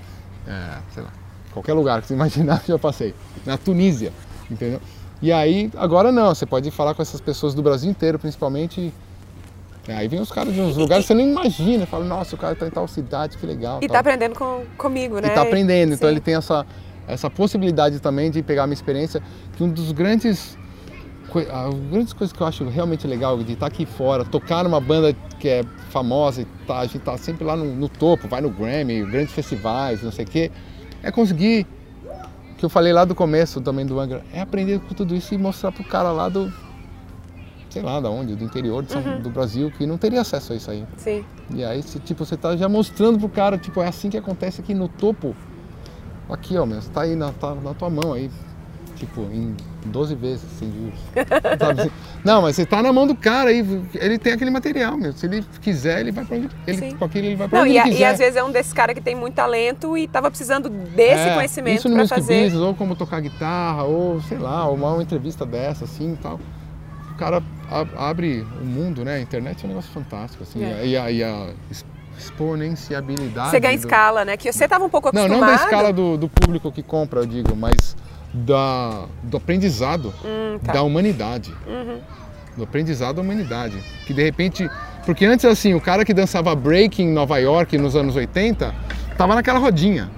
É, 0.46 0.78
sei 0.94 1.02
lá, 1.02 1.10
qualquer 1.52 1.72
lugar 1.72 2.00
que 2.00 2.06
você 2.06 2.14
imaginar 2.14 2.62
eu 2.68 2.74
já 2.74 2.78
passei. 2.78 3.12
Na 3.44 3.58
Tunísia, 3.58 4.12
entendeu? 4.48 4.80
E 5.20 5.32
aí, 5.32 5.68
agora 5.76 6.12
não, 6.12 6.32
você 6.32 6.46
pode 6.46 6.70
falar 6.70 6.94
com 6.94 7.02
essas 7.02 7.20
pessoas 7.20 7.54
do 7.54 7.62
Brasil 7.62 7.90
inteiro, 7.90 8.20
principalmente 8.20 8.94
Aí 9.88 10.08
vem 10.08 10.20
os 10.20 10.32
caras 10.32 10.52
de 10.52 10.60
uns 10.60 10.76
lugares 10.76 11.04
que 11.04 11.08
você 11.08 11.14
nem 11.14 11.30
imagina. 11.30 11.86
Fala, 11.86 12.04
nossa, 12.04 12.34
o 12.34 12.38
cara 12.38 12.54
está 12.54 12.66
em 12.66 12.70
tal 12.70 12.88
cidade, 12.88 13.38
que 13.38 13.46
legal. 13.46 13.78
E 13.80 13.86
está 13.86 14.00
aprendendo 14.00 14.34
com, 14.34 14.64
comigo, 14.76 15.20
né? 15.20 15.28
E 15.28 15.30
está 15.30 15.42
aprendendo. 15.42 15.94
Então 15.94 16.08
ele 16.08 16.20
tem 16.20 16.34
essa, 16.34 16.66
essa 17.06 17.30
possibilidade 17.30 18.00
também 18.00 18.30
de 18.30 18.42
pegar 18.42 18.64
a 18.64 18.66
minha 18.66 18.74
experiência, 18.74 19.22
que 19.56 19.62
um 19.62 19.68
dos 19.68 19.92
grandes 19.92 20.56
as 21.52 21.74
grandes 21.90 22.12
coisas 22.12 22.32
que 22.34 22.40
eu 22.40 22.46
acho 22.46 22.64
realmente 22.68 23.06
legal 23.06 23.36
de 23.42 23.52
estar 23.52 23.60
tá 23.60 23.66
aqui 23.66 23.84
fora, 23.84 24.24
tocar 24.24 24.64
numa 24.64 24.80
banda 24.80 25.14
que 25.38 25.48
é 25.48 25.64
famosa 25.90 26.42
e 26.42 26.44
tá, 26.66 26.78
a 26.78 26.86
gente 26.86 27.00
tá 27.00 27.16
sempre 27.18 27.44
lá 27.44 27.56
no, 27.56 27.64
no 27.74 27.88
topo, 27.88 28.28
vai 28.28 28.40
no 28.40 28.48
Grammy, 28.48 29.04
grandes 29.04 29.34
festivais, 29.34 30.02
não 30.02 30.12
sei 30.12 30.24
o 30.24 30.28
quê, 30.28 30.50
é 31.02 31.10
conseguir, 31.10 31.66
que 32.56 32.64
eu 32.64 32.70
falei 32.70 32.92
lá 32.92 33.04
do 33.04 33.14
começo 33.14 33.60
também 33.60 33.84
do 33.84 33.98
Angra, 34.00 34.24
é 34.32 34.40
aprender 34.40 34.80
com 34.80 34.94
tudo 34.94 35.14
isso 35.14 35.34
e 35.34 35.38
mostrar 35.38 35.72
pro 35.72 35.84
cara 35.84 36.10
lá 36.10 36.28
do, 36.28 36.50
sei 37.76 37.82
lá, 37.82 38.00
da 38.00 38.08
onde, 38.08 38.34
do 38.34 38.42
interior 38.42 38.84
São, 38.88 39.02
uhum. 39.02 39.20
do 39.20 39.28
Brasil, 39.28 39.70
que 39.70 39.86
não 39.86 39.98
teria 39.98 40.22
acesso 40.22 40.54
a 40.54 40.56
isso 40.56 40.70
aí. 40.70 40.84
Sim. 40.96 41.24
E 41.54 41.62
aí, 41.62 41.82
se, 41.82 41.98
tipo, 41.98 42.24
você 42.24 42.36
tá 42.36 42.56
já 42.56 42.68
mostrando 42.68 43.18
pro 43.18 43.28
cara, 43.28 43.58
tipo, 43.58 43.82
é 43.82 43.88
assim 43.88 44.08
que 44.08 44.16
acontece 44.16 44.60
aqui 44.60 44.72
no 44.72 44.88
topo. 44.88 45.36
Aqui, 46.28 46.56
ó, 46.56 46.64
meu, 46.64 46.80
você 46.80 46.90
tá 46.90 47.02
aí 47.02 47.14
na, 47.14 47.32
tá 47.32 47.54
na 47.54 47.74
tua 47.74 47.90
mão 47.90 48.14
aí, 48.14 48.30
tipo, 48.96 49.20
em 49.30 49.54
12 49.84 50.14
vezes, 50.14 50.50
sem 50.58 50.72
juros. 50.72 50.98
Sabe? 51.60 51.92
Não, 52.24 52.42
mas 52.42 52.56
você 52.56 52.64
tá 52.64 52.82
na 52.82 52.92
mão 52.92 53.06
do 53.06 53.14
cara 53.14 53.50
aí, 53.50 53.64
ele 53.94 54.18
tem 54.18 54.32
aquele 54.32 54.50
material, 54.50 54.96
meu. 54.96 55.12
Se 55.12 55.26
ele 55.26 55.44
quiser, 55.60 56.00
ele 56.00 56.12
vai 56.12 56.24
pra 56.24 56.36
onde 56.38 56.48
ele, 56.66 56.78
Sim. 56.78 56.96
com 56.96 57.04
aquilo 57.04 57.26
ele 57.26 57.36
vai 57.36 57.46
pra 57.46 57.60
onde 57.60 57.68
não, 57.68 57.76
ele 57.76 57.88
e, 57.88 57.92
quiser. 57.92 58.00
E 58.00 58.04
às 58.04 58.18
vezes 58.18 58.36
é 58.36 58.42
um 58.42 58.50
desses 58.50 58.72
caras 58.72 58.94
que 58.94 59.02
tem 59.02 59.14
muito 59.14 59.34
talento 59.34 59.98
e 59.98 60.08
tava 60.08 60.30
precisando 60.30 60.70
desse 60.70 61.28
é, 61.28 61.34
conhecimento 61.34 61.90
para 61.90 62.08
fazer. 62.08 62.44
Business, 62.44 62.54
ou 62.54 62.74
como 62.74 62.96
tocar 62.96 63.20
guitarra, 63.20 63.84
ou 63.84 64.20
sei 64.22 64.38
lá, 64.38 64.66
uma, 64.70 64.94
uma 64.94 65.02
entrevista 65.02 65.44
dessa, 65.44 65.84
assim 65.84 66.14
e 66.14 66.16
tal 66.16 66.40
cara 67.16 67.42
abre 67.96 68.46
o 68.60 68.64
mundo, 68.64 69.04
né? 69.04 69.16
A 69.16 69.20
internet 69.20 69.62
é 69.62 69.64
um 69.64 69.68
negócio 69.68 69.90
fantástico, 69.90 70.42
assim. 70.42 70.62
É. 70.62 70.86
E, 70.86 70.96
a, 70.96 71.10
e 71.10 71.22
a 71.22 71.50
exponenciabilidade. 72.18 73.50
Você 73.50 73.60
ganha 73.60 73.76
do... 73.76 73.80
escala, 73.80 74.24
né? 74.24 74.36
Que 74.36 74.52
você 74.52 74.64
estava 74.64 74.84
um 74.84 74.88
pouco 74.88 75.08
acostumado. 75.08 75.30
Não, 75.30 75.40
não 75.40 75.46
da 75.46 75.54
escala 75.54 75.92
do, 75.92 76.16
do, 76.16 76.28
público 76.28 76.70
que 76.72 76.82
compra, 76.82 77.20
eu 77.20 77.26
digo, 77.26 77.54
mas 77.56 77.96
da, 78.32 79.04
do 79.22 79.36
aprendizado 79.36 80.12
hum, 80.24 80.58
tá. 80.64 80.72
da 80.72 80.82
humanidade. 80.82 81.54
Uhum. 81.66 82.00
Do 82.56 82.64
aprendizado 82.64 83.16
da 83.16 83.22
humanidade. 83.22 83.78
Que 84.06 84.14
de 84.14 84.22
repente. 84.22 84.70
Porque 85.04 85.24
antes, 85.24 85.44
assim, 85.44 85.74
o 85.74 85.80
cara 85.80 86.04
que 86.04 86.12
dançava 86.12 86.54
break 86.54 87.02
em 87.02 87.08
Nova 87.08 87.38
York 87.38 87.76
nos 87.78 87.94
anos 87.94 88.16
80 88.16 88.74
tava 89.16 89.34
naquela 89.34 89.58
rodinha. 89.58 90.10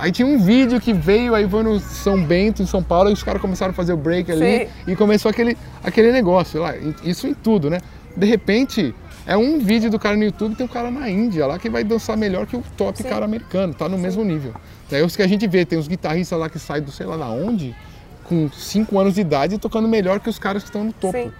Aí 0.00 0.10
tinha 0.10 0.26
um 0.26 0.38
vídeo 0.38 0.80
que 0.80 0.94
veio, 0.94 1.34
aí 1.34 1.46
foi 1.46 1.62
no 1.62 1.78
São 1.78 2.24
Bento, 2.24 2.62
em 2.62 2.66
São 2.66 2.82
Paulo, 2.82 3.10
e 3.10 3.12
os 3.12 3.22
caras 3.22 3.40
começaram 3.40 3.70
a 3.70 3.74
fazer 3.74 3.92
o 3.92 3.98
break 3.98 4.32
ali 4.32 4.60
Sim. 4.60 4.68
e 4.86 4.96
começou 4.96 5.30
aquele, 5.30 5.58
aquele 5.84 6.10
negócio 6.10 6.58
lá, 6.62 6.74
isso 7.04 7.26
em 7.26 7.34
tudo, 7.34 7.68
né? 7.68 7.80
De 8.16 8.24
repente, 8.26 8.94
é 9.26 9.36
um 9.36 9.58
vídeo 9.58 9.90
do 9.90 9.98
cara 9.98 10.16
no 10.16 10.24
YouTube, 10.24 10.54
tem 10.54 10.64
um 10.64 10.68
cara 10.68 10.90
na 10.90 11.10
Índia 11.10 11.46
lá 11.46 11.58
que 11.58 11.68
vai 11.68 11.84
dançar 11.84 12.16
melhor 12.16 12.46
que 12.46 12.56
o 12.56 12.64
top 12.78 12.96
Sim. 12.96 13.10
cara 13.10 13.26
americano, 13.26 13.74
tá 13.74 13.90
no 13.90 13.96
Sim. 13.96 14.02
mesmo 14.02 14.24
nível. 14.24 14.54
É 14.90 15.02
os 15.04 15.14
que 15.14 15.22
a 15.22 15.28
gente 15.28 15.46
vê, 15.46 15.66
tem 15.66 15.78
os 15.78 15.86
guitarristas 15.86 16.38
lá 16.38 16.48
que 16.48 16.58
saem 16.58 16.82
do 16.82 16.90
sei 16.90 17.04
lá 17.04 17.18
da 17.18 17.28
onde, 17.28 17.76
com 18.24 18.50
5 18.50 18.98
anos 18.98 19.14
de 19.16 19.20
idade, 19.20 19.58
tocando 19.58 19.86
melhor 19.86 20.18
que 20.18 20.30
os 20.30 20.38
caras 20.38 20.62
que 20.62 20.70
estão 20.70 20.82
no 20.82 20.94
topo. 20.94 21.18
Sim. 21.18 21.30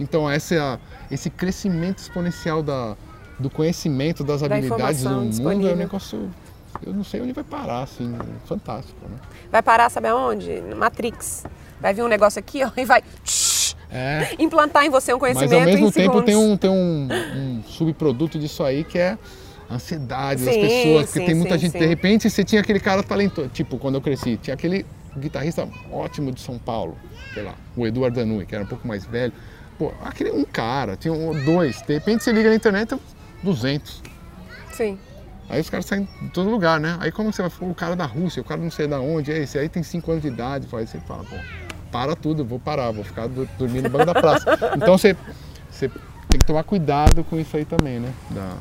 Então 0.00 0.28
essa, 0.28 0.80
esse 1.10 1.28
crescimento 1.28 1.98
exponencial 1.98 2.62
da, 2.62 2.96
do 3.38 3.50
conhecimento, 3.50 4.24
das 4.24 4.40
da 4.40 4.46
habilidades 4.46 5.02
do 5.02 5.10
mundo 5.10 5.68
é 5.68 5.74
um 5.74 5.76
negócio 5.76 6.30
eu 6.84 6.92
não 6.92 7.04
sei 7.04 7.20
onde 7.20 7.32
vai 7.32 7.44
parar, 7.44 7.82
assim, 7.82 8.16
fantástico, 8.44 8.98
né? 9.08 9.16
Vai 9.50 9.62
parar, 9.62 9.90
sabe 9.90 10.08
aonde? 10.08 10.62
Matrix. 10.74 11.44
Vai 11.80 11.94
vir 11.94 12.02
um 12.02 12.08
negócio 12.08 12.38
aqui, 12.38 12.64
ó, 12.64 12.70
e 12.76 12.84
vai 12.84 13.02
é. 13.90 14.34
implantar 14.38 14.84
em 14.84 14.90
você 14.90 15.12
um 15.14 15.18
conhecimento 15.18 15.50
Mas 15.50 15.60
ao 15.60 15.66
mesmo 15.66 15.92
tempo 15.92 16.22
tem, 16.22 16.36
um, 16.36 16.56
tem 16.56 16.70
um, 16.70 17.08
um, 17.10 17.62
subproduto 17.66 18.38
disso 18.38 18.62
aí 18.62 18.84
que 18.84 18.98
é 18.98 19.16
ansiedade 19.70 20.40
sim, 20.40 20.46
das 20.46 20.56
pessoas, 20.56 21.04
porque 21.06 21.18
sim, 21.20 21.26
tem 21.26 21.34
muita 21.34 21.54
sim, 21.54 21.66
gente, 21.66 21.78
de 21.78 21.86
repente 21.86 22.30
você 22.30 22.44
tinha 22.44 22.60
aquele 22.60 22.80
cara 22.80 23.02
talentoso, 23.02 23.48
tipo, 23.48 23.78
quando 23.78 23.96
eu 23.96 24.00
cresci, 24.00 24.36
tinha 24.36 24.54
aquele 24.54 24.86
guitarrista 25.16 25.68
ótimo 25.90 26.30
de 26.30 26.40
São 26.40 26.58
Paulo, 26.58 26.96
sei 27.34 27.42
lá, 27.42 27.54
o 27.76 27.86
Eduardo 27.86 28.16
Danui, 28.16 28.46
que 28.46 28.54
era 28.54 28.64
um 28.64 28.68
pouco 28.68 28.86
mais 28.86 29.04
velho. 29.04 29.32
Pô, 29.78 29.92
aquele 30.02 30.30
um 30.30 30.44
cara, 30.44 30.96
tinha 30.96 31.12
um, 31.12 31.44
dois, 31.44 31.82
de 31.82 31.94
repente 31.94 32.22
você 32.22 32.32
liga 32.32 32.48
na 32.48 32.54
internet, 32.54 32.96
200. 33.42 34.02
Sim. 34.72 34.98
Aí 35.48 35.60
os 35.60 35.70
caras 35.70 35.86
saem 35.86 36.08
de 36.22 36.30
todo 36.30 36.50
lugar, 36.50 36.80
né? 36.80 36.96
Aí 37.00 37.12
como 37.12 37.32
você 37.32 37.42
vai 37.42 37.50
falar, 37.50 37.70
o 37.70 37.74
cara 37.74 37.96
da 37.96 38.04
Rússia, 38.04 38.40
o 38.42 38.44
cara 38.44 38.60
não 38.60 38.70
sei 38.70 38.86
da 38.86 39.00
onde, 39.00 39.32
é 39.32 39.38
esse 39.38 39.58
aí 39.58 39.68
tem 39.68 39.82
5 39.82 40.10
anos 40.10 40.22
de 40.22 40.28
idade, 40.28 40.66
aí 40.72 40.86
você 40.86 40.98
fala, 41.00 41.24
pô, 41.24 41.36
para 41.90 42.16
tudo, 42.16 42.44
vou 42.44 42.58
parar, 42.58 42.90
vou 42.90 43.04
ficar 43.04 43.28
dormindo 43.28 43.84
no 43.84 43.90
banco 43.90 44.06
da 44.06 44.14
praça. 44.14 44.46
Então 44.76 44.98
você, 44.98 45.16
você 45.70 45.88
tem 46.28 46.38
que 46.40 46.46
tomar 46.46 46.64
cuidado 46.64 47.24
com 47.24 47.38
isso 47.38 47.56
aí 47.56 47.64
também, 47.64 48.00
né? 48.00 48.12
Da, 48.30 48.56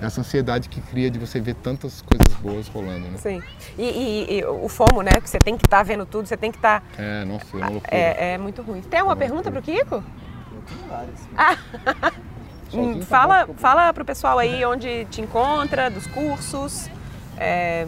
essa 0.00 0.20
ansiedade 0.20 0.68
que 0.68 0.80
cria 0.80 1.10
de 1.10 1.18
você 1.18 1.40
ver 1.40 1.54
tantas 1.54 2.02
coisas 2.02 2.34
boas 2.40 2.66
rolando, 2.68 3.08
né? 3.08 3.18
Sim. 3.18 3.42
E, 3.78 3.82
e, 3.82 4.38
e 4.38 4.44
o 4.44 4.68
FOMO, 4.68 5.02
né? 5.02 5.12
Que 5.20 5.30
você 5.30 5.38
tem 5.38 5.56
que 5.56 5.64
estar 5.64 5.78
tá 5.78 5.82
vendo 5.82 6.04
tudo, 6.04 6.26
você 6.26 6.36
tem 6.36 6.50
que 6.50 6.58
estar. 6.58 6.80
Tá... 6.80 6.86
É, 7.02 7.24
nossa, 7.24 7.46
é 7.52 7.56
uma 7.56 7.68
loucura. 7.68 7.96
É, 7.96 8.32
é 8.32 8.38
muito 8.38 8.62
ruim. 8.62 8.80
Tem 8.80 9.00
alguma 9.00 9.16
é 9.16 9.18
pergunta 9.18 9.50
para 9.50 9.60
o 9.60 9.62
Kiko? 9.62 9.94
Eu 9.94 10.62
tenho 10.66 10.88
várias. 10.88 11.20
Ah. 11.36 12.12
Hum, 12.74 13.02
fala, 13.02 13.48
fala 13.56 13.92
pro 13.92 14.04
pessoal 14.04 14.38
aí 14.38 14.64
onde 14.66 15.04
te 15.06 15.20
encontra, 15.20 15.90
dos 15.90 16.06
cursos, 16.06 16.88
é, 17.36 17.86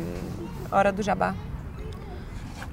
hora 0.70 0.92
do 0.92 1.02
jabá. 1.02 1.34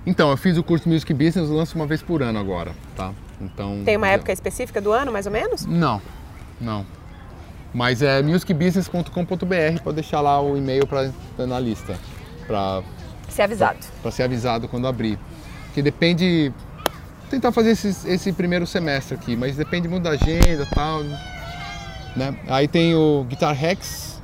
Então, 0.05 0.31
eu 0.31 0.37
fiz 0.37 0.57
o 0.57 0.63
curso 0.63 0.89
Music 0.89 1.13
Business, 1.13 1.49
lanço 1.49 1.75
uma 1.75 1.85
vez 1.85 2.01
por 2.01 2.23
ano 2.23 2.39
agora, 2.39 2.71
tá? 2.95 3.13
Então, 3.39 3.81
Tem 3.85 3.97
uma 3.97 4.07
época 4.07 4.31
específica 4.31 4.81
do 4.81 4.91
ano, 4.91 5.11
mais 5.11 5.25
ou 5.25 5.31
menos? 5.31 5.65
Não, 5.65 6.01
não. 6.59 6.85
Mas 7.73 8.01
é 8.01 8.21
musicbusiness.com.br, 8.21 9.81
pode 9.83 9.95
deixar 9.95 10.21
lá 10.21 10.41
o 10.41 10.57
e-mail 10.57 10.85
para 10.87 11.11
na 11.45 11.59
lista, 11.59 11.95
para 12.45 12.83
ser 13.29 13.43
avisado. 13.43 13.79
Para 14.01 14.11
ser 14.11 14.23
avisado 14.23 14.67
quando 14.67 14.87
abrir. 14.87 15.17
Que 15.73 15.81
depende 15.81 16.51
tentar 17.29 17.51
fazer 17.51 17.71
esse, 17.71 18.09
esse 18.09 18.33
primeiro 18.33 18.67
semestre 18.67 19.15
aqui, 19.15 19.37
mas 19.37 19.55
depende 19.55 19.87
muito 19.87 20.03
da 20.03 20.11
agenda, 20.11 20.67
tal. 20.73 21.01
Né? 22.15 22.35
Aí 22.47 22.67
tem 22.67 22.93
o 22.93 23.25
Guitar 23.29 23.55
Hacks, 23.55 24.21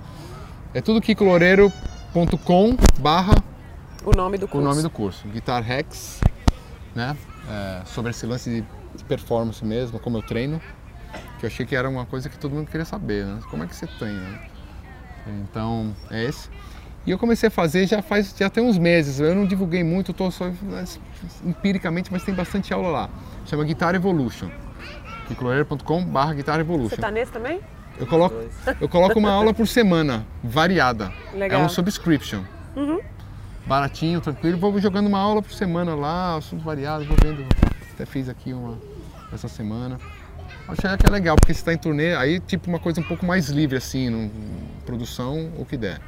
é 0.74 0.82
tudo 0.82 1.02
kikoloureiro.com 1.02 2.78
barra 3.00 3.36
o 4.08 4.16
nome 4.16 4.38
do 4.38 4.48
curso. 4.48 4.66
O 4.66 4.70
nome 4.70 4.82
do 4.82 4.90
curso, 4.90 5.28
Guitar 5.28 5.62
Hacks, 5.62 6.22
né? 6.96 7.18
É, 7.50 7.82
sobre 7.86 8.12
esse 8.12 8.26
lance 8.26 8.64
de 8.96 9.04
performance 9.04 9.64
mesmo, 9.66 10.00
como 10.00 10.18
eu 10.18 10.22
treino. 10.22 10.62
que 11.38 11.46
eu 11.46 11.48
achei 11.48 11.66
que 11.66 11.76
era 11.76 11.90
uma 11.90 12.06
coisa 12.06 12.30
que 12.30 12.38
todo 12.38 12.54
mundo 12.54 12.70
queria 12.72 12.86
saber, 12.86 13.26
né? 13.26 13.42
Como 13.50 13.64
é 13.64 13.68
que 13.68 13.76
você 13.76 13.86
tem, 13.86 14.14
né? 14.14 14.40
Então, 15.42 15.94
é 16.10 16.24
esse. 16.24 16.50
E 17.06 17.12
eu 17.12 17.18
comecei 17.18 17.48
a 17.48 17.52
fazer 17.52 17.86
já 17.86 18.02
faz 18.02 18.34
já 18.38 18.50
tem 18.50 18.64
uns 18.64 18.78
meses. 18.78 19.20
Eu 19.20 19.36
não 19.36 19.46
divulguei 19.46 19.84
muito, 19.84 20.12
estou 20.12 20.32
só 20.32 20.50
empiricamente, 21.44 22.10
mas 22.10 22.24
tem 22.24 22.34
bastante 22.34 22.74
aula 22.74 22.88
lá. 22.88 23.10
Chama 23.46 23.66
Guitar 23.66 23.94
Evolution. 23.94 24.50
kikloreiro.com/barra 25.28 26.34
Guitar 26.34 26.62
Evolution. 26.62 26.96
Você 26.96 27.02
tá 27.02 27.12
nesse 27.12 27.32
também? 27.32 27.60
Eu 28.00 28.06
coloco, 28.06 28.36
eu 28.80 28.90
coloco 28.90 29.18
uma 29.18 29.32
aula 29.32 29.54
por 29.54 29.68
semana, 29.68 30.26
variada. 30.44 31.12
Legal. 31.34 31.62
É 31.62 31.66
um 31.66 31.70
subscription. 31.70 32.44
Uhum. 32.76 33.00
Baratinho, 33.66 34.22
tranquilo. 34.22 34.58
Vou 34.58 34.80
jogando 34.80 35.08
uma 35.08 35.20
aula 35.20 35.42
por 35.42 35.52
semana 35.52 35.96
lá, 35.96 36.38
assuntos 36.38 36.64
variados, 36.64 37.08
vou 37.08 37.18
vendo. 37.22 37.46
Até 37.94 38.06
fiz 38.06 38.30
aqui 38.30 38.54
uma 38.54 38.78
essa 39.34 39.48
semana. 39.48 40.00
Achei 40.68 40.98
que 40.98 41.08
é 41.08 41.10
legal, 41.10 41.36
porque 41.36 41.54
você 41.54 41.60
está 41.60 41.74
em 41.74 41.78
turnê, 41.78 42.16
aí 42.16 42.40
tipo 42.40 42.70
uma 42.70 42.80
coisa 42.80 43.00
um 43.00 43.04
pouco 43.04 43.26
mais 43.26 43.50
livre, 43.50 43.78
assim, 43.78 44.10
no, 44.10 44.30
produção, 44.86 45.52
o 45.58 45.66
que 45.66 45.78
der. 45.78 46.00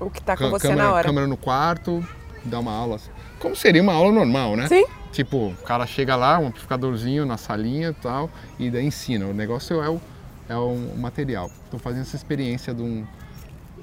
O 0.00 0.10
que 0.10 0.22
tá 0.22 0.36
com 0.36 0.50
você 0.50 0.68
câmera, 0.68 0.88
na 0.88 0.94
hora. 0.94 1.06
Câmera 1.06 1.26
no 1.26 1.36
quarto, 1.36 2.06
dá 2.44 2.58
uma 2.58 2.72
aula. 2.72 2.98
Como 3.38 3.54
seria 3.54 3.82
uma 3.82 3.92
aula 3.92 4.12
normal, 4.12 4.56
né? 4.56 4.66
Sim. 4.68 4.84
Tipo, 5.12 5.48
o 5.48 5.56
cara 5.64 5.86
chega 5.86 6.16
lá, 6.16 6.38
um 6.38 6.48
amplificadorzinho 6.48 7.24
na 7.24 7.36
salinha 7.36 7.90
e 7.90 7.94
tal, 7.94 8.30
e 8.58 8.70
daí 8.70 8.86
ensina. 8.86 9.26
O 9.26 9.34
negócio 9.34 9.82
é 9.82 9.88
o, 9.88 10.00
é 10.48 10.56
o 10.56 10.76
material. 10.96 11.50
Estou 11.64 11.78
fazendo 11.78 12.02
essa 12.02 12.16
experiência 12.16 12.74
de 12.74 12.82
uma 12.82 13.06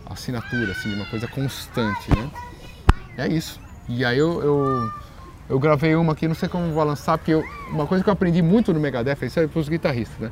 assinatura, 0.05 0.71
assim, 0.71 0.93
uma 0.93 1.05
coisa 1.05 1.27
constante, 1.27 2.09
né? 2.15 2.29
É 3.17 3.27
isso. 3.27 3.59
E 3.87 4.03
aí 4.03 4.17
eu, 4.17 4.41
eu, 4.41 4.91
eu 5.49 5.59
gravei 5.59 5.95
uma 5.95 6.13
aqui, 6.13 6.27
não 6.27 6.35
sei 6.35 6.49
como 6.49 6.71
vou 6.71 6.83
lançar, 6.83 7.17
porque 7.17 7.33
eu, 7.33 7.43
uma 7.69 7.85
coisa 7.85 8.03
que 8.03 8.09
eu 8.09 8.13
aprendi 8.13 8.41
muito 8.41 8.73
no 8.73 8.79
Megadeth, 8.79 9.17
isso 9.23 9.39
é 9.39 9.47
para 9.47 9.59
os 9.59 9.69
guitarristas, 9.69 10.19
né? 10.19 10.31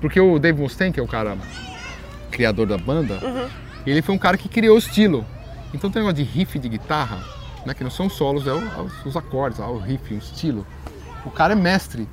Porque 0.00 0.20
o 0.20 0.38
Dave 0.38 0.60
Mustaine, 0.60 0.92
que 0.92 1.00
é 1.00 1.02
o 1.02 1.08
cara 1.08 1.36
criador 2.30 2.66
da 2.66 2.76
banda, 2.76 3.14
uhum 3.22 3.64
ele 3.86 4.02
foi 4.02 4.14
um 4.14 4.18
cara 4.18 4.36
que 4.36 4.48
criou 4.48 4.76
o 4.76 4.78
estilo. 4.78 5.24
Então 5.72 5.90
tem 5.90 6.02
um 6.02 6.06
negócio 6.06 6.24
de 6.24 6.30
riff 6.30 6.58
de 6.58 6.68
guitarra, 6.68 7.18
né, 7.66 7.74
que 7.74 7.82
não 7.82 7.90
são 7.90 8.08
solos, 8.08 8.46
é, 8.46 8.50
é 8.50 9.08
os 9.08 9.16
acordes, 9.16 9.58
é 9.58 9.64
o 9.64 9.78
riff, 9.78 10.14
o 10.14 10.18
estilo. 10.18 10.66
O 11.24 11.30
cara 11.30 11.52
é 11.52 11.56
mestre. 11.56 12.08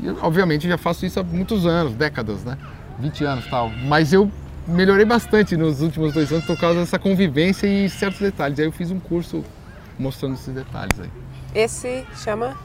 E 0.00 0.06
eu, 0.06 0.18
obviamente 0.22 0.68
já 0.68 0.76
faço 0.76 1.06
isso 1.06 1.18
há 1.18 1.22
muitos 1.22 1.64
anos, 1.64 1.94
décadas, 1.94 2.44
né? 2.44 2.58
20 2.98 3.24
anos 3.24 3.46
tal. 3.46 3.70
Mas 3.70 4.12
eu 4.12 4.30
melhorei 4.66 5.04
bastante 5.04 5.56
nos 5.56 5.80
últimos 5.80 6.12
dois 6.12 6.32
anos 6.32 6.44
por 6.44 6.58
causa 6.58 6.80
dessa 6.80 6.98
convivência 6.98 7.66
e 7.66 7.88
certos 7.88 8.20
detalhes. 8.20 8.58
Aí 8.58 8.66
eu 8.66 8.72
fiz 8.72 8.90
um 8.90 8.98
curso 8.98 9.44
mostrando 9.98 10.34
esses 10.34 10.52
detalhes 10.52 10.98
aí. 11.00 11.10
Esse 11.54 12.04
chama? 12.16 12.56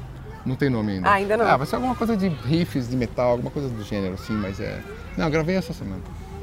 Não 0.46 0.56
tem 0.56 0.70
nome 0.70 0.94
ainda. 0.94 1.08
Ah, 1.08 1.14
ainda 1.14 1.38
não. 1.38 1.46
Ah, 1.46 1.58
vai 1.58 1.68
ser 1.68 1.76
alguma 1.76 1.96
coisa 1.96 2.18
de 2.18 2.28
riffs 2.28 2.90
de 2.90 2.96
metal, 2.96 3.32
alguma 3.32 3.52
coisa 3.52 3.70
do 3.70 3.84
gênero, 3.84 4.16
assim, 4.16 4.34
mas 4.34 4.60
é. 4.60 4.82
Não, 5.16 5.30
gravei 5.30 5.56
essa 5.56 5.74
semana. 5.74 6.02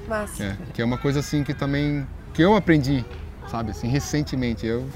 Massa. 0.08 0.44
É, 0.44 0.56
que 0.72 0.80
é 0.80 0.84
uma 0.84 0.96
coisa 0.96 1.20
assim 1.20 1.42
que 1.42 1.52
também 1.52 2.06
que 2.32 2.42
eu 2.42 2.54
aprendi, 2.54 3.04
sabe, 3.50 3.72
assim, 3.72 3.88
recentemente. 3.88 4.66
Eu 4.66 4.86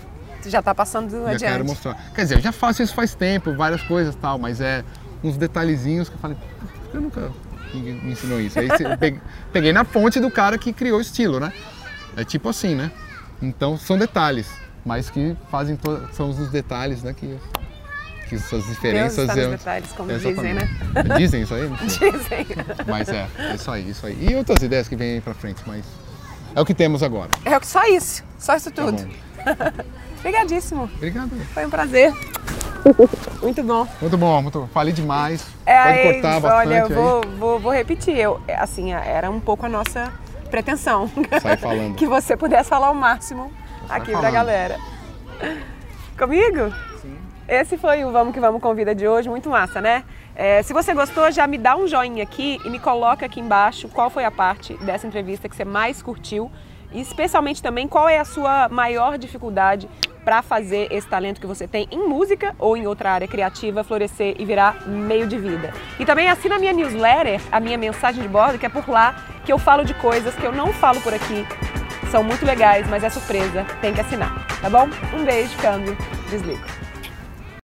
tu 0.42 0.50
já 0.50 0.58
está 0.58 0.74
passando 0.74 1.10
já 1.10 1.30
adiante. 1.30 1.44
quero 1.44 1.64
mostrar. 1.64 1.94
Quer 2.14 2.22
dizer, 2.22 2.36
eu 2.36 2.40
já 2.40 2.52
faço 2.52 2.82
isso 2.82 2.94
faz 2.94 3.14
tempo, 3.14 3.54
várias 3.54 3.82
coisas 3.82 4.14
tal, 4.14 4.38
mas 4.38 4.60
é 4.60 4.84
uns 5.22 5.36
detalhezinhos 5.36 6.08
que 6.08 6.14
eu 6.16 6.18
falei, 6.18 6.36
eu 6.92 7.00
nunca 7.00 7.30
ninguém 7.74 7.94
me 7.94 8.12
ensinou 8.12 8.40
isso. 8.40 8.58
Aí 8.58 8.68
peguei, 9.52 9.72
na 9.72 9.84
fonte 9.84 10.20
do 10.20 10.30
cara 10.30 10.58
que 10.58 10.72
criou 10.72 10.98
o 10.98 11.00
estilo, 11.00 11.40
né? 11.40 11.52
É 12.16 12.24
tipo 12.24 12.48
assim, 12.48 12.74
né? 12.74 12.90
Então 13.40 13.76
são 13.76 13.98
detalhes, 13.98 14.50
mas 14.84 15.10
que 15.10 15.36
fazem 15.50 15.78
são 16.12 16.30
os 16.30 16.50
detalhes, 16.50 17.02
né? 17.02 17.12
Que 17.12 17.38
que 18.32 18.36
essas 18.36 18.66
diferenças. 18.66 19.26
Deus 19.26 19.28
está 19.28 19.42
nos 19.42 19.58
detalhes, 19.58 19.92
como 19.92 20.12
dizem, 20.12 20.54
né? 20.54 20.68
Dizem 21.18 21.42
isso 21.42 21.54
aí? 21.54 21.68
Dizem. 21.84 22.46
Mas 22.86 23.08
é, 23.08 23.28
é 23.36 23.54
isso 23.54 23.70
aí, 23.70 23.90
isso 23.90 24.06
aí. 24.06 24.28
E 24.30 24.34
outras 24.34 24.62
ideias 24.62 24.88
que 24.88 24.96
vêm 24.96 25.14
aí 25.14 25.20
pra 25.20 25.34
frente, 25.34 25.62
mas 25.66 25.84
é 26.54 26.60
o 26.60 26.64
que 26.64 26.74
temos 26.74 27.02
agora. 27.02 27.30
É 27.44 27.60
só 27.60 27.84
isso, 27.86 28.24
só 28.38 28.56
isso 28.56 28.70
tá 28.70 28.84
tudo. 28.84 29.06
Tá 29.44 29.72
Obrigadíssimo. 30.20 30.84
Obrigado. 30.96 31.30
Foi 31.52 31.66
um 31.66 31.70
prazer. 31.70 32.12
Muito 33.42 33.62
bom. 33.62 33.86
Muito 34.00 34.18
bom, 34.18 34.42
muito 34.42 34.68
Falei 34.72 34.92
demais. 34.92 35.46
É, 35.64 35.82
Pode 35.82 36.02
cortar 36.02 36.40
bastante 36.40 36.68
Olha, 36.68 36.78
eu 36.78 36.88
vou, 36.88 37.20
vou, 37.38 37.58
vou, 37.58 37.72
repetir. 37.72 38.16
Eu, 38.16 38.40
assim, 38.56 38.92
era 38.92 39.30
um 39.30 39.40
pouco 39.40 39.66
a 39.66 39.68
nossa 39.68 40.12
pretensão. 40.50 41.10
Sai 41.40 41.56
falando. 41.56 41.94
que 41.96 42.06
você 42.06 42.36
pudesse 42.36 42.68
falar 42.68 42.90
o 42.90 42.94
máximo 42.94 43.52
Sai 43.86 43.98
aqui 43.98 44.12
falando. 44.12 44.20
pra 44.20 44.30
galera. 44.30 44.78
Comigo? 46.18 46.72
Esse 47.48 47.76
foi 47.76 48.04
o 48.04 48.12
Vamos 48.12 48.32
Que 48.32 48.40
Vamos 48.40 48.62
Convida 48.62 48.94
de 48.94 49.06
hoje, 49.06 49.28
muito 49.28 49.50
massa, 49.50 49.80
né? 49.80 50.04
É, 50.34 50.62
se 50.62 50.72
você 50.72 50.94
gostou, 50.94 51.30
já 51.30 51.46
me 51.46 51.58
dá 51.58 51.76
um 51.76 51.86
joinha 51.86 52.22
aqui 52.22 52.58
e 52.64 52.70
me 52.70 52.78
coloca 52.78 53.26
aqui 53.26 53.40
embaixo 53.40 53.88
qual 53.88 54.08
foi 54.08 54.24
a 54.24 54.30
parte 54.30 54.74
dessa 54.78 55.06
entrevista 55.06 55.48
que 55.48 55.56
você 55.56 55.64
mais 55.64 56.00
curtiu 56.00 56.50
e 56.92 57.00
especialmente 57.00 57.62
também 57.62 57.88
qual 57.88 58.08
é 58.08 58.18
a 58.18 58.24
sua 58.24 58.68
maior 58.68 59.18
dificuldade 59.18 59.88
para 60.24 60.40
fazer 60.40 60.88
esse 60.90 61.06
talento 61.06 61.40
que 61.40 61.46
você 61.46 61.66
tem 61.66 61.88
em 61.90 62.08
música 62.08 62.54
ou 62.58 62.76
em 62.76 62.86
outra 62.86 63.10
área 63.12 63.26
criativa 63.26 63.82
florescer 63.82 64.36
e 64.38 64.44
virar 64.44 64.86
meio 64.86 65.26
de 65.26 65.38
vida. 65.38 65.72
E 65.98 66.04
também 66.04 66.28
assina 66.28 66.56
a 66.56 66.58
minha 66.58 66.72
newsletter, 66.72 67.40
a 67.50 67.58
minha 67.58 67.76
mensagem 67.76 68.22
de 68.22 68.28
bordo, 68.28 68.58
que 68.58 68.66
é 68.66 68.68
por 68.68 68.88
lá 68.88 69.16
que 69.44 69.52
eu 69.52 69.58
falo 69.58 69.84
de 69.84 69.94
coisas 69.94 70.34
que 70.34 70.44
eu 70.44 70.52
não 70.52 70.72
falo 70.72 71.00
por 71.00 71.12
aqui. 71.12 71.44
São 72.10 72.22
muito 72.22 72.44
legais, 72.44 72.86
mas 72.88 73.02
é 73.02 73.10
surpresa, 73.10 73.64
tem 73.80 73.92
que 73.92 74.00
assinar, 74.00 74.46
tá 74.60 74.68
bom? 74.68 74.88
Um 75.14 75.24
beijo, 75.24 75.56
câmbio, 75.58 75.96
desligo. 76.30 76.81